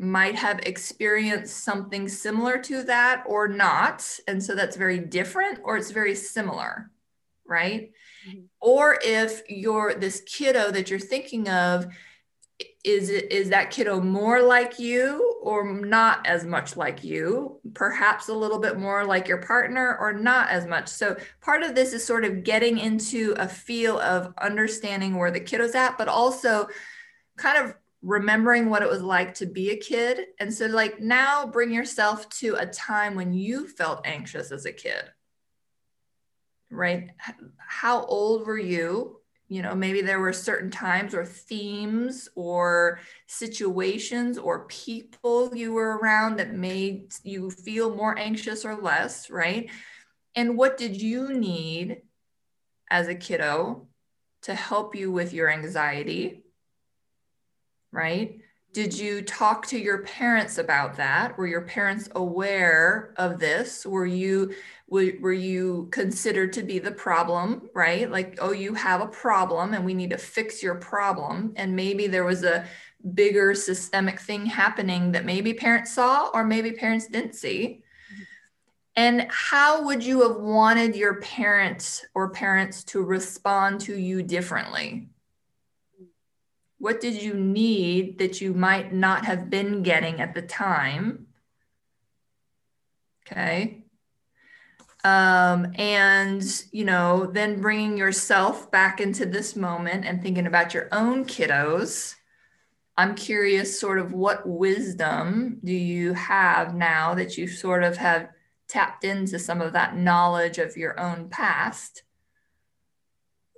might 0.00 0.34
have 0.34 0.58
experienced 0.60 1.62
something 1.62 2.08
similar 2.08 2.58
to 2.58 2.82
that 2.84 3.22
or 3.26 3.46
not. 3.48 4.18
And 4.26 4.42
so 4.42 4.54
that's 4.54 4.76
very 4.76 4.98
different 4.98 5.60
or 5.62 5.76
it's 5.76 5.90
very 5.90 6.14
similar 6.14 6.90
right? 7.50 7.90
Mhm. 8.28 8.44
or 8.60 8.98
if 9.02 9.42
you're 9.48 9.94
this 9.94 10.22
kiddo 10.24 10.70
that 10.70 10.88
you're 10.88 11.00
thinking 11.00 11.48
of 11.48 11.86
is 12.84 13.10
it 13.10 13.32
is 13.32 13.48
that 13.50 13.70
kiddo 13.70 14.00
more 14.00 14.40
like 14.42 14.78
you 14.78 15.38
or 15.42 15.64
not 15.72 16.26
as 16.26 16.44
much 16.44 16.76
like 16.76 17.02
you? 17.02 17.60
Perhaps 17.74 18.28
a 18.28 18.34
little 18.34 18.58
bit 18.58 18.78
more 18.78 19.04
like 19.04 19.28
your 19.28 19.38
partner 19.42 19.96
or 19.98 20.12
not 20.12 20.50
as 20.50 20.66
much. 20.66 20.88
So 20.88 21.16
part 21.40 21.62
of 21.62 21.74
this 21.74 21.92
is 21.92 22.04
sort 22.04 22.24
of 22.24 22.44
getting 22.44 22.78
into 22.78 23.34
a 23.38 23.48
feel 23.48 23.98
of 23.98 24.32
understanding 24.38 25.16
where 25.16 25.30
the 25.30 25.40
kiddo's 25.40 25.74
at 25.74 25.98
but 25.98 26.08
also 26.08 26.68
kind 27.36 27.58
of 27.64 27.74
remembering 28.02 28.70
what 28.70 28.82
it 28.82 28.88
was 28.88 29.02
like 29.02 29.34
to 29.34 29.46
be 29.46 29.70
a 29.70 29.76
kid. 29.76 30.26
And 30.38 30.52
so 30.52 30.66
like 30.66 31.00
now 31.00 31.46
bring 31.46 31.72
yourself 31.72 32.28
to 32.40 32.54
a 32.54 32.66
time 32.66 33.14
when 33.14 33.32
you 33.32 33.66
felt 33.66 34.06
anxious 34.06 34.52
as 34.52 34.64
a 34.64 34.72
kid. 34.72 35.04
Right? 36.70 37.10
How 37.58 38.04
old 38.04 38.46
were 38.46 38.58
you? 38.58 39.16
You 39.48 39.62
know 39.62 39.74
maybe 39.74 40.00
there 40.00 40.20
were 40.20 40.32
certain 40.32 40.70
times 40.70 41.12
or 41.12 41.24
themes 41.24 42.28
or 42.36 43.00
situations 43.26 44.38
or 44.38 44.66
people 44.66 45.50
you 45.56 45.72
were 45.72 45.98
around 45.98 46.36
that 46.38 46.54
made 46.54 47.12
you 47.24 47.50
feel 47.50 47.92
more 47.92 48.16
anxious 48.16 48.64
or 48.64 48.76
less 48.76 49.28
right? 49.28 49.68
And 50.36 50.56
what 50.56 50.76
did 50.76 51.02
you 51.02 51.34
need 51.34 52.02
as 52.88 53.08
a 53.08 53.14
kiddo 53.16 53.88
to 54.42 54.54
help 54.54 54.94
you 54.94 55.10
with 55.10 55.32
your 55.32 55.50
anxiety 55.50 56.44
right? 57.92 58.38
Did 58.72 58.96
you 58.96 59.22
talk 59.22 59.66
to 59.68 59.78
your 59.78 60.02
parents 60.04 60.58
about 60.58 60.96
that? 60.96 61.36
Were 61.36 61.48
your 61.48 61.62
parents 61.62 62.08
aware 62.14 63.12
of 63.16 63.40
this? 63.40 63.84
Were 63.84 64.06
you 64.06 64.54
were, 64.88 65.12
were 65.20 65.32
you 65.32 65.88
considered 65.90 66.52
to 66.52 66.62
be 66.62 66.78
the 66.78 66.92
problem 66.92 67.68
right? 67.74 68.08
Like 68.08 68.38
oh 68.40 68.52
you 68.52 68.74
have 68.74 69.00
a 69.00 69.08
problem 69.08 69.74
and 69.74 69.84
we 69.84 69.94
need 69.94 70.10
to 70.10 70.18
fix 70.18 70.62
your 70.62 70.76
problem. 70.76 71.52
And 71.56 71.74
maybe 71.74 72.06
there 72.06 72.24
was 72.24 72.44
a 72.44 72.64
bigger 73.14 73.54
systemic 73.54 74.20
thing 74.20 74.46
happening 74.46 75.12
that 75.12 75.24
maybe 75.24 75.52
parents 75.52 75.92
saw 75.92 76.30
or 76.32 76.44
maybe 76.44 76.70
parents 76.70 77.08
didn't 77.08 77.34
see. 77.34 77.82
And 78.94 79.26
how 79.30 79.84
would 79.84 80.04
you 80.04 80.28
have 80.28 80.40
wanted 80.40 80.94
your 80.94 81.20
parents 81.20 82.04
or 82.14 82.30
parents 82.30 82.84
to 82.84 83.02
respond 83.02 83.80
to 83.82 83.96
you 83.96 84.22
differently 84.22 85.08
what 86.80 87.00
did 87.00 87.22
you 87.22 87.34
need 87.34 88.18
that 88.18 88.40
you 88.40 88.54
might 88.54 88.90
not 88.90 89.26
have 89.26 89.50
been 89.50 89.82
getting 89.82 90.20
at 90.20 90.34
the 90.34 90.40
time? 90.40 91.26
Okay. 93.26 93.84
Um, 95.04 95.72
and, 95.76 96.42
you 96.72 96.84
know, 96.84 97.26
then 97.26 97.60
bringing 97.60 97.98
yourself 97.98 98.70
back 98.70 98.98
into 98.98 99.26
this 99.26 99.54
moment 99.54 100.06
and 100.06 100.22
thinking 100.22 100.46
about 100.46 100.72
your 100.72 100.88
own 100.90 101.26
kiddos. 101.26 102.14
I'm 102.96 103.14
curious, 103.14 103.78
sort 103.78 103.98
of, 103.98 104.12
what 104.12 104.48
wisdom 104.48 105.60
do 105.62 105.72
you 105.72 106.14
have 106.14 106.74
now 106.74 107.14
that 107.14 107.36
you 107.36 107.46
sort 107.46 107.82
of 107.82 107.98
have 107.98 108.30
tapped 108.68 109.04
into 109.04 109.38
some 109.38 109.60
of 109.60 109.74
that 109.74 109.96
knowledge 109.96 110.56
of 110.56 110.78
your 110.78 110.98
own 110.98 111.28
past? 111.28 112.04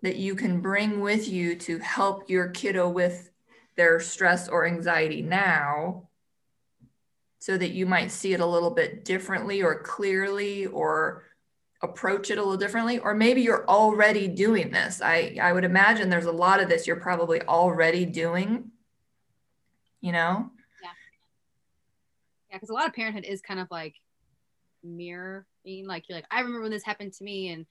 That 0.03 0.16
you 0.16 0.34
can 0.34 0.61
bring 0.61 1.00
with 1.00 1.28
you 1.28 1.55
to 1.57 1.78
help 1.78 2.28
your 2.28 2.48
kiddo 2.48 2.88
with 2.88 3.30
their 3.76 4.00
stress 4.00 4.48
or 4.48 4.66
anxiety 4.66 5.22
now 5.22 6.09
so 7.38 7.57
that 7.57 7.70
you 7.70 7.86
might 7.86 8.11
see 8.11 8.32
it 8.34 8.40
a 8.40 8.46
little 8.46 8.70
bit 8.70 9.05
differently 9.05 9.62
or 9.62 9.80
clearly 9.80 10.66
or 10.66 11.24
approach 11.82 12.30
it 12.30 12.38
a 12.38 12.42
little 12.42 12.57
differently? 12.57 12.98
Or 12.98 13.14
maybe 13.14 13.42
you're 13.42 13.66
already 13.68 14.28
doing 14.28 14.70
this. 14.70 15.00
I 15.03 15.36
i 15.40 15.53
would 15.53 15.64
imagine 15.64 16.09
there's 16.09 16.26
a 16.26 16.32
lot 16.32 16.61
of 16.61 16.68
this 16.68 16.86
you're 16.86 16.96
probably 16.96 17.42
already 17.42 18.05
doing 18.05 18.70
you 20.03 20.12
know? 20.12 20.50
Yeah. 20.82 20.88
Yeah 22.50 22.57
because 22.59 22.68
a 22.68 22.74
lot 22.74 22.86
of 22.86 22.92
parenthood 22.92 23.24
is 23.24 23.40
kind 23.40 23.59
of 23.59 23.68
like 23.70 23.94
mirroring 24.84 25.44
like 25.86 26.09
you're 26.09 26.18
like 26.18 26.26
i 26.30 26.40
remember 26.40 26.62
when 26.62 26.70
this 26.72 26.82
happened 26.82 27.12
to 27.12 27.24
me 27.24 27.48
and 27.48 27.64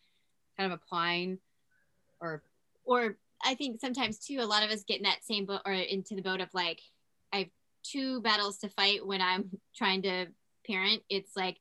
kind 0.58 0.72
of 0.72 0.80
applying 0.82 1.38
or 2.22 2.44
or 2.86 3.18
I 3.44 3.56
think 3.56 3.80
sometimes 3.80 4.20
too, 4.20 4.38
a 4.40 4.46
lot 4.46 4.64
of 4.64 4.70
us 4.70 4.84
get 4.84 4.98
in 4.98 5.04
that 5.04 5.24
same 5.24 5.46
boat 5.46 5.62
or 5.66 5.74
into 5.74 6.16
the 6.16 6.22
boat 6.22 6.42
of 6.42 6.50
like, 6.54 6.80
I 7.34 7.40
have 7.40 7.48
two 7.84 8.22
battles 8.22 8.58
to 8.60 8.70
fight 8.70 9.06
when 9.06 9.22
I'm 9.22 9.50
trying 9.76 10.04
to 10.04 10.28
parent. 10.68 11.02
It's 11.10 11.36
like 11.36 11.58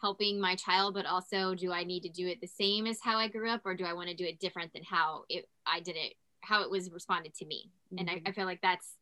helping 0.00 0.40
my 0.40 0.54
child, 0.54 0.94
but 0.94 1.06
also 1.06 1.54
do 1.54 1.72
I 1.72 1.84
need 1.84 2.02
to 2.02 2.08
do 2.08 2.26
it 2.26 2.40
the 2.40 2.46
same 2.46 2.86
as 2.86 3.00
how 3.02 3.18
I 3.18 3.28
grew 3.28 3.50
up, 3.50 3.62
or 3.64 3.74
do 3.74 3.84
I 3.84 3.94
want 3.94 4.08
to 4.08 4.14
do 4.14 4.24
it 4.24 4.40
different 4.40 4.72
than 4.72 4.84
how 4.84 5.24
it 5.28 5.48
I 5.66 5.80
did 5.80 5.96
it, 5.96 6.14
how 6.40 6.62
it 6.62 6.70
was 6.70 6.90
responded 6.90 7.34
to 7.36 7.46
me? 7.46 7.70
Mm-hmm. 7.92 7.98
And 7.98 8.10
I, 8.10 8.14
mm-hmm. 8.14 8.28
I 8.28 8.32
feel 8.32 8.46
like 8.46 8.60
that's 8.62 8.94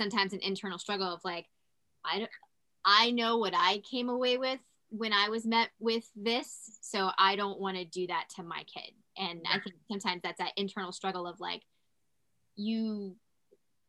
sometimes 0.00 0.32
an 0.32 0.40
internal 0.42 0.78
struggle 0.78 1.12
of 1.12 1.20
like, 1.24 1.46
I 2.04 2.20
don't, 2.20 2.30
I 2.84 3.10
know 3.12 3.38
what 3.38 3.54
I 3.56 3.82
came 3.90 4.08
away 4.08 4.38
with 4.38 4.60
when 4.90 5.12
I 5.12 5.28
was 5.28 5.46
met 5.46 5.70
with 5.80 6.08
this, 6.14 6.78
so 6.82 7.10
I 7.18 7.36
don't 7.36 7.58
want 7.58 7.76
to 7.76 7.84
do 7.84 8.06
that 8.08 8.26
to 8.36 8.42
my 8.42 8.64
kid 8.64 8.92
and 9.16 9.40
i 9.50 9.58
think 9.58 9.76
sometimes 9.90 10.20
that's 10.22 10.38
that 10.38 10.52
internal 10.56 10.92
struggle 10.92 11.26
of 11.26 11.38
like 11.40 11.62
you 12.56 13.16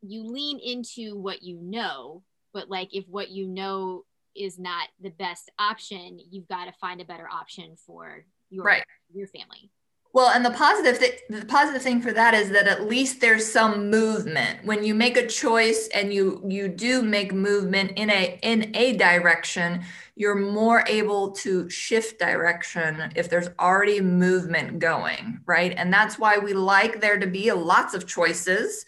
you 0.02 0.24
lean 0.24 0.60
into 0.60 1.18
what 1.18 1.42
you 1.44 1.60
know 1.62 2.24
but 2.54 2.70
like 2.70 2.90
if 2.94 3.06
what 3.08 3.30
you 3.30 3.48
know 3.48 4.04
is 4.36 4.60
not 4.60 4.88
the 5.02 5.10
best 5.12 5.52
option 5.60 6.20
you've 6.30 6.48
got 6.48 6.66
to 6.66 6.74
find 6.80 7.02
a 7.02 7.06
better 7.06 7.28
option 7.32 7.76
for 7.86 8.26
your 8.50 8.64
right. 8.64 8.84
your 9.14 9.28
family 9.28 9.72
well, 10.16 10.30
and 10.30 10.46
the 10.46 10.52
positive 10.52 10.98
th- 10.98 11.24
the 11.28 11.46
positive 11.46 11.82
thing 11.82 12.02
for 12.02 12.14
that 12.14 12.34
is 12.34 12.50
that 12.52 12.70
at 12.70 12.88
least 12.88 13.20
there's 13.20 13.46
some 13.46 13.90
movement. 13.90 14.64
When 14.64 14.82
you 14.82 14.96
make 14.96 15.18
a 15.18 15.28
choice 15.28 15.90
and 15.94 16.14
you 16.14 16.42
you 16.48 16.70
do 16.70 17.02
make 17.02 17.34
movement 17.34 17.92
in 17.98 18.10
a 18.10 18.40
in 18.42 18.74
a 18.78 18.94
direction, 18.94 19.84
you're 20.16 20.38
more 20.38 20.86
able 20.88 21.32
to 21.32 21.70
shift 21.70 22.18
direction 22.18 23.12
if 23.18 23.30
there's 23.30 23.50
already 23.60 24.00
movement 24.00 24.80
going, 24.80 25.42
right? 25.46 25.74
And 25.76 25.92
that's 25.92 26.18
why 26.18 26.38
we 26.38 26.54
like 26.54 27.02
there 27.02 27.20
to 27.20 27.28
be 27.28 27.52
lots 27.52 27.94
of 27.94 28.08
choices. 28.08 28.86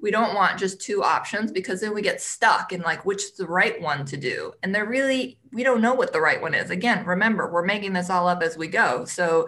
We 0.00 0.10
don't 0.10 0.34
want 0.34 0.58
just 0.58 0.80
two 0.80 1.04
options 1.04 1.52
because 1.52 1.82
then 1.82 1.92
we 1.92 2.00
get 2.00 2.22
stuck 2.22 2.72
in 2.72 2.80
like 2.80 3.04
which 3.04 3.22
is 3.24 3.32
the 3.32 3.46
right 3.46 3.78
one 3.82 4.06
to 4.06 4.16
do. 4.16 4.54
And 4.62 4.74
they're 4.74 4.86
really 4.86 5.40
we 5.52 5.62
don't 5.62 5.82
know 5.82 5.92
what 5.92 6.14
the 6.14 6.22
right 6.22 6.40
one 6.40 6.54
is. 6.54 6.70
Again, 6.70 7.04
remember, 7.04 7.52
we're 7.52 7.66
making 7.66 7.92
this 7.92 8.08
all 8.08 8.26
up 8.28 8.42
as 8.42 8.56
we 8.56 8.68
go. 8.68 9.04
So 9.04 9.46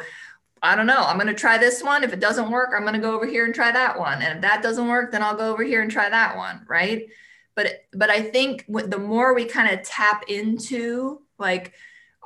I 0.62 0.76
don't 0.76 0.86
know. 0.86 1.02
I'm 1.04 1.16
going 1.16 1.26
to 1.26 1.34
try 1.34 1.58
this 1.58 1.82
one. 1.82 2.04
If 2.04 2.12
it 2.12 2.20
doesn't 2.20 2.50
work, 2.50 2.70
I'm 2.74 2.82
going 2.82 2.94
to 2.94 3.00
go 3.00 3.14
over 3.14 3.26
here 3.26 3.44
and 3.44 3.54
try 3.54 3.72
that 3.72 3.98
one. 3.98 4.22
And 4.22 4.36
if 4.36 4.42
that 4.42 4.62
doesn't 4.62 4.86
work, 4.86 5.10
then 5.10 5.22
I'll 5.22 5.36
go 5.36 5.50
over 5.50 5.64
here 5.64 5.82
and 5.82 5.90
try 5.90 6.08
that 6.08 6.36
one, 6.36 6.64
right? 6.68 7.08
But 7.56 7.84
but 7.92 8.10
I 8.10 8.22
think 8.22 8.64
the 8.68 8.98
more 8.98 9.34
we 9.34 9.44
kind 9.44 9.72
of 9.72 9.84
tap 9.84 10.24
into 10.28 11.20
like 11.38 11.74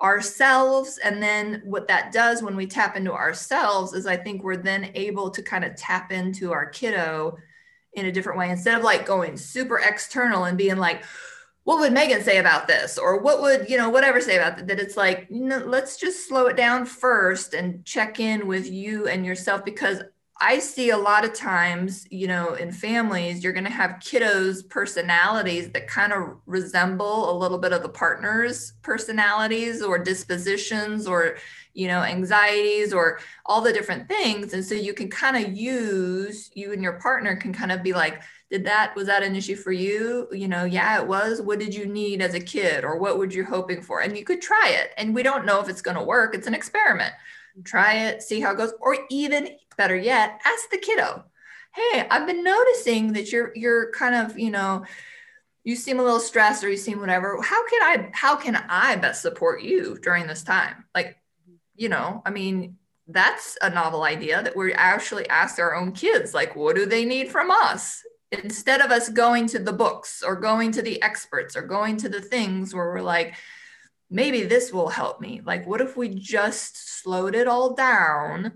ourselves 0.00 0.98
and 0.98 1.22
then 1.22 1.62
what 1.64 1.88
that 1.88 2.12
does 2.12 2.42
when 2.42 2.54
we 2.54 2.66
tap 2.66 2.96
into 2.96 3.12
ourselves 3.12 3.94
is 3.94 4.06
I 4.06 4.16
think 4.16 4.42
we're 4.42 4.58
then 4.58 4.90
able 4.94 5.30
to 5.30 5.42
kind 5.42 5.64
of 5.64 5.74
tap 5.74 6.12
into 6.12 6.52
our 6.52 6.66
kiddo 6.66 7.38
in 7.94 8.06
a 8.06 8.12
different 8.12 8.38
way 8.38 8.50
instead 8.50 8.76
of 8.76 8.84
like 8.84 9.06
going 9.06 9.38
super 9.38 9.78
external 9.78 10.44
and 10.44 10.58
being 10.58 10.76
like 10.76 11.02
what 11.66 11.80
would 11.80 11.92
Megan 11.92 12.22
say 12.22 12.38
about 12.38 12.68
this? 12.68 12.96
Or 12.96 13.18
what 13.18 13.42
would, 13.42 13.68
you 13.68 13.76
know, 13.76 13.90
whatever 13.90 14.20
say 14.20 14.36
about 14.36 14.56
that? 14.56 14.68
That 14.68 14.78
it's 14.78 14.96
like, 14.96 15.28
know, 15.28 15.58
let's 15.58 15.96
just 15.96 16.28
slow 16.28 16.46
it 16.46 16.56
down 16.56 16.86
first 16.86 17.54
and 17.54 17.84
check 17.84 18.20
in 18.20 18.46
with 18.46 18.70
you 18.70 19.08
and 19.08 19.26
yourself 19.26 19.64
because 19.64 20.00
I 20.40 20.60
see 20.60 20.90
a 20.90 20.96
lot 20.96 21.24
of 21.24 21.34
times, 21.34 22.06
you 22.08 22.28
know, 22.28 22.54
in 22.54 22.70
families, 22.70 23.42
you're 23.42 23.52
going 23.52 23.64
to 23.64 23.70
have 23.70 23.98
kiddos' 23.98 24.68
personalities 24.68 25.70
that 25.70 25.88
kind 25.88 26.12
of 26.12 26.36
resemble 26.46 27.32
a 27.32 27.36
little 27.36 27.58
bit 27.58 27.72
of 27.72 27.82
the 27.82 27.88
partner's 27.88 28.74
personalities 28.82 29.82
or 29.82 29.98
dispositions 29.98 31.08
or, 31.08 31.36
you 31.74 31.88
know, 31.88 32.02
anxieties 32.02 32.92
or 32.92 33.18
all 33.44 33.60
the 33.60 33.72
different 33.72 34.06
things. 34.06 34.52
And 34.52 34.64
so 34.64 34.76
you 34.76 34.94
can 34.94 35.10
kind 35.10 35.44
of 35.44 35.52
use, 35.52 36.48
you 36.54 36.72
and 36.72 36.80
your 36.80 37.00
partner 37.00 37.34
can 37.34 37.52
kind 37.52 37.72
of 37.72 37.82
be 37.82 37.92
like, 37.92 38.22
did 38.50 38.64
that 38.64 38.94
was 38.94 39.06
that 39.06 39.22
an 39.22 39.36
issue 39.36 39.56
for 39.56 39.72
you? 39.72 40.28
You 40.32 40.48
know 40.48 40.64
yeah 40.64 41.00
it 41.00 41.06
was. 41.06 41.42
What 41.42 41.58
did 41.58 41.74
you 41.74 41.86
need 41.86 42.22
as 42.22 42.34
a 42.34 42.40
kid 42.40 42.84
or 42.84 42.98
what 42.98 43.18
would 43.18 43.34
you 43.34 43.44
hoping 43.44 43.82
for? 43.82 44.00
And 44.00 44.16
you 44.16 44.24
could 44.24 44.40
try 44.40 44.70
it 44.70 44.92
and 44.96 45.14
we 45.14 45.22
don't 45.22 45.46
know 45.46 45.60
if 45.60 45.68
it's 45.68 45.82
going 45.82 45.96
to 45.96 46.02
work. 46.02 46.34
It's 46.34 46.46
an 46.46 46.54
experiment. 46.54 47.12
Try 47.64 47.94
it 47.94 48.22
see 48.22 48.40
how 48.40 48.52
it 48.52 48.58
goes 48.58 48.74
or 48.80 48.96
even 49.10 49.48
better 49.76 49.96
yet 49.96 50.40
ask 50.44 50.70
the 50.70 50.78
kiddo 50.78 51.22
hey 51.74 52.06
i've 52.10 52.26
been 52.26 52.42
noticing 52.42 53.12
that 53.12 53.30
you're 53.30 53.52
you're 53.54 53.92
kind 53.92 54.14
of 54.14 54.38
you 54.38 54.50
know 54.50 54.84
you 55.64 55.76
seem 55.76 56.00
a 56.00 56.02
little 56.02 56.20
stressed 56.20 56.62
or 56.64 56.70
you 56.70 56.76
seem 56.76 57.00
whatever. 57.00 57.40
How 57.42 57.66
can 57.68 57.82
i 57.82 58.10
how 58.12 58.36
can 58.36 58.56
i 58.56 58.96
best 58.96 59.20
support 59.20 59.62
you 59.62 59.98
during 60.00 60.26
this 60.26 60.42
time? 60.42 60.84
Like 60.94 61.18
you 61.76 61.88
know 61.88 62.22
i 62.26 62.30
mean 62.30 62.76
that's 63.08 63.56
a 63.62 63.70
novel 63.70 64.02
idea 64.02 64.42
that 64.42 64.56
we 64.56 64.72
actually 64.72 65.28
ask 65.28 65.58
our 65.58 65.74
own 65.74 65.92
kids 65.92 66.34
like 66.34 66.56
what 66.56 66.74
do 66.74 66.86
they 66.86 67.04
need 67.04 67.30
from 67.30 67.50
us 67.50 68.02
instead 68.32 68.80
of 68.80 68.90
us 68.90 69.08
going 69.08 69.46
to 69.48 69.58
the 69.58 69.72
books 69.72 70.22
or 70.22 70.36
going 70.36 70.72
to 70.72 70.82
the 70.82 71.00
experts 71.02 71.56
or 71.56 71.62
going 71.62 71.96
to 71.98 72.08
the 72.08 72.20
things 72.20 72.74
where 72.74 72.86
we're 72.86 73.00
like, 73.00 73.34
maybe 74.10 74.42
this 74.44 74.72
will 74.72 74.88
help 74.88 75.20
me. 75.20 75.40
Like, 75.44 75.66
what 75.66 75.80
if 75.80 75.96
we 75.96 76.08
just 76.08 77.02
slowed 77.02 77.34
it 77.34 77.48
all 77.48 77.74
down? 77.74 78.52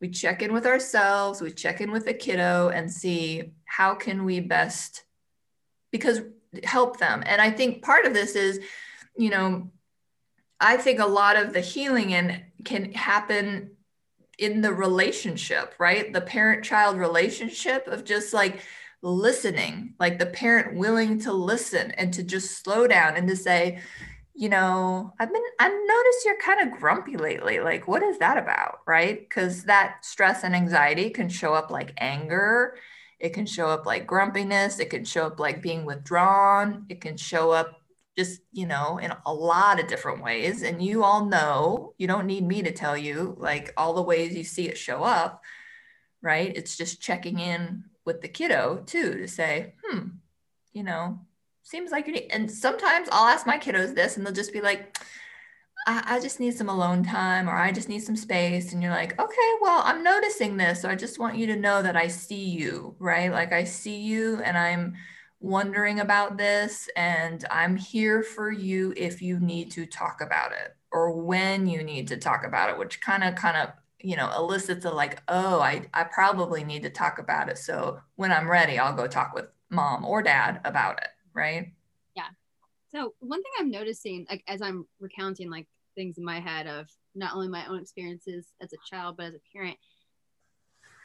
We 0.00 0.08
check 0.08 0.42
in 0.42 0.52
with 0.52 0.66
ourselves, 0.66 1.40
we 1.40 1.52
check 1.52 1.80
in 1.80 1.92
with 1.92 2.06
the 2.06 2.14
kiddo 2.14 2.68
and 2.68 2.90
see 2.90 3.52
how 3.64 3.94
can 3.94 4.24
we 4.24 4.40
best 4.40 5.04
because 5.92 6.20
help 6.64 6.98
them. 6.98 7.22
And 7.24 7.40
I 7.40 7.50
think 7.50 7.82
part 7.82 8.04
of 8.04 8.14
this 8.14 8.34
is, 8.34 8.60
you 9.16 9.30
know, 9.30 9.70
I 10.60 10.76
think 10.76 11.00
a 11.00 11.06
lot 11.06 11.36
of 11.36 11.52
the 11.52 11.60
healing 11.60 12.14
and 12.14 12.42
can 12.64 12.92
happen 12.92 13.72
in 14.38 14.60
the 14.60 14.72
relationship, 14.72 15.74
right? 15.78 16.12
The 16.12 16.20
parent 16.20 16.64
child 16.64 16.98
relationship 16.98 17.86
of 17.86 18.04
just 18.04 18.32
like 18.32 18.60
listening, 19.02 19.94
like 19.98 20.18
the 20.18 20.26
parent 20.26 20.76
willing 20.76 21.18
to 21.20 21.32
listen 21.32 21.90
and 21.92 22.14
to 22.14 22.22
just 22.22 22.62
slow 22.62 22.86
down 22.86 23.16
and 23.16 23.28
to 23.28 23.36
say, 23.36 23.80
you 24.34 24.48
know, 24.48 25.12
I've 25.18 25.32
been, 25.32 25.42
I've 25.58 25.72
noticed 25.72 26.24
you're 26.24 26.38
kind 26.38 26.60
of 26.60 26.78
grumpy 26.78 27.16
lately. 27.16 27.60
Like, 27.60 27.86
what 27.86 28.02
is 28.02 28.18
that 28.18 28.38
about? 28.38 28.78
Right. 28.86 29.20
Because 29.20 29.64
that 29.64 30.04
stress 30.04 30.44
and 30.44 30.54
anxiety 30.54 31.10
can 31.10 31.28
show 31.28 31.52
up 31.52 31.70
like 31.70 31.92
anger. 31.98 32.76
It 33.18 33.34
can 33.34 33.44
show 33.44 33.66
up 33.66 33.84
like 33.84 34.06
grumpiness. 34.06 34.78
It 34.78 34.90
can 34.90 35.04
show 35.04 35.26
up 35.26 35.38
like 35.38 35.60
being 35.60 35.84
withdrawn. 35.84 36.86
It 36.88 37.00
can 37.00 37.16
show 37.16 37.50
up 37.50 37.76
just, 38.16 38.40
you 38.52 38.66
know, 38.66 38.98
in 38.98 39.12
a 39.26 39.32
lot 39.32 39.80
of 39.80 39.86
different 39.86 40.22
ways. 40.22 40.62
And 40.62 40.82
you 40.82 41.04
all 41.04 41.26
know, 41.26 41.94
you 41.98 42.06
don't 42.06 42.26
need 42.26 42.46
me 42.46 42.62
to 42.62 42.72
tell 42.72 42.96
you 42.96 43.36
like 43.38 43.72
all 43.76 43.94
the 43.94 44.02
ways 44.02 44.34
you 44.34 44.44
see 44.44 44.68
it 44.68 44.78
show 44.78 45.02
up. 45.02 45.42
Right. 46.22 46.56
It's 46.56 46.76
just 46.76 47.02
checking 47.02 47.38
in 47.38 47.84
with 48.04 48.20
the 48.20 48.28
kiddo 48.28 48.82
too 48.86 49.14
to 49.18 49.28
say, 49.28 49.74
hmm, 49.84 50.08
you 50.72 50.82
know, 50.82 51.20
seems 51.62 51.90
like 51.90 52.06
you 52.06 52.14
need, 52.14 52.30
and 52.30 52.50
sometimes 52.50 53.08
I'll 53.12 53.26
ask 53.26 53.46
my 53.46 53.58
kiddos 53.58 53.94
this 53.94 54.16
and 54.16 54.26
they'll 54.26 54.32
just 54.32 54.52
be 54.52 54.60
like, 54.60 54.98
I, 55.86 56.16
I, 56.16 56.20
just 56.20 56.38
need 56.38 56.54
some 56.54 56.68
alone 56.68 57.02
time 57.02 57.48
or 57.48 57.54
I 57.54 57.72
just 57.72 57.88
need 57.88 58.00
some 58.00 58.16
space. 58.16 58.72
And 58.72 58.82
you're 58.82 58.92
like, 58.92 59.18
okay, 59.18 59.50
well, 59.60 59.82
I'm 59.84 60.04
noticing 60.04 60.56
this. 60.56 60.80
So 60.80 60.88
I 60.88 60.94
just 60.94 61.18
want 61.18 61.36
you 61.36 61.46
to 61.48 61.56
know 61.56 61.82
that 61.82 61.96
I 61.96 62.06
see 62.08 62.44
you, 62.44 62.94
right? 62.98 63.32
Like 63.32 63.52
I 63.52 63.64
see 63.64 64.00
you 64.00 64.40
and 64.42 64.56
I'm 64.56 64.94
wondering 65.40 65.98
about 65.98 66.38
this 66.38 66.88
and 66.96 67.44
I'm 67.50 67.76
here 67.76 68.22
for 68.22 68.52
you 68.52 68.94
if 68.96 69.20
you 69.20 69.40
need 69.40 69.72
to 69.72 69.86
talk 69.86 70.20
about 70.20 70.52
it 70.52 70.76
or 70.92 71.20
when 71.20 71.66
you 71.66 71.82
need 71.82 72.06
to 72.08 72.16
talk 72.16 72.44
about 72.44 72.70
it, 72.70 72.78
which 72.78 73.00
kind 73.00 73.24
of, 73.24 73.34
kind 73.34 73.56
of, 73.56 73.72
you 74.02 74.16
know, 74.16 74.30
elicits 74.36 74.84
a 74.84 74.90
like, 74.90 75.22
oh, 75.28 75.60
I, 75.60 75.88
I 75.94 76.04
probably 76.04 76.64
need 76.64 76.82
to 76.82 76.90
talk 76.90 77.18
about 77.18 77.48
it. 77.48 77.58
So 77.58 78.00
when 78.16 78.32
I'm 78.32 78.50
ready, 78.50 78.78
I'll 78.78 78.96
go 78.96 79.06
talk 79.06 79.34
with 79.34 79.46
mom 79.70 80.04
or 80.04 80.22
dad 80.22 80.60
about 80.64 80.98
it 81.02 81.08
right? 81.34 81.72
Yeah. 82.14 82.28
So 82.94 83.14
one 83.20 83.42
thing 83.42 83.52
I'm 83.58 83.70
noticing, 83.70 84.26
like 84.28 84.42
as 84.46 84.62
I'm 84.62 84.86
recounting 85.00 85.50
like 85.50 85.66
things 85.94 86.18
in 86.18 86.24
my 86.24 86.40
head 86.40 86.66
of 86.66 86.88
not 87.14 87.34
only 87.34 87.48
my 87.48 87.66
own 87.66 87.80
experiences 87.80 88.46
as 88.60 88.72
a 88.72 88.76
child, 88.88 89.16
but 89.16 89.26
as 89.26 89.34
a 89.34 89.52
parent, 89.52 89.76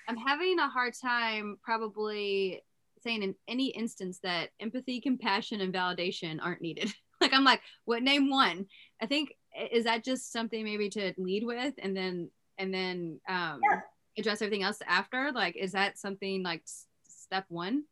I'm 0.08 0.18
having 0.18 0.60
a 0.60 0.70
hard 0.70 0.94
time 1.02 1.58
probably 1.62 2.64
saying 3.04 3.24
in 3.24 3.36
any 3.48 3.68
instance 3.68 4.20
that 4.24 4.50
empathy, 4.60 5.02
compassion, 5.02 5.62
and 5.62 5.74
validation 5.74 6.40
aren't 6.42 6.62
needed. 6.62 6.92
like 7.22 7.34
I'm 7.34 7.44
like, 7.44 7.62
what 7.86 8.04
name 8.04 8.30
one? 8.30 8.66
I 9.02 9.06
think 9.06 9.34
is 9.72 9.86
that 9.86 10.04
just 10.04 10.32
something 10.32 10.64
maybe 10.64 10.90
to 10.90 11.14
lead 11.18 11.44
with 11.44 11.74
and 11.80 11.98
then 11.98 12.30
and 12.58 12.74
then 12.74 13.20
um 13.28 13.60
yeah. 13.70 13.82
address 14.18 14.42
everything 14.42 14.64
else 14.64 14.80
after? 14.88 15.32
Like, 15.32 15.56
is 15.56 15.74
that 15.74 15.98
something 15.98 16.44
like 16.44 16.64
step 17.08 17.46
one? 17.50 17.84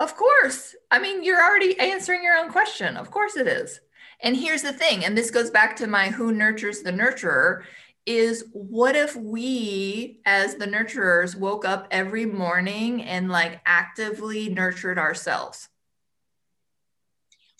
Of 0.00 0.16
course. 0.16 0.74
I 0.90 0.98
mean, 0.98 1.22
you're 1.22 1.42
already 1.42 1.78
answering 1.78 2.24
your 2.24 2.36
own 2.36 2.50
question. 2.50 2.96
Of 2.96 3.10
course 3.10 3.36
it 3.36 3.46
is. 3.46 3.80
And 4.20 4.36
here's 4.36 4.62
the 4.62 4.72
thing, 4.72 5.04
and 5.04 5.16
this 5.16 5.30
goes 5.30 5.50
back 5.50 5.76
to 5.76 5.86
my 5.86 6.08
who 6.08 6.32
nurtures 6.32 6.82
the 6.82 6.92
nurturer 6.92 7.64
is 8.06 8.44
what 8.52 8.96
if 8.96 9.16
we 9.16 10.20
as 10.26 10.56
the 10.56 10.66
nurturers 10.66 11.36
woke 11.36 11.64
up 11.64 11.88
every 11.90 12.26
morning 12.26 13.02
and 13.02 13.30
like 13.30 13.60
actively 13.64 14.48
nurtured 14.48 14.98
ourselves? 14.98 15.68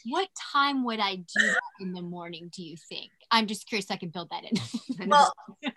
What 0.07 0.28
time 0.52 0.84
would 0.84 1.00
I 1.00 1.16
do 1.16 1.24
that 1.38 1.61
in 1.80 1.92
the 1.94 2.02
morning, 2.02 2.50
do 2.55 2.62
you 2.62 2.76
think? 2.76 3.11
I'm 3.30 3.46
just 3.46 3.68
curious 3.68 3.90
I 3.90 3.96
can 3.96 4.10
build 4.10 4.30
that 4.30 4.44
in. 4.44 5.08
well, 5.08 5.32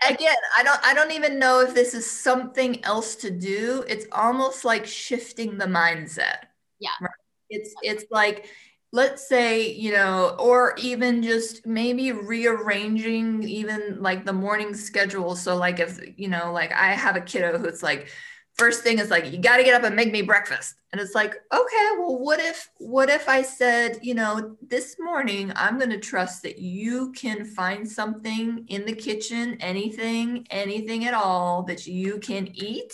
again, 0.08 0.36
I 0.58 0.64
don't 0.64 0.80
I 0.84 0.94
don't 0.94 1.12
even 1.12 1.40
know 1.40 1.62
if 1.62 1.74
this 1.74 1.94
is 1.94 2.10
something 2.10 2.84
else 2.84 3.16
to 3.18 3.32
do. 3.32 3.84
It's 3.88 4.06
almost 4.12 4.66
like 4.66 4.86
shifting 4.86 5.58
the 5.58 5.66
mindset. 5.66 6.46
Yeah. 6.80 6.90
Right? 7.02 7.12
It's 7.50 7.74
it's 7.82 8.06
like 8.12 8.48
let's 8.94 9.28
say, 9.28 9.70
you 9.70 9.92
know, 9.92 10.36
or 10.40 10.74
even 10.78 11.22
just 11.22 11.66
maybe 11.66 12.12
rearranging 12.14 13.44
even 13.44 14.02
like 14.02 14.26
the 14.26 14.34
morning 14.34 14.74
schedule. 14.74 15.36
So 15.36 15.58
like 15.58 15.80
if, 15.80 16.00
you 16.16 16.30
know, 16.30 16.54
like 16.54 16.72
I 16.72 16.94
have 16.94 17.16
a 17.16 17.22
kiddo 17.22 17.58
who's 17.58 17.84
like 17.84 18.08
first 18.58 18.84
thing 18.84 19.00
is 19.00 19.10
like 19.10 19.32
you 19.32 19.38
got 19.38 19.58
to 19.58 19.64
get 19.64 19.76
up 19.76 19.84
and 19.84 19.96
make 19.96 20.12
me 20.12 20.22
breakfast. 20.22 20.76
And 20.92 21.02
it's 21.02 21.14
like 21.14 21.36
okay 21.54 21.90
well 21.98 22.18
what 22.18 22.40
if 22.40 22.72
what 22.78 23.10
if 23.10 23.30
i 23.30 23.42
said 23.42 24.00
you 24.02 24.16
know 24.16 24.56
this 24.66 24.96
morning 25.00 25.52
i'm 25.56 25.78
going 25.78 25.92
to 25.92 26.00
trust 26.00 26.42
that 26.44 26.60
you 26.60 27.12
can 27.12 27.46
find 27.46 27.88
something 27.88 28.66
in 28.70 28.86
the 28.86 28.96
kitchen 28.96 29.58
anything 29.60 30.48
anything 30.50 31.06
at 31.06 31.14
all 31.14 31.64
that 31.64 31.86
you 31.86 32.20
can 32.20 32.48
eat? 32.54 32.94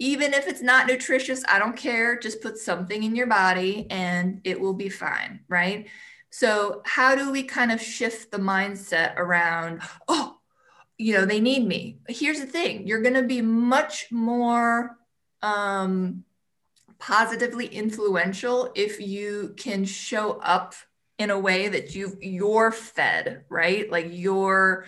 Even 0.00 0.32
if 0.32 0.48
it's 0.48 0.62
not 0.62 0.86
nutritious 0.86 1.44
i 1.48 1.58
don't 1.58 1.76
care 1.76 2.18
just 2.18 2.40
put 2.40 2.56
something 2.56 3.02
in 3.02 3.14
your 3.14 3.26
body 3.26 3.86
and 3.90 4.40
it 4.44 4.58
will 4.58 4.74
be 4.74 4.88
fine 4.88 5.40
right? 5.48 5.86
So 6.30 6.82
how 6.84 7.14
do 7.14 7.30
we 7.30 7.42
kind 7.42 7.70
of 7.70 7.80
shift 7.80 8.30
the 8.30 8.38
mindset 8.38 9.16
around 9.16 9.82
oh 10.08 10.37
you 10.98 11.14
know 11.14 11.24
they 11.24 11.40
need 11.40 11.66
me 11.66 11.98
here's 12.08 12.40
the 12.40 12.46
thing 12.46 12.86
you're 12.86 13.02
going 13.02 13.14
to 13.14 13.22
be 13.22 13.40
much 13.40 14.06
more 14.10 14.98
um, 15.42 16.24
positively 16.98 17.66
influential 17.66 18.70
if 18.74 19.00
you 19.00 19.54
can 19.56 19.84
show 19.84 20.32
up 20.40 20.74
in 21.18 21.30
a 21.30 21.38
way 21.38 21.68
that 21.68 21.94
you 21.94 22.16
you're 22.20 22.72
fed 22.72 23.44
right 23.48 23.90
like 23.90 24.08
you're 24.10 24.84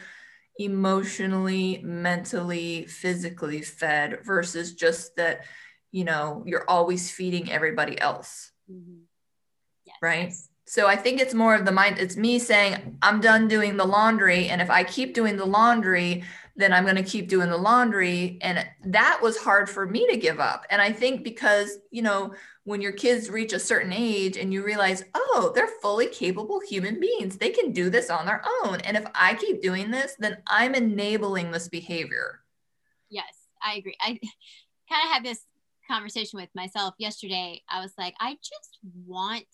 emotionally 0.59 1.81
mentally 1.83 2.85
physically 2.87 3.63
fed 3.63 4.19
versus 4.25 4.75
just 4.75 5.17
that 5.17 5.45
you 5.93 6.05
know 6.05 6.43
you're 6.47 6.69
always 6.69 7.11
feeding 7.11 7.51
everybody 7.51 7.99
else 8.01 8.51
mm-hmm. 8.71 8.99
yes, 9.87 9.97
right. 10.03 10.33
So 10.67 10.87
I 10.87 10.97
think 10.97 11.21
it's 11.21 11.35
more 11.35 11.55
of 11.55 11.65
the 11.65 11.73
mind. 11.73 11.99
It's 11.99 12.17
me 12.17 12.39
saying, 12.39 12.99
I'm 13.03 13.21
done 13.21 13.49
doing 13.49 13.77
the 13.77 13.85
laundry. 13.85 14.49
And 14.49 14.63
if 14.63 14.71
I 14.71 14.85
keep 14.85 15.15
doing 15.15 15.37
the 15.37 15.45
laundry, 15.45 16.23
then 16.57 16.73
I'm 16.73 16.85
going 16.85 16.97
to 16.97 17.03
keep 17.03 17.29
doing 17.29 17.51
the 17.51 17.57
laundry. 17.57 18.39
And 18.41 18.65
that 18.85 19.21
was 19.23 19.37
hard 19.39 19.69
for 19.69 19.87
me 19.87 20.07
to 20.09 20.17
give 20.17 20.39
up. 20.39 20.67
And 20.71 20.81
I 20.81 20.93
think 20.93 21.25
because, 21.25 21.79
you 21.91 22.03
know, 22.03 22.35
when 22.65 22.81
your 22.81 22.93
kids 22.93 23.31
reach 23.31 23.53
a 23.53 23.59
certain 23.59 23.93
age 23.93 24.37
and 24.37 24.53
you 24.53 24.65
realize, 24.65 25.05
oh, 25.15 25.51
they're 25.55 25.67
fully 25.83 26.07
capable 26.07 26.61
human 26.61 27.01
beings, 27.01 27.37
they 27.37 27.51
can 27.51 27.73
do 27.73 27.91
this 27.91 28.11
on 28.11 28.27
their 28.27 28.43
own. 28.63 28.81
And 28.83 28.97
if 28.97 29.07
I 29.15 29.35
keep 29.35 29.63
doing 29.63 29.91
this, 29.91 30.15
then 30.19 30.39
I'm 30.47 30.75
enabling 30.75 31.51
this 31.51 31.69
behavior. 31.69 32.41
Yes, 33.09 33.35
I 33.65 33.75
agree. 33.75 33.97
I 34.01 34.09
kind 34.89 35.03
of 35.05 35.11
had 35.11 35.25
this 35.25 35.41
conversation 35.89 36.39
with 36.39 36.51
myself 36.55 36.95
yesterday. 36.99 37.63
I 37.69 37.81
was 37.81 37.93
like, 37.99 38.15
I 38.21 38.35
just 38.35 38.79
want 39.05 39.47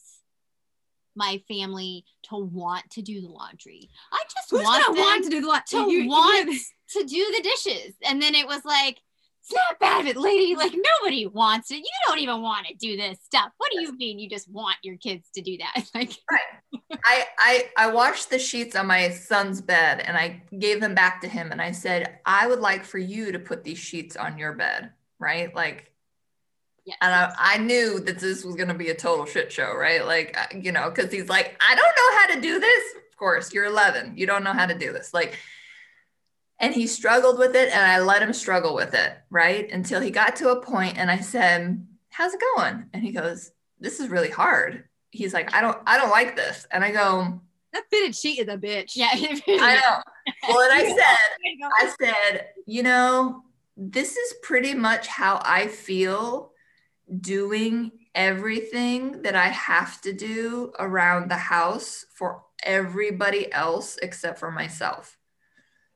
my 1.16 1.42
family 1.48 2.04
to 2.24 2.36
want 2.36 2.88
to 2.90 3.02
do 3.02 3.20
the 3.20 3.28
laundry. 3.28 3.88
I 4.12 4.22
just 4.24 4.50
Who's 4.50 4.62
want 4.62 4.86
them 4.86 5.02
want 5.02 5.24
to 5.24 5.30
do 5.30 5.40
the 5.40 5.48
laundry. 5.48 5.64
To 5.70 5.90
you, 5.90 6.08
want 6.08 6.52
you 6.52 6.58
to 7.00 7.06
do 7.06 7.34
the 7.36 7.42
dishes. 7.42 7.94
And 8.08 8.20
then 8.20 8.34
it 8.34 8.46
was 8.46 8.64
like, 8.64 8.98
snap 9.46 9.76
out 9.82 10.00
of 10.00 10.06
it, 10.06 10.16
lady. 10.16 10.56
Like 10.56 10.72
nobody 10.74 11.26
wants 11.26 11.70
it. 11.70 11.76
You 11.76 11.84
don't 12.06 12.18
even 12.18 12.42
want 12.42 12.66
to 12.66 12.74
do 12.74 12.96
this 12.96 13.18
stuff. 13.22 13.50
What 13.58 13.70
do 13.72 13.80
you 13.80 13.96
mean 13.96 14.18
you 14.18 14.28
just 14.28 14.50
want 14.50 14.76
your 14.82 14.96
kids 14.96 15.28
to 15.34 15.42
do 15.42 15.58
that? 15.58 15.84
Like 15.94 16.12
right. 16.30 16.82
I 17.04 17.24
I 17.38 17.70
I 17.76 17.90
washed 17.92 18.28
the 18.28 18.38
sheets 18.38 18.76
on 18.76 18.86
my 18.86 19.08
son's 19.10 19.60
bed 19.60 20.00
and 20.00 20.16
I 20.16 20.42
gave 20.58 20.80
them 20.80 20.94
back 20.94 21.20
to 21.22 21.28
him 21.28 21.52
and 21.52 21.62
I 21.62 21.72
said, 21.72 22.18
I 22.26 22.46
would 22.46 22.60
like 22.60 22.84
for 22.84 22.98
you 22.98 23.32
to 23.32 23.38
put 23.38 23.64
these 23.64 23.78
sheets 23.78 24.16
on 24.16 24.36
your 24.36 24.52
bed. 24.52 24.90
Right. 25.18 25.54
Like 25.54 25.92
Yes. 26.86 26.96
And 27.00 27.12
I, 27.12 27.34
I 27.36 27.58
knew 27.58 27.98
that 28.00 28.20
this 28.20 28.44
was 28.44 28.54
going 28.54 28.68
to 28.68 28.74
be 28.74 28.90
a 28.90 28.94
total 28.94 29.26
shit 29.26 29.50
show, 29.50 29.74
right? 29.74 30.06
Like, 30.06 30.38
uh, 30.38 30.56
you 30.56 30.70
know, 30.70 30.88
because 30.88 31.12
he's 31.12 31.28
like, 31.28 31.60
I 31.60 31.74
don't 31.74 31.84
know 31.84 32.18
how 32.18 32.34
to 32.34 32.40
do 32.40 32.60
this. 32.60 32.84
Of 33.10 33.16
course, 33.16 33.52
you're 33.52 33.64
11. 33.64 34.16
You 34.16 34.26
don't 34.26 34.44
know 34.44 34.52
how 34.52 34.66
to 34.66 34.78
do 34.78 34.92
this. 34.92 35.12
Like, 35.12 35.36
and 36.60 36.72
he 36.72 36.86
struggled 36.86 37.38
with 37.38 37.56
it, 37.56 37.70
and 37.70 37.84
I 37.84 37.98
let 37.98 38.22
him 38.22 38.32
struggle 38.32 38.74
with 38.74 38.94
it, 38.94 39.12
right? 39.30 39.70
Until 39.70 40.00
he 40.00 40.10
got 40.10 40.36
to 40.36 40.50
a 40.50 40.62
point, 40.62 40.96
and 40.96 41.10
I 41.10 41.18
said, 41.18 41.86
How's 42.08 42.32
it 42.32 42.40
going? 42.56 42.86
And 42.94 43.02
he 43.02 43.12
goes, 43.12 43.50
This 43.80 44.00
is 44.00 44.08
really 44.08 44.30
hard. 44.30 44.84
He's 45.10 45.34
like, 45.34 45.52
I 45.54 45.60
don't, 45.60 45.76
I 45.86 45.98
don't 45.98 46.10
like 46.10 46.36
this. 46.36 46.66
And 46.70 46.84
I 46.84 46.92
go, 46.92 47.40
That 47.72 47.82
fitted 47.90 48.14
sheet 48.14 48.38
is 48.38 48.48
a 48.48 48.56
bitch. 48.56 48.92
Yeah. 48.94 49.10
I 49.12 49.74
know. 49.74 50.02
Well, 50.48 50.60
and 50.60 50.72
I 50.72 50.86
said, 50.86 51.68
I 51.80 51.94
said, 52.00 52.46
you 52.64 52.82
know, 52.82 53.42
this 53.76 54.16
is 54.16 54.34
pretty 54.42 54.72
much 54.72 55.08
how 55.08 55.40
I 55.44 55.66
feel 55.66 56.52
doing 57.20 57.92
everything 58.14 59.22
that 59.22 59.36
I 59.36 59.48
have 59.48 60.00
to 60.02 60.12
do 60.12 60.72
around 60.78 61.30
the 61.30 61.36
house 61.36 62.06
for 62.14 62.42
everybody 62.62 63.52
else 63.52 63.98
except 64.02 64.38
for 64.38 64.50
myself. 64.50 65.16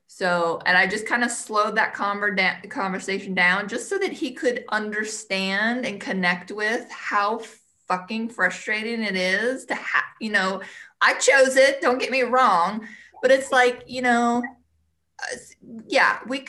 So, 0.07 0.61
and 0.65 0.77
I 0.77 0.87
just 0.87 1.07
kind 1.07 1.23
of 1.23 1.31
slowed 1.31 1.77
that 1.77 1.93
conver- 1.93 2.69
conversation 2.69 3.33
down 3.33 3.69
just 3.69 3.89
so 3.89 3.97
that 3.97 4.11
he 4.11 4.33
could 4.33 4.65
understand 4.69 5.85
and 5.85 6.01
connect 6.01 6.51
with 6.51 6.89
how 6.91 7.41
fucking 7.87 8.29
frustrating 8.29 9.03
it 9.03 9.15
is 9.15 9.65
to 9.65 9.75
have, 9.75 10.03
you 10.19 10.31
know, 10.31 10.61
I 10.99 11.13
chose 11.13 11.55
it, 11.55 11.81
don't 11.81 11.97
get 11.97 12.11
me 12.11 12.21
wrong, 12.23 12.87
but 13.21 13.31
it's 13.31 13.51
like, 13.51 13.83
you 13.87 14.01
know, 14.01 14.43
uh, 15.19 15.37
yeah, 15.87 16.19
we 16.27 16.45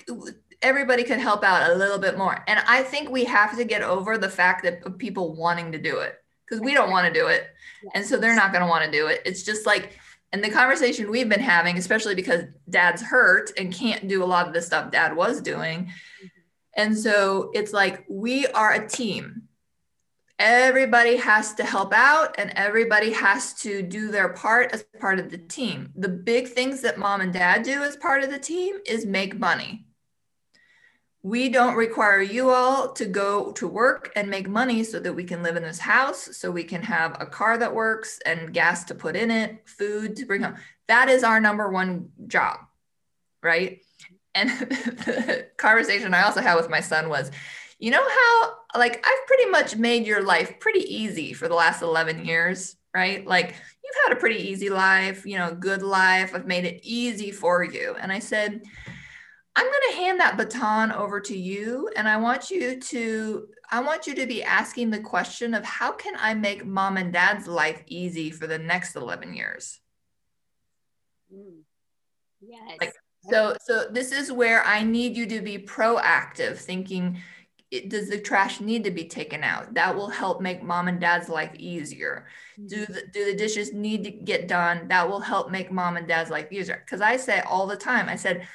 everybody 0.62 1.04
could 1.04 1.18
help 1.18 1.44
out 1.44 1.70
a 1.70 1.74
little 1.74 1.98
bit 1.98 2.16
more. 2.16 2.42
And 2.46 2.60
I 2.66 2.82
think 2.82 3.10
we 3.10 3.24
have 3.24 3.56
to 3.56 3.64
get 3.64 3.82
over 3.82 4.16
the 4.16 4.28
fact 4.28 4.62
that 4.62 4.98
people 4.98 5.34
wanting 5.34 5.72
to 5.72 5.78
do 5.78 5.98
it 5.98 6.16
because 6.46 6.60
we 6.60 6.74
don't 6.74 6.90
want 6.90 7.06
to 7.06 7.20
do 7.20 7.26
it. 7.26 7.48
And 7.94 8.04
so 8.04 8.16
they're 8.16 8.36
not 8.36 8.52
going 8.52 8.62
to 8.62 8.68
want 8.68 8.84
to 8.84 8.90
do 8.90 9.06
it. 9.08 9.22
It's 9.24 9.42
just 9.42 9.66
like 9.66 9.98
And 10.32 10.42
the 10.42 10.50
conversation 10.50 11.10
we've 11.10 11.28
been 11.28 11.40
having, 11.40 11.76
especially 11.76 12.14
because 12.14 12.44
dad's 12.70 13.02
hurt 13.02 13.50
and 13.58 13.72
can't 13.72 14.08
do 14.08 14.24
a 14.24 14.26
lot 14.26 14.48
of 14.48 14.54
the 14.54 14.62
stuff 14.62 14.90
dad 14.90 15.14
was 15.14 15.42
doing. 15.42 15.84
Mm-hmm. 15.84 16.26
And 16.74 16.98
so 16.98 17.50
it's 17.52 17.72
like 17.72 18.04
we 18.08 18.46
are 18.48 18.72
a 18.72 18.88
team. 18.88 19.42
Everybody 20.38 21.18
has 21.18 21.54
to 21.54 21.64
help 21.64 21.92
out 21.92 22.34
and 22.38 22.50
everybody 22.56 23.12
has 23.12 23.54
to 23.54 23.82
do 23.82 24.10
their 24.10 24.30
part 24.30 24.72
as 24.72 24.84
part 24.98 25.18
of 25.18 25.30
the 25.30 25.38
team. 25.38 25.90
The 25.94 26.08
big 26.08 26.48
things 26.48 26.80
that 26.80 26.98
mom 26.98 27.20
and 27.20 27.32
dad 27.32 27.62
do 27.62 27.82
as 27.82 27.96
part 27.96 28.24
of 28.24 28.30
the 28.30 28.38
team 28.38 28.76
is 28.86 29.04
make 29.04 29.38
money 29.38 29.84
we 31.23 31.49
don't 31.49 31.77
require 31.77 32.20
you 32.20 32.51
all 32.51 32.93
to 32.95 33.07
go 33.07 33.53
to 33.53 33.68
work 33.68 34.11
and 34.16 34.29
make 34.29 34.49
money 34.49 34.83
so 34.83 34.99
that 34.99 35.12
we 35.12 35.23
can 35.23 35.43
live 35.43 35.57
in 35.57 35.62
this 35.62 35.79
house, 35.79 36.37
so 36.37 36.51
we 36.51 36.64
can 36.64 36.83
have 36.83 37.16
a 37.20 37.27
car 37.27 37.57
that 37.59 37.75
works 37.75 38.18
and 38.27 38.53
gas 38.53 38.85
to 38.85 38.95
put 38.95 39.14
in 39.14 39.31
it, 39.31 39.62
food 39.64 40.16
to 40.16 40.27
bring 40.27 40.43
home. 40.43 40.57
That 40.89 41.09
is 41.09 41.23
our 41.23 41.41
number 41.41 41.70
one 41.70 42.11
job, 42.27 42.59
right? 43.41 43.81
And 44.35 44.51
the 44.51 45.47
conversation 45.59 46.12
I 46.12 46.25
also 46.25 46.41
had 46.41 46.57
with 46.57 46.70
my 46.70 46.81
son 46.81 47.09
was, 47.09 47.31
you 47.79 47.93
know 47.93 48.03
how, 48.03 48.55
like, 48.77 49.05
I've 49.07 49.27
pretty 49.27 49.47
much 49.47 49.77
made 49.77 50.07
your 50.07 50.25
life 50.25 50.59
pretty 50.59 50.81
easy 50.81 51.33
for 51.35 51.47
the 51.47 51.55
last 51.55 51.83
11 51.83 52.25
years, 52.25 52.77
right? 52.93 53.25
Like, 53.25 53.49
you've 53.49 54.05
had 54.05 54.16
a 54.16 54.20
pretty 54.20 54.51
easy 54.51 54.70
life, 54.70 55.25
you 55.25 55.39
know, 55.39 55.55
good 55.55 55.83
life. 55.83 56.35
I've 56.35 56.47
made 56.47 56.64
it 56.64 56.81
easy 56.83 57.31
for 57.31 57.62
you. 57.62 57.95
And 58.01 58.11
I 58.11 58.18
said, 58.18 58.62
I'm 59.55 59.66
going 59.66 59.90
to 59.90 59.96
hand 59.96 60.20
that 60.20 60.36
baton 60.36 60.92
over 60.92 61.20
to 61.20 61.36
you 61.36 61.90
and 61.94 62.09
I 62.09 62.16
want 62.16 62.50
you 62.50 62.80
to 62.80 63.48
I 63.70 63.80
want 63.80 64.07
you 64.07 64.14
to 64.16 64.26
be 64.26 64.42
asking 64.42 64.90
the 64.90 65.00
question 65.00 65.55
of 65.55 65.64
how 65.64 65.92
can 65.92 66.14
I 66.18 66.34
make 66.34 66.64
mom 66.64 66.96
and 66.96 67.12
dad's 67.12 67.46
life 67.46 67.82
easy 67.86 68.30
for 68.30 68.46
the 68.46 68.59
next 68.59 68.96
11 68.96 69.34
years? 69.34 69.80
Mm. 71.34 71.61
Yes. 72.40 72.78
Like, 72.80 72.94
so 73.30 73.57
so 73.61 73.86
this 73.90 74.11
is 74.11 74.32
where 74.32 74.64
I 74.64 74.82
need 74.82 75.16
you 75.16 75.26
to 75.26 75.40
be 75.40 75.59
proactive 75.59 76.57
thinking 76.57 77.18
it, 77.72 77.88
does 77.88 78.11
the 78.11 78.20
trash 78.20 78.61
need 78.61 78.84
to 78.84 78.90
be 78.90 79.05
taken 79.05 79.42
out? 79.42 79.72
That 79.74 79.96
will 79.96 80.11
help 80.11 80.42
make 80.42 80.62
mom 80.62 80.88
and 80.88 81.00
dad's 81.00 81.30
life 81.30 81.55
easier. 81.55 82.26
Do 82.66 82.84
the, 82.84 83.05
do 83.11 83.24
the 83.24 83.34
dishes 83.34 83.72
need 83.72 84.05
to 84.05 84.11
get 84.11 84.46
done? 84.46 84.88
That 84.88 85.09
will 85.09 85.20
help 85.20 85.50
make 85.50 85.72
mom 85.72 85.96
and 85.96 86.07
dad's 86.07 86.30
life 86.30 86.53
easier. 86.53 86.82
Because 86.84 87.00
I 87.00 87.16
say 87.16 87.40
all 87.40 87.66
the 87.66 87.76
time, 87.76 88.11
I 88.11 88.16
said, 88.16 88.46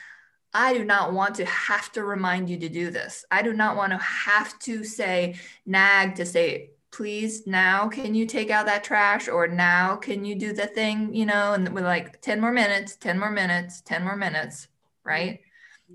I 0.53 0.73
do 0.73 0.83
not 0.83 1.13
want 1.13 1.35
to 1.35 1.45
have 1.45 1.91
to 1.93 2.03
remind 2.03 2.49
you 2.49 2.57
to 2.57 2.69
do 2.69 2.89
this. 2.89 3.25
I 3.29 3.41
do 3.41 3.53
not 3.53 3.75
want 3.75 3.91
to 3.91 3.97
have 3.97 4.57
to 4.59 4.83
say, 4.83 5.35
nag 5.65 6.15
to 6.15 6.25
say, 6.25 6.71
please 6.91 7.45
now 7.45 7.87
can 7.87 8.15
you 8.15 8.25
take 8.25 8.49
out 8.49 8.65
that 8.65 8.83
trash? 8.83 9.27
Or 9.27 9.47
now 9.47 9.95
can 9.97 10.25
you 10.25 10.35
do 10.35 10.53
the 10.53 10.67
thing 10.67 11.13
you 11.13 11.25
know 11.25 11.53
and 11.53 11.73
we're 11.73 11.81
like 11.81 12.21
10 12.21 12.41
more 12.41 12.51
minutes 12.51 12.95
10 12.95 13.19
more 13.19 13.29
minutes 13.29 13.81
10 13.81 14.03
more 14.03 14.15
minutes 14.15 14.67
right? 15.03 15.41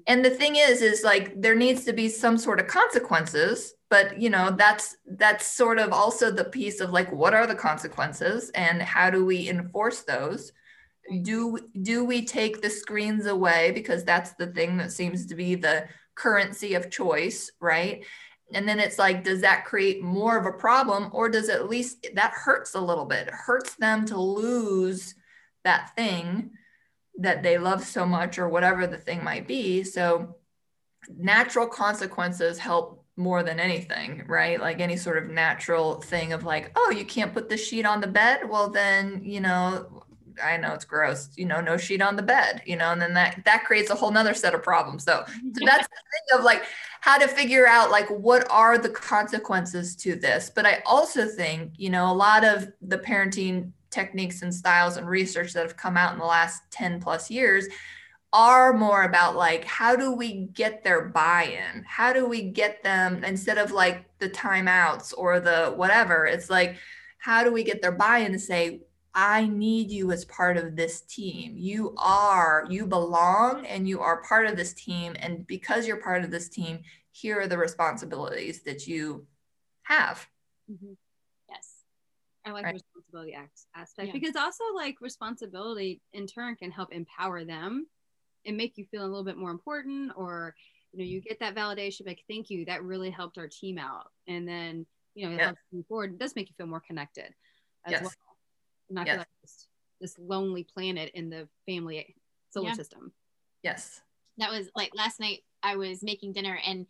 And 0.07 0.25
the 0.25 0.31
thing 0.31 0.57
is 0.57 0.81
is 0.81 1.03
like 1.03 1.41
there 1.41 1.55
needs 1.55 1.85
to 1.85 1.93
be 1.93 2.09
some 2.09 2.39
sort 2.39 2.61
of 2.61 2.67
consequences 2.67 3.75
but 3.91 4.19
you 4.19 4.31
know 4.31 4.51
that's 4.51 4.97
that's 5.07 5.47
sort 5.47 5.79
of 5.79 5.93
also 5.93 6.31
the 6.31 6.45
piece 6.45 6.81
of 6.81 6.91
like 6.91 7.13
what 7.13 7.35
are 7.35 7.47
the 7.47 7.55
consequences 7.55 8.51
and 8.55 8.81
how 8.81 9.11
do 9.11 9.25
we 9.25 9.49
enforce 9.49 10.03
those 10.03 10.53
do 11.23 11.59
do 11.81 12.05
we 12.05 12.25
take 12.25 12.63
the 12.63 12.71
screens 12.71 13.27
away? 13.27 13.73
Because 13.73 14.05
that's 14.05 14.33
the 14.33 14.47
thing 14.47 14.77
that 14.79 14.93
seems 14.93 15.27
to 15.27 15.35
be 15.35 15.55
the 15.55 15.87
currency 16.15 16.75
of 16.75 16.91
choice 16.91 17.51
right? 17.61 18.05
And 18.55 18.69
then 18.69 18.79
it's 18.79 18.99
like 18.99 19.25
does 19.25 19.41
that 19.41 19.65
create 19.65 20.03
more 20.03 20.37
of 20.37 20.47
a 20.47 20.53
problem 20.53 21.11
or 21.13 21.29
does 21.29 21.49
at 21.49 21.69
least 21.69 22.07
that 22.15 22.33
hurts 22.33 22.75
a 22.75 22.81
little 22.81 23.05
bit? 23.05 23.29
It 23.29 23.35
hurts 23.35 23.75
them 23.77 24.05
to 24.07 24.21
lose 24.21 25.15
that 25.65 25.95
thing 25.97 26.51
that 27.19 27.43
they 27.43 27.59
love 27.59 27.85
so 27.85 28.07
much 28.07 28.39
or 28.39 28.49
whatever 28.49 28.87
the 28.87 28.99
thing 28.99 29.23
might 29.25 29.47
be. 29.47 29.83
So 29.83 30.37
natural 31.19 31.67
consequences 31.67 32.59
help 32.59 33.05
more 33.17 33.43
than 33.43 33.61
anything 33.61 34.25
right? 34.27 34.61
Like 34.61 34.81
any 34.81 34.97
sort 34.97 35.19
of 35.19 35.31
natural 35.31 36.01
thing 36.01 36.33
of 36.33 36.45
like 36.45 36.73
oh 36.77 36.91
you 36.91 37.05
can't 37.05 37.33
put 37.33 37.49
the 37.49 37.57
sheet 37.57 37.87
on 37.87 38.01
the 38.01 38.07
bed? 38.07 38.49
Well 38.49 38.71
then 38.71 39.23
you 39.25 39.41
know 39.41 40.05
I 40.43 40.57
know 40.57 40.73
it's 40.75 40.85
gross, 40.85 41.31
you 41.37 41.45
know, 41.45 41.61
no 41.61 41.77
sheet 41.77 42.03
on 42.03 42.17
the 42.17 42.23
bed, 42.23 42.63
you 42.67 42.77
know, 42.77 42.93
and 42.93 43.01
then 43.01 43.15
that 43.15 43.43
that 43.45 43.65
creates 43.65 43.91
a 43.91 43.95
whole 43.95 44.11
nother 44.11 44.35
set 44.35 44.55
of 44.55 44.63
problems. 44.63 45.05
So, 45.05 45.25
so 45.27 45.33
that's 45.67 45.89
the 45.89 46.03
thing 46.13 46.39
of 46.39 46.45
like 46.45 46.65
how 47.01 47.19
to 47.19 47.27
figure 47.27 47.67
out 47.67 47.91
like 47.91 48.09
what 48.09 48.49
are 48.51 48.79
the 48.79 48.89
consequences 48.89 49.97
to 49.97 50.15
this. 50.15 50.51
But 50.55 50.67
I 50.67 50.83
also 50.87 51.27
think, 51.27 51.73
you 51.77 51.91
know, 51.91 52.11
a 52.11 52.15
lot 52.15 52.45
of 52.45 52.73
the 52.81 52.99
parenting 52.99 53.73
techniques 53.91 54.43
and 54.43 54.55
styles 54.55 54.97
and 54.97 55.09
research 55.09 55.53
that 55.53 55.63
have 55.63 55.77
come 55.77 55.97
out 55.97 56.13
in 56.13 56.19
the 56.19 56.25
last 56.25 56.63
10 56.71 57.01
plus 57.01 57.31
years 57.31 57.69
are 58.33 58.73
more 58.73 59.03
about 59.03 59.37
like 59.37 59.65
how 59.65 59.95
do 59.95 60.13
we 60.13 60.47
get 60.55 60.83
their 60.83 61.03
buy-in 61.03 61.85
how 61.87 62.15
do 62.15 62.27
we 62.27 62.41
get 62.41 62.83
them 62.83 63.23
instead 63.25 63.59
of 63.59 63.73
like 63.73 64.07
the 64.21 64.29
timeouts 64.31 65.13
or 65.19 65.39
the 65.39 65.67
whatever 65.77 66.25
it's 66.25 66.49
like 66.49 66.77
how 67.19 67.45
do 67.45 67.53
we 67.53 67.63
get 67.63 67.83
their 67.83 67.93
buy-in 67.93 68.33
to 68.33 68.39
say 68.39 68.81
I 69.15 69.47
need 69.47 69.91
you 69.91 70.11
as 70.11 70.25
part 70.25 70.57
of 70.57 70.75
this 70.77 71.03
team. 71.03 71.55
You 71.57 71.95
are, 71.99 72.67
you 72.71 72.87
belong, 72.87 73.67
and 73.67 73.87
you 73.89 74.01
are 74.01 74.23
part 74.23 74.47
of 74.47 74.57
this 74.57 74.73
team. 74.73 75.15
And 75.19 75.47
because 75.47 75.87
you're 75.87 76.01
part 76.03 76.25
of 76.25 76.31
this 76.31 76.49
team, 76.49 76.81
here 77.11 77.41
are 77.41 77.47
the 77.47 77.59
responsibilities 77.59 78.63
that 78.63 78.87
you 78.87 79.27
have. 79.83 80.27
Mm-hmm. 80.71 80.93
Yes. 81.49 81.85
I 82.47 82.53
like 82.53 82.65
Right. 82.65 82.73
the 82.75 82.81
responsibility 82.85 83.35
aspect 83.75 84.09
Yeah. 84.09 84.13
because 84.13 84.37
also 84.37 84.65
like 84.75 85.01
responsibility 85.01 86.01
in 86.13 86.27
turn 86.27 86.57
can 86.57 86.71
help 86.71 86.93
empower 86.93 87.45
them 87.45 87.87
and 88.47 88.57
make 88.57 88.79
you 88.79 88.87
feel 88.91 89.03
a 89.05 89.09
little 89.09 89.25
bit 89.25 89.37
more 89.39 89.51
important 89.53 90.13
or 90.17 90.55
you 90.93 90.99
know 90.99 91.05
you 91.05 91.21
get 91.21 91.41
that 91.41 91.55
validation 91.55 92.07
like 92.07 92.23
thank 92.29 92.51
you 92.51 92.65
that 92.67 92.83
really 92.85 93.11
helped 93.11 93.39
our 93.39 93.49
team 93.49 93.79
out 93.79 94.09
and 94.27 94.49
then 94.49 94.87
you 95.15 95.27
know 95.29 95.35
it 95.35 95.39
Yeah. 95.39 95.47
helps 95.47 95.61
you 95.73 95.85
forward 95.89 96.13
it 96.15 96.19
does 96.19 96.35
make 96.37 96.49
you 96.49 96.55
feel 96.57 96.67
more 96.67 96.83
connected 96.87 97.33
as 97.87 97.93
Yes. 97.93 98.01
well 98.01 98.32
not 98.93 99.07
Yes. 99.07 99.15
feel 99.15 99.19
like 99.21 99.29
this, 99.43 99.69
this 100.01 100.19
lonely 100.19 100.65
planet 100.65 101.11
in 101.15 101.31
the 101.31 101.49
family 101.67 102.15
solar 102.51 102.69
Yeah. 102.69 102.75
system 102.75 103.13
Yes. 103.63 104.01
that 104.39 104.51
was 104.51 104.69
like 104.75 104.95
last 104.95 105.21
night 105.21 105.41
I 105.63 105.77
was 105.77 106.03
making 106.03 106.33
dinner 106.33 106.59
and 106.67 106.87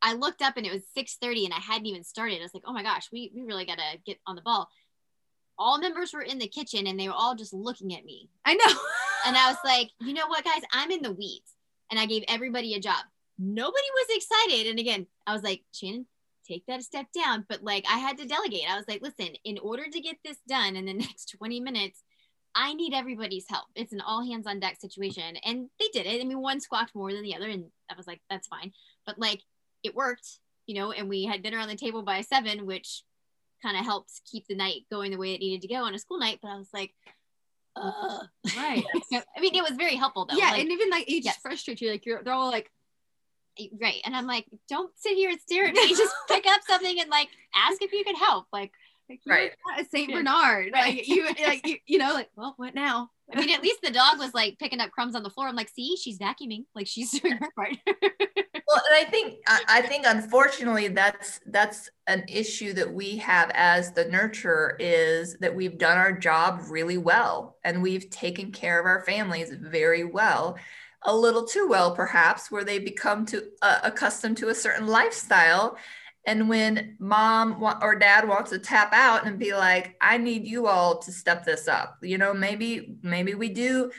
I 0.00 0.14
looked 0.14 0.42
up 0.42 0.56
and 0.56 0.66
it 0.66 0.72
was 0.72 0.82
6:30 0.96 1.44
and 1.44 1.54
I 1.54 1.58
hadn't 1.60 1.86
even 1.86 2.02
started. 2.02 2.38
I 2.40 2.42
was 2.42 2.54
like, 2.54 2.64
"Oh 2.66 2.72
my 2.72 2.82
gosh, 2.82 3.08
we 3.12 3.30
we 3.34 3.42
really 3.42 3.64
got 3.64 3.78
to 3.78 3.98
get 4.04 4.18
on 4.26 4.34
the 4.34 4.42
ball." 4.42 4.68
All 5.58 5.78
members 5.78 6.12
were 6.12 6.22
in 6.22 6.38
the 6.38 6.48
kitchen 6.48 6.86
and 6.88 6.98
they 6.98 7.06
were 7.08 7.14
all 7.14 7.36
just 7.36 7.52
looking 7.52 7.94
at 7.94 8.04
me. 8.04 8.28
i 8.44 8.54
know 8.54 8.64
And 9.26 9.36
I 9.36 9.48
was 9.48 9.58
like, 9.64 9.90
"You 10.00 10.12
know 10.12 10.26
what, 10.26 10.44
guys? 10.44 10.62
I'm 10.72 10.90
in 10.90 11.02
the 11.02 11.12
weeds." 11.12 11.54
And 11.90 12.00
I 12.00 12.06
gave 12.06 12.24
everybody 12.26 12.74
a 12.74 12.80
job. 12.80 13.04
Nobody 13.38 13.86
was 13.94 14.06
excited. 14.16 14.66
And 14.70 14.78
again, 14.80 15.06
I 15.26 15.32
was 15.34 15.42
like, 15.44 15.62
"Shannon, 15.72 16.06
take 16.46 16.64
that 16.66 16.80
a 16.80 16.82
step 16.82 17.06
down." 17.12 17.44
But 17.48 17.62
like 17.62 17.84
I 17.88 17.98
had 17.98 18.18
to 18.18 18.26
delegate. 18.26 18.68
I 18.68 18.76
was 18.76 18.86
like, 18.88 19.02
"Listen, 19.02 19.34
in 19.44 19.58
order 19.58 19.84
to 19.88 20.00
get 20.00 20.16
this 20.24 20.38
done 20.48 20.76
in 20.76 20.84
the 20.86 20.92
next 21.04 21.34
20 21.38 21.60
minutes, 21.60 22.02
I 22.54 22.74
need 22.74 22.92
everybody's 22.94 23.46
help. 23.48 23.66
It's 23.74 23.92
an 23.92 24.00
all 24.02 24.24
hands 24.24 24.46
on 24.46 24.60
deck 24.60 24.78
situation. 24.80 25.36
And 25.44 25.68
they 25.80 25.88
did 25.92 26.06
it. 26.06 26.20
I 26.20 26.24
mean, 26.24 26.40
one 26.40 26.60
squawked 26.60 26.94
more 26.94 27.12
than 27.12 27.22
the 27.22 27.34
other, 27.34 27.48
and 27.48 27.64
I 27.90 27.94
was 27.96 28.06
like, 28.06 28.20
that's 28.28 28.46
fine. 28.48 28.72
But 29.06 29.18
like 29.18 29.40
it 29.82 29.94
worked, 29.94 30.28
you 30.66 30.74
know, 30.74 30.92
and 30.92 31.08
we 31.08 31.24
had 31.24 31.42
dinner 31.42 31.58
on 31.58 31.68
the 31.68 31.76
table 31.76 32.02
by 32.02 32.20
seven, 32.20 32.66
which 32.66 33.02
kind 33.62 33.76
of 33.76 33.84
helped 33.84 34.20
keep 34.30 34.46
the 34.48 34.54
night 34.54 34.82
going 34.90 35.10
the 35.12 35.16
way 35.18 35.32
it 35.34 35.40
needed 35.40 35.62
to 35.62 35.68
go 35.74 35.82
on 35.84 35.94
a 35.94 35.98
school 35.98 36.18
night. 36.18 36.40
But 36.42 36.48
I 36.48 36.56
was 36.58 36.68
like, 36.74 36.94
Ugh. 37.74 38.26
right 38.56 38.84
I 39.12 39.40
mean, 39.40 39.54
it 39.54 39.62
was 39.62 39.78
very 39.78 39.96
helpful 39.96 40.26
though. 40.26 40.36
yeah 40.36 40.50
Like, 40.50 40.60
and 40.60 40.70
even 40.72 40.90
like 40.90 41.08
it 41.08 41.24
Yes. 41.24 41.34
just 41.34 41.40
frustrates 41.40 41.80
you 41.80 41.90
like 41.90 42.04
you're 42.04 42.22
they're 42.22 42.34
all 42.34 42.50
like 42.50 42.70
right. 43.80 44.00
And 44.04 44.16
I'm 44.16 44.26
like, 44.26 44.46
don't 44.68 44.92
sit 44.96 45.14
here 45.14 45.30
and 45.30 45.40
stare 45.40 45.66
at 45.66 45.74
me. 45.74 45.88
Just 45.96 46.14
pick 46.28 46.46
up 46.46 46.60
something 46.66 47.00
and 47.00 47.10
like 47.10 47.28
ask 47.54 47.82
if 47.82 47.92
you 47.92 48.04
could 48.04 48.16
help. 48.16 48.46
Like, 48.52 48.72
like 49.08 49.20
Right. 49.26 49.52
Saint 49.90 50.10
Yeah. 50.10 50.16
Bernard. 50.16 50.70
Right. 50.72 50.96
Like 50.96 51.08
you, 51.08 51.26
like 51.46 51.66
you, 51.66 51.76
you 51.86 51.98
know, 51.98 52.12
like 52.14 52.30
well, 52.36 52.54
what 52.56 52.74
now? 52.74 53.10
I 53.34 53.40
mean, 53.40 53.50
at 53.50 53.62
least 53.62 53.80
the 53.82 53.90
dog 53.90 54.18
was 54.18 54.34
like 54.34 54.58
picking 54.58 54.80
up 54.80 54.90
crumbs 54.90 55.14
on 55.14 55.22
the 55.22 55.30
floor. 55.30 55.48
I'm 55.48 55.56
like, 55.56 55.70
see, 55.70 55.96
she's 55.96 56.18
vacuuming. 56.18 56.64
Like 56.74 56.86
she's 56.86 57.10
doing 57.20 57.36
her 57.38 57.48
part. 57.56 57.76
Well, 58.72 58.80
and 58.90 59.06
I 59.06 59.10
think 59.10 59.36
I, 59.46 59.62
I 59.68 59.82
think 59.82 60.06
unfortunately 60.06 60.88
that's 60.88 61.40
that's 61.46 61.90
an 62.06 62.24
issue 62.26 62.72
that 62.72 62.90
we 62.90 63.18
have 63.18 63.50
as 63.52 63.92
the 63.92 64.06
nurturer 64.06 64.76
is 64.78 65.36
that 65.40 65.54
we've 65.54 65.76
done 65.76 65.98
our 65.98 66.12
job 66.12 66.62
really 66.70 66.96
well 66.96 67.58
and 67.64 67.82
we've 67.82 68.08
taken 68.08 68.50
care 68.50 68.80
of 68.80 68.86
our 68.86 69.04
families 69.04 69.52
very 69.52 70.04
well 70.04 70.56
a 71.04 71.16
little 71.16 71.44
too 71.44 71.66
well 71.68 71.94
perhaps 71.94 72.50
where 72.50 72.64
they 72.64 72.78
become 72.78 73.26
to 73.26 73.44
uh, 73.62 73.80
accustomed 73.82 74.36
to 74.38 74.48
a 74.48 74.54
certain 74.54 74.86
lifestyle. 74.86 75.76
And 76.24 76.48
when 76.48 76.96
mom 77.00 77.58
wa- 77.60 77.78
or 77.82 77.96
dad 77.96 78.28
wants 78.28 78.50
to 78.50 78.58
tap 78.58 78.92
out 78.92 79.26
and 79.26 79.40
be 79.40 79.54
like 79.54 79.96
i 80.00 80.16
need 80.16 80.46
you 80.46 80.68
all 80.68 80.98
to 81.00 81.10
step 81.10 81.44
this 81.44 81.66
up 81.66 81.98
you 82.00 82.16
know 82.16 82.32
maybe 82.32 82.94
maybe 83.02 83.34
we 83.34 83.48
do 83.48 83.90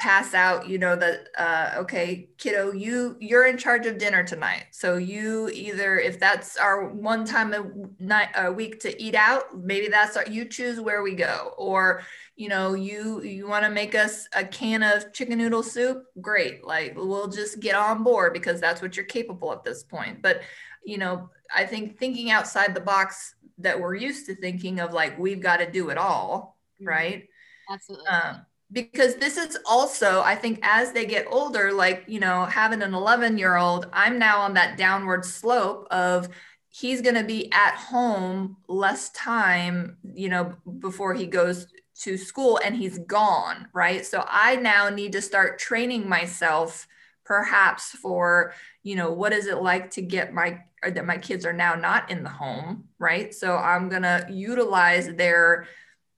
pass 0.00 0.34
out 0.34 0.68
you 0.68 0.78
know 0.78 0.96
that 0.96 1.28
uh, 1.38 1.74
okay 1.76 2.28
kiddo 2.38 2.72
you 2.72 3.16
you're 3.20 3.46
in 3.46 3.56
charge 3.56 3.86
of 3.86 3.98
dinner 3.98 4.24
tonight. 4.24 4.64
So 4.70 4.96
you 4.96 5.48
either 5.50 5.98
if 5.98 6.18
that's 6.18 6.56
our 6.56 6.88
one 6.88 7.24
time 7.24 7.52
a 7.52 7.70
night 8.02 8.30
a 8.34 8.50
week 8.50 8.80
to 8.80 9.02
eat 9.02 9.14
out 9.14 9.56
maybe 9.56 9.88
that's 9.88 10.16
our 10.16 10.26
you 10.26 10.46
choose 10.46 10.80
where 10.80 11.02
we 11.02 11.14
go. 11.14 11.52
Or 11.58 12.02
you 12.36 12.48
know 12.48 12.74
you 12.74 13.22
you 13.22 13.46
want 13.46 13.64
to 13.64 13.70
make 13.70 13.94
us 13.94 14.26
a 14.34 14.44
can 14.44 14.82
of 14.82 15.12
chicken 15.12 15.38
noodle 15.38 15.62
soup? 15.62 16.04
Great 16.20 16.64
like 16.64 16.96
we'll 16.96 17.28
just 17.28 17.60
get 17.60 17.74
on 17.74 18.02
board 18.02 18.32
because 18.32 18.60
that's 18.60 18.82
what 18.82 18.96
you're 18.96 19.04
capable 19.06 19.52
at 19.52 19.64
this 19.64 19.84
point. 19.84 20.22
But 20.22 20.40
you 20.82 20.96
know 20.96 21.28
i 21.54 21.62
think 21.62 21.98
thinking 21.98 22.30
outside 22.30 22.74
the 22.74 22.80
box 22.80 23.34
that 23.58 23.78
we're 23.78 23.94
used 23.94 24.24
to 24.24 24.34
thinking 24.34 24.80
of 24.80 24.94
like 24.94 25.18
we've 25.18 25.42
got 25.42 25.58
to 25.58 25.70
do 25.70 25.90
it 25.90 25.98
all 25.98 26.56
right? 26.80 27.28
Absolutely. 27.68 28.06
um, 28.06 28.44
because 28.72 29.16
this 29.16 29.36
is 29.36 29.58
also 29.66 30.22
i 30.22 30.34
think 30.34 30.58
as 30.62 30.92
they 30.92 31.04
get 31.04 31.26
older 31.28 31.72
like 31.72 32.04
you 32.06 32.20
know 32.20 32.44
having 32.44 32.82
an 32.82 32.94
11 32.94 33.36
year 33.36 33.56
old 33.56 33.86
i'm 33.92 34.18
now 34.18 34.40
on 34.40 34.54
that 34.54 34.76
downward 34.78 35.24
slope 35.24 35.86
of 35.90 36.28
he's 36.68 37.00
going 37.00 37.16
to 37.16 37.24
be 37.24 37.50
at 37.52 37.74
home 37.74 38.56
less 38.68 39.10
time 39.10 39.96
you 40.14 40.28
know 40.28 40.54
before 40.78 41.14
he 41.14 41.26
goes 41.26 41.66
to 42.00 42.16
school 42.16 42.58
and 42.64 42.74
he's 42.74 42.98
gone 43.00 43.68
right? 43.74 44.06
So 44.06 44.24
i 44.26 44.56
now 44.56 44.88
need 44.88 45.12
to 45.12 45.20
start 45.20 45.58
training 45.58 46.08
myself 46.08 46.86
perhaps 47.24 47.90
for 47.90 48.54
you 48.82 48.96
know 48.96 49.12
what 49.12 49.32
is 49.32 49.46
it 49.46 49.62
like 49.62 49.90
to 49.92 50.02
get 50.02 50.32
my 50.32 50.60
or 50.82 50.90
that 50.90 51.04
my 51.04 51.18
kids 51.18 51.44
are 51.44 51.52
now 51.52 51.74
not 51.74 52.10
in 52.10 52.22
the 52.22 52.30
home 52.30 52.84
right? 52.98 53.34
So 53.34 53.56
i'm 53.56 53.88
going 53.88 54.02
to 54.02 54.26
utilize 54.30 55.12
their 55.14 55.66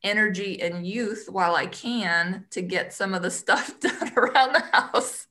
energy 0.04 0.60
and 0.60 0.86
youth 0.86 1.28
while 1.30 1.54
I 1.54 1.66
can 1.66 2.46
to 2.50 2.62
get 2.62 2.92
some 2.92 3.14
of 3.14 3.22
the 3.22 3.30
stuff 3.30 3.78
done 3.80 4.12
around 4.16 4.54
the 4.54 4.64
house. 4.72 5.26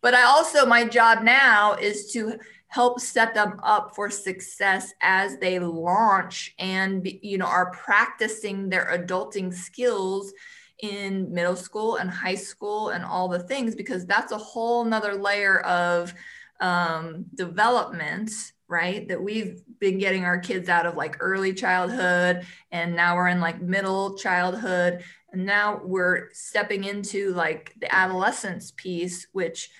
But 0.00 0.14
I 0.14 0.22
also, 0.22 0.64
my 0.66 0.84
job 0.84 1.22
now 1.22 1.74
is 1.74 2.10
to 2.12 2.38
help 2.68 3.00
set 3.00 3.34
them 3.34 3.58
up 3.62 3.94
for 3.94 4.10
success 4.10 4.92
as 5.00 5.38
they 5.38 5.58
launch 5.58 6.54
and, 6.58 7.06
you 7.22 7.38
know, 7.38 7.46
are 7.46 7.70
practicing 7.72 8.68
their 8.68 8.86
adulting 8.92 9.52
skills 9.52 10.32
in 10.80 11.32
middle 11.32 11.56
school 11.56 11.96
and 11.96 12.10
high 12.10 12.34
school 12.34 12.90
and 12.90 13.04
all 13.04 13.28
the 13.28 13.38
things, 13.40 13.74
because 13.74 14.06
that's 14.06 14.32
a 14.32 14.38
whole 14.38 14.84
nother 14.84 15.14
layer 15.14 15.60
of 15.60 16.14
um, 16.60 17.24
development 17.34 18.30
right? 18.68 19.08
That 19.08 19.22
we've 19.22 19.62
been 19.80 19.98
getting 19.98 20.24
our 20.24 20.38
kids 20.38 20.68
out 20.68 20.86
of 20.86 20.96
like 20.96 21.16
early 21.20 21.54
childhood 21.54 22.46
and 22.70 22.94
now 22.94 23.16
we're 23.16 23.28
in 23.28 23.40
like 23.40 23.60
middle 23.60 24.16
childhood. 24.16 25.02
And 25.32 25.44
now 25.44 25.80
we're 25.82 26.28
stepping 26.32 26.84
into 26.84 27.32
like 27.34 27.74
the 27.80 27.92
adolescence 27.94 28.72
piece, 28.76 29.26
which 29.32 29.70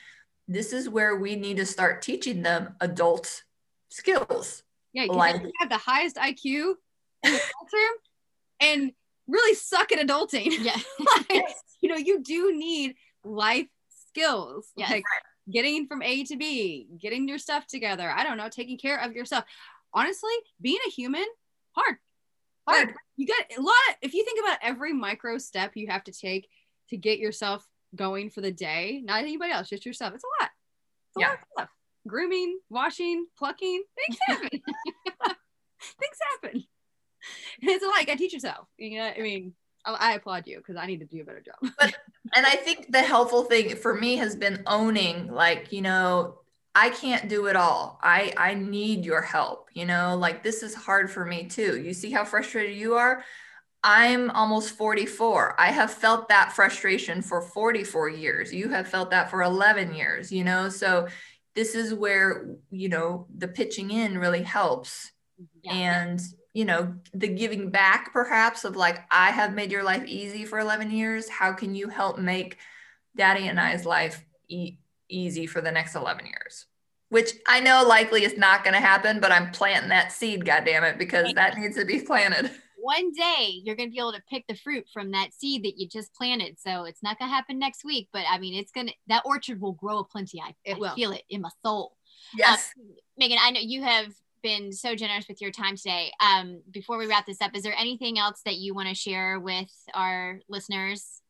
this 0.47 0.73
is 0.73 0.89
where 0.89 1.17
we 1.17 1.37
need 1.37 1.59
to 1.59 1.67
start 1.67 2.03
teaching 2.03 2.43
them 2.43 2.75
adult 2.81 3.45
skills. 3.91 4.63
Yeah, 4.93 5.05
you 5.05 5.53
have 5.61 5.69
the 5.69 5.77
highest 5.77 6.17
IQ 6.17 6.45
in 6.45 7.33
the 7.33 7.41
classroom 7.41 7.97
and 8.61 8.93
really 9.27 9.55
suck 9.55 9.93
at 9.93 10.07
adulting. 10.07 10.53
yeah. 10.65 10.77
like, 11.31 11.45
you 11.81 11.89
know, 11.89 11.97
you 11.97 12.23
do 12.23 12.57
need 12.57 12.97
life 13.23 13.67
skills. 14.09 14.73
Yes. 14.77 14.91
Like 14.91 15.05
getting 15.51 15.87
from 15.87 16.03
A 16.03 16.25
to 16.25 16.37
B, 16.37 16.89
getting 17.01 17.29
your 17.29 17.39
stuff 17.39 17.67
together. 17.67 18.11
I 18.11 18.25
don't 18.25 18.37
know, 18.37 18.49
taking 18.49 18.79
care 18.79 19.01
of 19.01 19.13
yourself. 19.13 19.45
Honestly, 19.93 20.33
being 20.61 20.79
a 20.87 20.91
human, 20.91 21.25
hard. 21.73 21.97
Hard. 22.69 22.95
You 23.17 23.27
got 23.27 23.59
a 23.59 23.63
lot. 23.63 23.73
Of, 23.91 23.97
if 24.03 24.15
you 24.15 24.25
think 24.25 24.41
about 24.45 24.59
every 24.63 24.93
micro 24.93 25.39
step 25.39 25.73
you 25.75 25.87
have 25.89 26.05
to 26.05 26.13
take 26.13 26.49
to 26.91 26.97
get 26.97 27.19
yourself 27.19 27.67
going 27.95 28.29
for 28.31 28.43
the 28.43 28.53
day, 28.53 29.01
not 29.05 29.21
anybody 29.21 29.53
else, 29.53 29.69
just 29.71 29.87
yourself. 29.87 30.15
It's 30.15 30.25
a 30.25 30.43
lot. 30.43 30.51
It's 31.09 31.17
a 31.17 31.21
Yeah. 31.21 31.29
lot 31.29 31.39
of 31.39 31.45
stuff. 31.57 31.69
Grooming, 32.07 32.59
washing, 32.69 33.27
plucking, 33.39 33.83
things 33.97 34.19
happen. 34.27 34.49
things 35.81 36.19
happen. 36.43 36.65
And 37.63 37.71
it's 37.71 37.85
like 37.87 38.09
I 38.09 38.15
teach 38.17 38.33
yourself. 38.35 38.69
You 38.77 38.99
know, 38.99 39.07
I 39.07 39.21
mean, 39.21 39.55
I, 39.95 40.11
I 40.11 40.13
applaud 40.15 40.47
you 40.47 40.59
because 40.59 40.77
I 40.77 40.87
need 40.87 41.01
to 41.01 41.07
do 41.07 41.21
a 41.23 41.25
better 41.25 41.43
job. 41.43 41.73
but 41.79 41.95
and 42.37 42.47
I 42.47 42.57
think 42.57 42.93
the 42.93 43.03
helpful 43.03 43.45
thing 43.45 43.77
for 43.77 43.95
me 43.95 44.17
has 44.17 44.37
been 44.37 44.63
owning, 44.67 45.33
like, 45.33 45.73
you 45.73 45.83
know, 45.83 46.39
I 46.75 46.91
can't 46.91 47.29
do 47.29 47.47
it 47.47 47.57
all. 47.57 47.99
I 48.03 48.33
I 48.37 48.55
need 48.55 49.05
your 49.05 49.23
help. 49.23 49.69
You 49.75 49.87
know, 49.87 50.17
like 50.17 50.43
this 50.43 50.63
is 50.63 50.75
hard 50.75 51.11
for 51.11 51.25
me 51.25 51.47
too. 51.47 51.81
You 51.81 51.93
see 51.95 52.11
how 52.11 52.25
frustrated 52.25 52.77
you 52.77 52.95
are? 52.95 53.25
I'm 53.85 54.31
almost 54.31 54.77
44. 54.77 55.61
I 55.61 55.71
have 55.71 55.91
felt 55.93 56.29
that 56.29 56.53
frustration 56.53 57.23
for 57.23 57.43
44 57.43 58.09
years. 58.11 58.53
You 58.53 58.69
have 58.71 58.89
felt 58.89 59.11
that 59.11 59.31
for 59.31 59.43
11 59.43 59.95
years, 59.95 60.33
you 60.33 60.43
know? 60.45 60.69
So 60.69 61.09
this 61.55 61.75
is 61.75 61.95
where, 61.95 62.57
you 62.71 62.89
know, 62.89 63.27
the 63.37 63.49
pitching 63.49 63.91
in 63.91 64.19
really 64.19 64.43
helps 64.43 65.13
Yeah. 65.63 65.73
and 65.73 66.21
you 66.59 66.65
know 66.65 66.93
the 67.15 67.29
giving 67.29 67.71
back 67.71 68.13
perhaps 68.13 68.65
of 68.65 68.75
like 68.75 68.99
i 69.13 69.31
have 69.31 69.55
made 69.55 69.71
your 69.71 69.85
life 69.85 70.05
easy 70.07 70.45
for 70.45 70.59
11 70.59 70.91
years 70.91 71.29
how 71.29 71.53
can 71.53 71.73
you 71.73 71.89
help 71.89 72.19
make 72.19 72.59
daddy 73.15 73.47
and 73.47 73.61
i's 73.61 73.87
life 73.87 74.25
e- 74.49 74.79
easy 75.09 75.47
for 75.47 75.61
the 75.61 75.71
next 75.71 75.95
11 75.95 76.27
years 76.27 76.67
which 77.11 77.31
i 77.47 77.61
know 77.61 77.85
likely 77.87 78.25
is 78.25 78.37
not 78.37 78.65
going 78.65 78.75
to 78.75 78.81
happen 78.81 79.21
but 79.21 79.31
i'm 79.31 79.53
planting 79.53 79.91
that 79.91 80.11
seed 80.11 80.45
god 80.45 80.65
damn 80.65 80.83
it 80.83 80.99
because 80.99 81.33
that 81.35 81.57
needs 81.57 81.77
to 81.77 81.85
be 81.85 82.01
planted 82.01 82.51
One 82.81 83.13
day 83.13 83.61
you're 83.63 83.77
gonna 83.77 83.91
be 83.91 83.99
able 83.99 84.13
to 84.21 84.23
pick 84.33 84.45
the 84.49 84.55
fruit 84.65 84.87
from 84.95 85.11
that 85.13 85.35
seed 85.35 85.65
that 85.65 85.75
you 85.79 85.87
just 85.89 86.11
planted. 86.15 86.53
So 86.59 86.85
it's 86.85 87.03
not 87.03 87.19
gonna 87.19 87.31
happen 87.39 87.59
next 87.59 87.85
week, 87.85 88.09
but 88.13 88.25
I 88.31 88.39
mean, 88.39 88.55
it's 88.55 88.73
gonna 88.73 88.93
that 89.09 89.23
orchard 89.27 89.61
will 89.61 89.77
grow 89.83 90.05
plenty. 90.05 90.41
I, 90.41 90.55
It 90.65 90.77
I 90.77 90.79
will. 90.79 90.95
feel 90.95 91.13
it 91.13 91.25
in 91.29 91.41
my 91.43 91.51
soul. 91.65 91.97
yes 92.43 92.73
Uh, 92.79 92.83
Megan, 93.19 93.39
I 93.47 93.51
know 93.51 93.61
you 93.61 93.83
have 93.83 94.09
been 94.43 94.73
so 94.73 94.95
generous 94.95 95.27
with 95.29 95.41
your 95.41 95.51
time 95.51 95.77
today. 95.77 96.13
Um, 96.21 96.63
before 96.71 96.99
we 96.99 97.07
wrap 97.07 97.27
this 97.27 97.41
up, 97.41 97.57
is 97.57 97.63
there 97.63 97.75
anything 97.79 98.19
else 98.19 98.41
that 98.45 98.57
you 98.57 98.75
want 98.75 98.89
to 98.89 98.95
share 98.95 99.39
with 99.41 99.71
our 99.95 100.41
listeners 100.49 101.21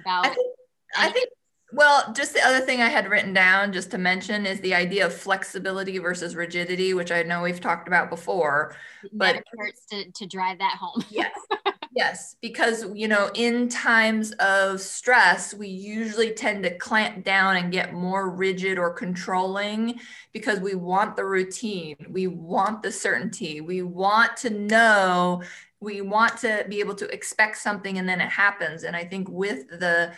about? 0.00 0.26
I 0.26 0.30
think, 0.30 0.56
I 0.96 1.10
think, 1.10 1.28
well, 1.72 2.12
just 2.14 2.32
the 2.34 2.42
other 2.42 2.60
thing 2.60 2.80
I 2.80 2.88
had 2.88 3.10
written 3.10 3.32
down 3.32 3.72
just 3.72 3.90
to 3.90 3.98
mention 3.98 4.46
is 4.46 4.60
the 4.60 4.74
idea 4.74 5.06
of 5.06 5.14
flexibility 5.14 5.98
versus 5.98 6.36
rigidity, 6.36 6.94
which 6.94 7.10
I 7.10 7.22
know 7.22 7.42
we've 7.42 7.60
talked 7.60 7.88
about 7.88 8.10
before. 8.10 8.76
but- 9.12 9.34
never 9.34 9.44
hurts 9.58 9.86
to, 9.86 10.10
to 10.10 10.26
drive 10.26 10.58
that 10.58 10.76
home. 10.80 11.04
Yes. 11.10 11.36
yes. 11.96 12.36
Because, 12.42 12.84
you 12.94 13.08
know, 13.08 13.30
in 13.34 13.68
times 13.68 14.32
of 14.32 14.80
stress, 14.80 15.54
we 15.54 15.66
usually 15.66 16.32
tend 16.32 16.62
to 16.64 16.76
clamp 16.76 17.24
down 17.24 17.56
and 17.56 17.72
get 17.72 17.94
more 17.94 18.30
rigid 18.30 18.78
or 18.78 18.92
controlling 18.92 19.98
because 20.32 20.60
we 20.60 20.74
want 20.74 21.16
the 21.16 21.24
routine. 21.24 21.96
We 22.10 22.26
want 22.26 22.82
the 22.82 22.92
certainty. 22.92 23.62
We 23.62 23.82
want 23.82 24.36
to 24.38 24.50
know, 24.50 25.42
we 25.80 26.02
want 26.02 26.36
to 26.38 26.66
be 26.68 26.80
able 26.80 26.94
to 26.96 27.08
expect 27.12 27.56
something 27.56 27.98
and 27.98 28.08
then 28.08 28.20
it 28.20 28.30
happens. 28.30 28.84
And 28.84 28.94
I 28.94 29.04
think 29.04 29.28
with 29.30 29.68
the, 29.68 30.12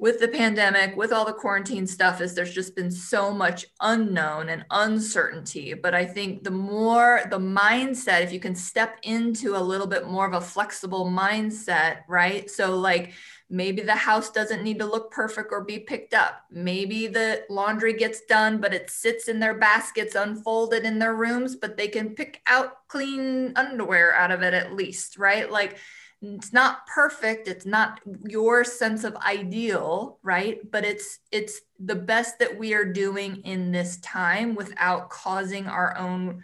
with 0.00 0.20
the 0.20 0.28
pandemic, 0.28 0.96
with 0.96 1.12
all 1.12 1.24
the 1.24 1.32
quarantine 1.32 1.86
stuff, 1.86 2.20
is 2.20 2.34
there's 2.34 2.54
just 2.54 2.76
been 2.76 2.90
so 2.90 3.32
much 3.32 3.66
unknown 3.80 4.48
and 4.48 4.64
uncertainty. 4.70 5.74
But 5.74 5.92
I 5.92 6.04
think 6.04 6.44
the 6.44 6.52
more 6.52 7.22
the 7.30 7.38
mindset, 7.38 8.22
if 8.22 8.32
you 8.32 8.38
can 8.38 8.54
step 8.54 8.98
into 9.02 9.56
a 9.56 9.58
little 9.58 9.88
bit 9.88 10.06
more 10.06 10.26
of 10.26 10.34
a 10.34 10.40
flexible 10.40 11.06
mindset, 11.06 12.02
right? 12.06 12.48
So, 12.48 12.76
like 12.76 13.12
maybe 13.50 13.82
the 13.82 13.94
house 13.94 14.30
doesn't 14.30 14.62
need 14.62 14.78
to 14.78 14.84
look 14.84 15.10
perfect 15.10 15.48
or 15.50 15.64
be 15.64 15.78
picked 15.78 16.14
up. 16.14 16.44
Maybe 16.50 17.06
the 17.06 17.44
laundry 17.48 17.94
gets 17.94 18.20
done, 18.26 18.60
but 18.60 18.74
it 18.74 18.90
sits 18.90 19.26
in 19.26 19.40
their 19.40 19.54
baskets 19.54 20.14
unfolded 20.14 20.84
in 20.84 20.98
their 20.98 21.14
rooms, 21.14 21.56
but 21.56 21.76
they 21.76 21.88
can 21.88 22.14
pick 22.14 22.42
out 22.46 22.86
clean 22.88 23.54
underwear 23.56 24.14
out 24.14 24.30
of 24.30 24.42
it 24.42 24.54
at 24.54 24.74
least, 24.74 25.18
right? 25.18 25.50
Like, 25.50 25.78
it's 26.20 26.52
not 26.52 26.86
perfect 26.86 27.46
it's 27.46 27.66
not 27.66 28.00
your 28.24 28.64
sense 28.64 29.04
of 29.04 29.14
ideal 29.16 30.18
right? 30.22 30.58
But 30.70 30.84
it's 30.84 31.20
it's 31.30 31.60
the 31.78 31.94
best 31.94 32.40
that 32.40 32.58
we 32.58 32.74
are 32.74 32.84
doing 32.84 33.36
in 33.44 33.70
this 33.70 33.98
time 33.98 34.54
without 34.54 35.10
causing 35.10 35.66
our 35.66 35.96
own 35.96 36.42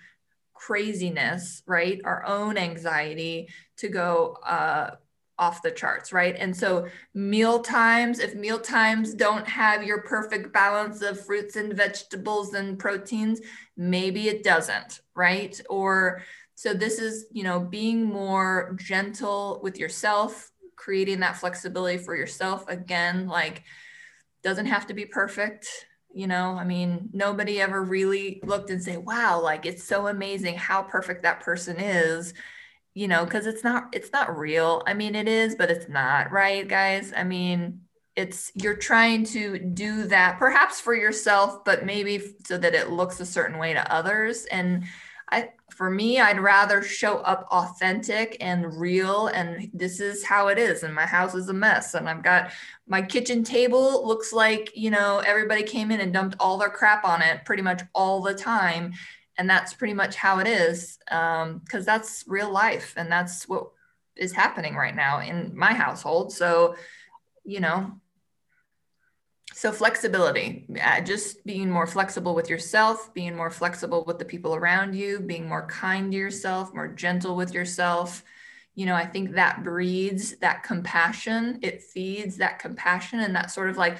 craziness 0.52 1.62
right? 1.66 2.00
Our 2.04 2.24
own 2.24 2.56
anxiety 2.56 3.48
to 3.78 3.88
go 3.88 4.36
uh 4.46 4.90
off 5.36 5.62
the 5.62 5.72
charts 5.72 6.12
right? 6.12 6.36
And 6.38 6.56
so 6.56 6.86
meal 7.12 7.58
times 7.60 8.20
if 8.20 8.36
meal 8.36 8.60
times 8.60 9.12
don't 9.12 9.48
have 9.48 9.82
your 9.82 10.02
perfect 10.02 10.52
balance 10.52 11.02
of 11.02 11.26
fruits 11.26 11.56
and 11.56 11.74
vegetables 11.74 12.54
and 12.54 12.78
proteins 12.78 13.40
maybe 13.76 14.28
it 14.28 14.44
doesn't 14.44 15.00
right? 15.16 15.60
Or 15.68 16.22
so 16.54 16.72
this 16.72 16.98
is, 16.98 17.26
you 17.32 17.42
know, 17.42 17.60
being 17.60 18.04
more 18.04 18.76
gentle 18.78 19.60
with 19.62 19.78
yourself, 19.78 20.50
creating 20.76 21.20
that 21.20 21.36
flexibility 21.36 21.98
for 21.98 22.16
yourself. 22.16 22.64
Again, 22.68 23.26
like 23.26 23.64
doesn't 24.42 24.66
have 24.66 24.86
to 24.86 24.94
be 24.94 25.04
perfect. 25.04 25.86
You 26.12 26.28
know, 26.28 26.56
I 26.56 26.64
mean, 26.64 27.10
nobody 27.12 27.60
ever 27.60 27.82
really 27.82 28.40
looked 28.44 28.70
and 28.70 28.82
say, 28.82 28.96
wow, 28.96 29.40
like 29.42 29.66
it's 29.66 29.82
so 29.82 30.06
amazing 30.06 30.56
how 30.56 30.82
perfect 30.82 31.24
that 31.24 31.40
person 31.40 31.80
is, 31.80 32.34
you 32.94 33.08
know, 33.08 33.24
because 33.24 33.46
it's 33.46 33.64
not, 33.64 33.88
it's 33.92 34.12
not 34.12 34.38
real. 34.38 34.82
I 34.86 34.94
mean, 34.94 35.16
it 35.16 35.26
is, 35.26 35.56
but 35.56 35.70
it's 35.70 35.88
not, 35.88 36.30
right, 36.30 36.68
guys? 36.68 37.12
I 37.16 37.24
mean, 37.24 37.80
it's 38.14 38.52
you're 38.54 38.76
trying 38.76 39.24
to 39.24 39.58
do 39.58 40.04
that 40.04 40.38
perhaps 40.38 40.80
for 40.80 40.94
yourself 40.94 41.64
but 41.64 41.84
maybe 41.84 42.22
so 42.46 42.56
that 42.56 42.72
it 42.72 42.90
looks 42.90 43.18
a 43.18 43.26
certain 43.26 43.58
way 43.58 43.72
to 43.72 43.92
others 43.92 44.44
and 44.46 44.84
i 45.34 45.50
for 45.70 45.90
me 45.90 46.20
i'd 46.20 46.40
rather 46.40 46.82
show 46.82 47.18
up 47.18 47.46
authentic 47.50 48.36
and 48.40 48.78
real 48.78 49.26
and 49.28 49.70
this 49.72 50.00
is 50.00 50.24
how 50.24 50.48
it 50.48 50.58
is 50.58 50.82
and 50.82 50.94
my 50.94 51.06
house 51.06 51.34
is 51.34 51.48
a 51.48 51.52
mess 51.52 51.94
and 51.94 52.08
i've 52.08 52.22
got 52.22 52.52
my 52.86 53.02
kitchen 53.02 53.42
table 53.42 54.06
looks 54.06 54.32
like 54.32 54.70
you 54.74 54.90
know 54.90 55.18
everybody 55.26 55.62
came 55.62 55.90
in 55.90 56.00
and 56.00 56.12
dumped 56.12 56.36
all 56.38 56.58
their 56.58 56.70
crap 56.70 57.04
on 57.04 57.20
it 57.22 57.44
pretty 57.44 57.62
much 57.62 57.82
all 57.94 58.22
the 58.22 58.34
time 58.34 58.92
and 59.36 59.50
that's 59.50 59.74
pretty 59.74 59.94
much 59.94 60.14
how 60.14 60.38
it 60.38 60.46
is 60.46 60.98
because 61.06 61.44
um, 61.44 61.84
that's 61.84 62.24
real 62.28 62.50
life 62.50 62.94
and 62.96 63.10
that's 63.10 63.48
what 63.48 63.70
is 64.16 64.32
happening 64.32 64.76
right 64.76 64.94
now 64.94 65.20
in 65.20 65.56
my 65.56 65.72
household 65.74 66.32
so 66.32 66.76
you 67.44 67.60
know 67.60 67.92
so 69.54 69.70
flexibility 69.70 70.66
uh, 70.82 71.00
just 71.00 71.44
being 71.46 71.70
more 71.70 71.86
flexible 71.86 72.34
with 72.34 72.50
yourself 72.50 73.14
being 73.14 73.36
more 73.36 73.50
flexible 73.50 74.04
with 74.04 74.18
the 74.18 74.24
people 74.24 74.54
around 74.54 74.94
you 74.94 75.20
being 75.20 75.48
more 75.48 75.66
kind 75.66 76.10
to 76.10 76.18
yourself 76.18 76.74
more 76.74 76.88
gentle 76.88 77.36
with 77.36 77.54
yourself. 77.54 78.24
You 78.74 78.86
know 78.86 78.96
i 78.96 79.06
think 79.06 79.32
that 79.32 79.62
breeds 79.62 80.36
that 80.38 80.64
compassion. 80.64 81.60
It 81.62 81.82
feeds 81.82 82.38
that 82.38 82.58
compassion 82.58 83.20
and 83.20 83.36
that 83.36 83.52
sort 83.52 83.70
of 83.70 83.76
like 83.76 83.98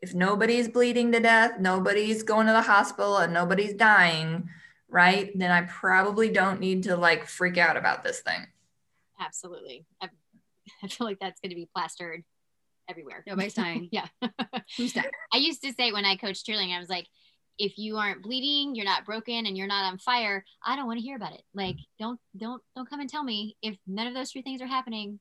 if 0.00 0.14
nobody's 0.14 0.68
bleeding 0.68 1.10
to 1.12 1.20
death 1.20 1.58
nobody's 1.58 2.22
going 2.22 2.46
to 2.46 2.52
the 2.52 2.62
hospital 2.62 3.18
and 3.18 3.32
nobody's 3.34 3.74
dying 3.74 4.48
right 4.88 5.36
then 5.36 5.50
i 5.50 5.62
probably 5.62 6.28
don't 6.28 6.60
need 6.60 6.84
to 6.84 6.96
like 6.96 7.26
freak 7.26 7.58
out 7.58 7.76
about 7.76 8.04
this 8.04 8.20
thing. 8.20 8.46
Absolutely. 9.18 9.84
I, 10.00 10.08
I 10.84 10.86
feel 10.86 11.06
like 11.08 11.18
that's 11.18 11.40
going 11.40 11.50
to 11.50 11.56
be 11.56 11.68
plastered 11.74 12.22
everywhere. 12.92 13.24
Nobody's 13.26 13.54
dying 13.62 13.88
yeah. 13.90 14.06
Who's 14.76 14.92
that? 14.92 15.10
I 15.32 15.38
used 15.38 15.62
to 15.62 15.72
say 15.72 15.92
when 15.92 16.04
i 16.04 16.16
coached 16.16 16.46
cheerleading 16.46 16.74
i 16.74 16.78
was 16.78 16.88
like 16.88 17.06
if 17.58 17.76
you 17.76 17.96
aren't 17.96 18.22
bleeding 18.22 18.74
you're 18.74 18.84
not 18.84 19.04
broken 19.04 19.46
and 19.46 19.56
you're 19.56 19.66
not 19.66 19.84
on 19.90 19.98
fire 19.98 20.44
i 20.64 20.76
don't 20.76 20.86
want 20.86 20.98
to 20.98 21.04
hear 21.04 21.16
about 21.16 21.32
it. 21.32 21.42
Like 21.54 21.76
don't 21.98 22.20
don't 22.36 22.62
don't 22.76 22.88
come 22.88 23.00
and 23.00 23.08
tell 23.08 23.24
me 23.24 23.56
if 23.62 23.76
none 23.86 24.06
of 24.06 24.14
those 24.14 24.30
three 24.30 24.42
things 24.42 24.62
are 24.62 24.66
happening. 24.66 25.18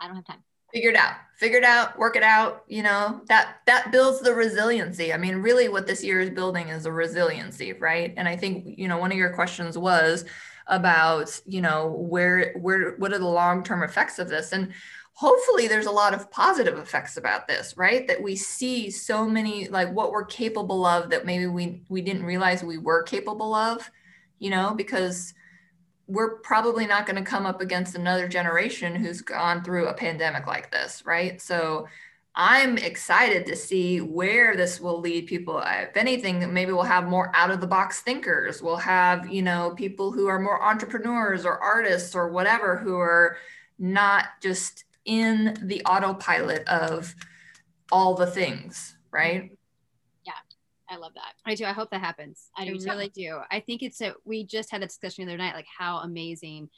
I 0.00 0.06
don't 0.06 0.16
have 0.16 0.26
time. 0.26 0.42
Figure 0.72 0.90
it 0.90 0.96
out. 0.96 1.14
Figure 1.36 1.58
it 1.58 1.64
out. 1.64 1.98
Work 1.98 2.16
it 2.16 2.22
out. 2.22 2.64
You 2.66 2.82
know 2.82 3.20
that 3.28 3.58
that 3.66 3.92
builds 3.92 4.20
the 4.20 4.34
resiliency. 4.34 5.12
I 5.12 5.18
mean 5.18 5.36
really 5.36 5.68
what 5.68 5.86
this 5.86 6.02
year 6.02 6.20
is 6.20 6.30
building 6.30 6.68
is 6.68 6.86
a 6.86 6.92
resiliency 6.92 7.72
right? 7.72 8.14
And 8.16 8.26
i 8.26 8.36
think 8.36 8.78
you 8.78 8.88
know 8.88 8.98
one 8.98 9.12
of 9.12 9.18
your 9.18 9.34
questions 9.34 9.76
was 9.76 10.24
about 10.68 11.40
you 11.44 11.60
know 11.60 11.88
where 11.88 12.54
where 12.54 12.94
what 12.96 13.12
are 13.12 13.18
the 13.18 13.26
long-term 13.26 13.82
effects 13.82 14.18
of 14.18 14.28
this? 14.28 14.52
And 14.52 14.72
hopefully 15.14 15.68
there's 15.68 15.86
a 15.86 15.90
lot 15.90 16.14
of 16.14 16.30
positive 16.30 16.78
effects 16.78 17.16
about 17.16 17.46
this 17.46 17.76
right? 17.76 18.06
That 18.08 18.22
we 18.22 18.36
see 18.36 18.90
so 18.90 19.28
many 19.28 19.68
like 19.68 19.92
what 19.92 20.10
we're 20.10 20.24
capable 20.24 20.86
of 20.86 21.10
that 21.10 21.26
maybe 21.26 21.46
we 21.46 21.82
we 21.88 22.00
didn't 22.02 22.24
realize 22.24 22.62
we 22.62 22.78
were 22.78 23.02
capable 23.02 23.54
of 23.54 23.90
you 24.38 24.50
know 24.50 24.74
because 24.74 25.34
we're 26.08 26.38
probably 26.38 26.86
not 26.86 27.06
going 27.06 27.22
to 27.22 27.30
come 27.30 27.46
up 27.46 27.60
against 27.60 27.94
another 27.94 28.26
generation 28.28 28.94
who's 28.94 29.22
gone 29.22 29.62
through 29.62 29.86
a 29.86 29.94
pandemic 29.94 30.46
like 30.46 30.70
this 30.70 31.02
right? 31.06 31.40
So 31.40 31.86
i'm 32.34 32.78
excited 32.78 33.44
to 33.44 33.54
see 33.54 34.00
where 34.00 34.56
this 34.56 34.80
will 34.80 34.98
lead 34.98 35.26
people. 35.26 35.62
If 35.66 35.94
anything 35.98 36.52
maybe 36.54 36.72
we'll 36.72 36.84
have 36.84 37.04
more 37.06 37.30
out 37.34 37.50
of 37.50 37.60
the 37.60 37.66
box 37.66 38.00
thinkers. 38.00 38.62
We'll 38.62 38.76
have 38.76 39.30
you 39.30 39.42
know 39.42 39.74
people 39.76 40.10
who 40.10 40.26
are 40.28 40.38
more 40.38 40.62
entrepreneurs 40.62 41.44
or 41.44 41.58
artists 41.58 42.14
or 42.14 42.30
whatever 42.30 42.78
who 42.78 42.96
are 42.96 43.36
not 43.78 44.26
just 44.40 44.84
in 45.04 45.56
the 45.62 45.82
autopilot 45.84 46.66
of 46.68 47.14
all 47.90 48.14
the 48.14 48.26
things, 48.26 48.96
right? 49.10 49.50
Yeah, 50.24 50.32
I 50.88 50.96
love 50.96 51.12
that. 51.14 51.34
I 51.44 51.54
do. 51.54 51.64
I 51.64 51.72
hope 51.72 51.90
that 51.90 52.00
happens. 52.00 52.50
I, 52.56 52.64
do 52.64 52.78
really 52.84 53.08
do. 53.08 53.40
I 53.50 53.60
think 53.60 53.82
it's 53.82 54.00
a, 54.00 54.14
we 54.24 54.44
just 54.44 54.70
had 54.70 54.82
a 54.82 54.86
discussion 54.86 55.26
the 55.26 55.32
other 55.32 55.38
night, 55.38 55.54
like 55.54 55.66
how 55.78 55.98
amazing 55.98 56.70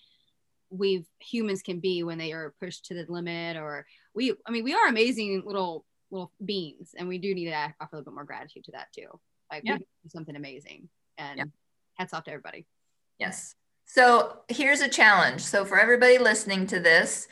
we've 0.71 1.07
humans 1.21 1.63
can 1.63 1.79
be 1.81 2.03
when 2.03 2.19
they 2.19 2.33
are 2.33 2.55
pushed 2.61 2.87
to 2.87 2.95
the 2.95 3.07
limit 3.09 3.57
or 3.57 3.87
we, 4.15 4.35
I 4.47 4.51
mean, 4.51 4.65
we 4.65 4.75
are 4.75 4.89
amazing 4.89 5.43
little, 5.45 5.85
little 6.11 6.33
beings 6.45 6.95
and 6.97 7.09
we 7.09 7.19
do 7.19 7.35
need 7.35 7.47
to 7.47 7.55
offer 7.55 7.75
a 7.81 7.97
little 7.97 8.05
bit 8.05 8.15
more 8.15 8.25
gratitude 8.25 8.65
to 8.65 8.73
that 8.73 8.89
too. 8.93 9.09
Like 9.53 9.63
yeah. 9.65 9.75
we 9.75 9.79
do 9.79 10.09
something 10.09 10.35
amazing 10.35 10.89
and 11.19 11.39
yeah. 11.39 11.45
hats 11.95 12.13
off 12.13 12.25
to 12.25 12.31
everybody. 12.31 12.67
Yes. 13.19 13.55
So 13.87 14.39
here's 14.49 14.81
a 14.81 14.89
challenge. 14.89 15.43
So 15.43 15.65
for 15.65 15.79
everybody 15.79 16.19
listening 16.19 16.67
to 16.69 16.81
this, 16.81 17.29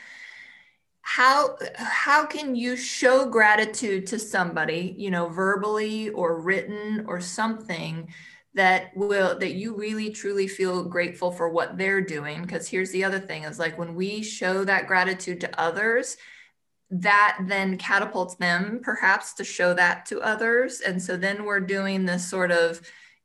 how 1.03 1.57
how 1.74 2.24
can 2.24 2.55
you 2.55 2.76
show 2.76 3.26
gratitude 3.26 4.07
to 4.07 4.18
somebody 4.18 4.94
you 4.96 5.11
know 5.11 5.28
verbally 5.28 6.09
or 6.11 6.40
written 6.40 7.05
or 7.09 7.20
something 7.20 8.09
that 8.55 8.90
will 8.94 9.38
that 9.38 9.55
you 9.55 9.74
really 9.74 10.11
truly 10.11 10.46
feel 10.46 10.84
grateful 10.84 11.30
for 11.32 11.48
what 11.48 11.76
they're 11.76 12.00
doing? 12.00 12.42
Because 12.42 12.68
here's 12.68 12.92
the 12.92 13.05
other 13.05 13.20
thing 13.20 13.44
is 13.44 13.59
like 13.59 13.78
when 13.78 13.94
we 13.94 14.22
show 14.22 14.64
that 14.64 14.86
gratitude 14.86 15.40
to 15.40 15.61
others 15.61 16.16
that 16.92 17.38
then 17.46 17.78
catapults 17.78 18.34
them 18.34 18.78
perhaps 18.82 19.32
to 19.32 19.44
show 19.44 19.72
that 19.72 20.05
to 20.07 20.20
others. 20.20 20.80
And 20.80 21.03
so 21.03 21.16
then 21.16 21.44
we're 21.44 21.61
doing 21.61 22.05
this 22.05 22.28
sort 22.28 22.53
of 22.53 22.82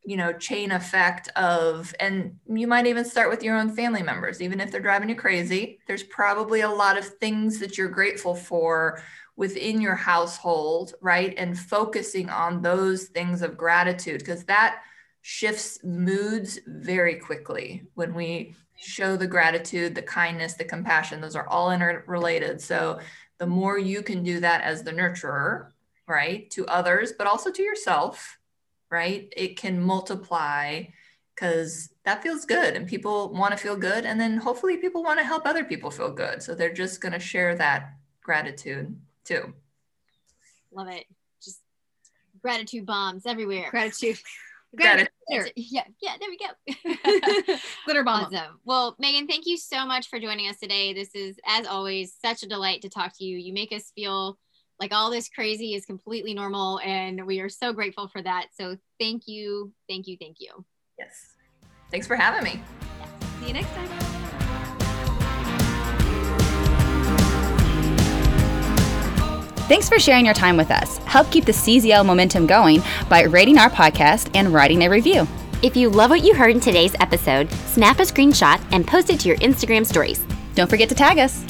you 0.08 0.16
know 0.16 0.32
chain 0.32 0.72
effect 0.72 1.28
of 1.36 1.94
and 2.00 2.40
you 2.48 2.66
might 2.66 2.88
even 2.88 3.04
start 3.04 3.30
with 3.30 3.44
your 3.44 3.58
own 3.58 3.76
family 3.76 4.02
members. 4.02 4.42
Even 4.42 4.62
if 4.62 4.72
they're 4.72 4.80
driving 4.80 5.10
you 5.10 5.16
crazy 5.16 5.80
there's 5.86 6.04
probably 6.04 6.62
a 6.62 6.70
lot 6.70 6.98
of 6.98 7.06
things 7.06 7.60
that 7.60 7.78
you're 7.78 7.90
grateful 7.90 8.34
for 8.34 9.04
within 9.36 9.82
your 9.82 9.96
household 9.96 10.94
right? 11.02 11.34
And 11.38 11.60
focusing 11.60 12.30
on 12.30 12.62
those 12.62 13.08
things 13.08 13.42
of 13.42 13.58
gratitude 13.58 14.20
because 14.20 14.46
that 14.46 14.82
shifts 15.24 15.84
moods 15.84 16.58
very 16.66 17.16
quickly 17.16 17.84
when 17.96 18.14
we 18.14 18.56
show 18.78 19.18
the 19.18 19.28
gratitude 19.28 19.94
the 19.94 20.02
kindness 20.02 20.54
the 20.54 20.64
compassion. 20.64 21.20
Those 21.20 21.36
are 21.36 21.50
all 21.50 21.72
interrelated. 21.72 22.62
So 22.62 23.02
the 23.40 23.48
more 23.48 23.78
you 23.78 24.02
can 24.02 24.24
do 24.24 24.40
that 24.40 24.62
as 24.62 24.84
the 24.84 24.92
nurturer 24.92 25.72
right 26.08 26.50
to 26.52 26.66
others 26.68 27.12
but 27.18 27.28
also 27.28 27.52
to 27.52 27.62
yourself 27.62 28.37
right? 28.90 29.32
It 29.36 29.58
can 29.58 29.82
multiply 29.82 30.84
because 31.36 31.90
that 32.04 32.24
feels 32.24 32.46
good 32.46 32.76
and 32.76 32.88
people 32.88 33.32
want 33.32 33.52
to 33.52 33.58
feel 33.58 33.76
good. 33.76 34.06
And 34.06 34.20
then 34.20 34.38
hopefully 34.38 34.78
people 34.78 35.04
want 35.04 35.20
to 35.20 35.26
help 35.26 35.46
other 35.46 35.64
people 35.64 35.92
feel 35.92 36.12
good. 36.12 36.42
So 36.42 36.56
they're 36.56 36.74
just 36.74 37.00
going 37.00 37.14
to 37.14 37.20
share 37.20 37.56
that 37.56 37.94
gratitude 38.24 39.00
too. 39.24 39.54
Love 40.72 40.88
it. 40.88 41.06
Just 41.44 41.62
gratitude 42.42 42.86
bombs 42.86 43.26
everywhere. 43.26 43.70
Gratitude. 43.70 44.18
Gratitude. 44.76 45.10
Yeah, 45.56 45.84
yeah, 46.02 46.16
there 46.20 46.30
we 46.30 46.38
go. 46.38 47.56
Glitter 47.86 48.04
bombs. 48.04 48.34
Awesome. 48.34 48.60
Well, 48.66 48.96
Megan, 49.00 49.26
thank 49.26 49.46
you 49.46 49.58
so 49.58 49.86
much 49.86 50.10
for 50.10 50.20
joining 50.20 50.50
us 50.50 50.60
today. 50.60 50.94
This 50.94 51.16
is, 51.16 51.40
as 51.48 51.66
always, 51.66 52.14
such 52.22 52.44
a 52.44 52.48
delight 52.48 52.82
to 52.82 52.90
talk 52.90 53.18
to 53.18 53.24
you. 53.24 53.38
You 53.38 53.54
make 53.54 53.72
us 53.72 53.92
feel 53.96 54.38
like 54.80 54.94
all 54.94 55.10
this 55.10 55.30
crazy 55.30 55.74
is 55.74 55.86
completely 55.86 56.34
normal 56.34 56.80
and 56.80 57.26
we 57.26 57.40
are 57.40 57.50
so 57.50 57.74
grateful 57.74 58.08
for 58.08 58.22
that 58.22 58.48
so 58.54 58.78
thank 59.00 59.28
you 59.28 59.72
thank 59.90 60.08
you 60.08 60.18
thank 60.20 60.38
you 60.40 60.66
yes 60.98 61.34
thanks 61.92 62.08
for 62.08 62.16
having 62.16 62.44
me 62.44 62.62
yes. 63.00 63.10
see 63.40 63.48
you 63.48 63.54
next 63.54 63.74
time 63.74 63.90
Thanks 69.68 69.90
for 69.90 70.00
sharing 70.00 70.24
your 70.24 70.34
time 70.34 70.56
with 70.56 70.72
us. 70.72 70.98
Help 71.00 71.30
keep 71.30 71.44
the 71.44 71.52
CZL 71.52 72.06
momentum 72.06 72.48
going 72.48 72.82
by 73.10 73.24
rating 73.24 73.58
our 73.58 73.70
podcast 73.70 74.32
and 74.34 74.54
writing 74.54 74.84
a 74.84 74.90
review. 74.90 75.28
If 75.62 75.76
you 75.76 75.90
love 75.90 76.10
what 76.10 76.24
you 76.24 76.34
heard 76.34 76.52
in 76.52 76.62
today's 76.62 76.96
episode, 77.02 77.52
snap 77.52 78.00
a 78.00 78.04
screenshot 78.04 78.64
and 78.72 78.88
post 78.88 79.10
it 79.10 79.20
to 79.20 79.28
your 79.28 79.36
Instagram 79.40 79.86
stories. 79.86 80.24
Don't 80.56 80.70
forget 80.70 80.88
to 80.88 80.96
tag 80.96 81.18
us. 81.18 81.44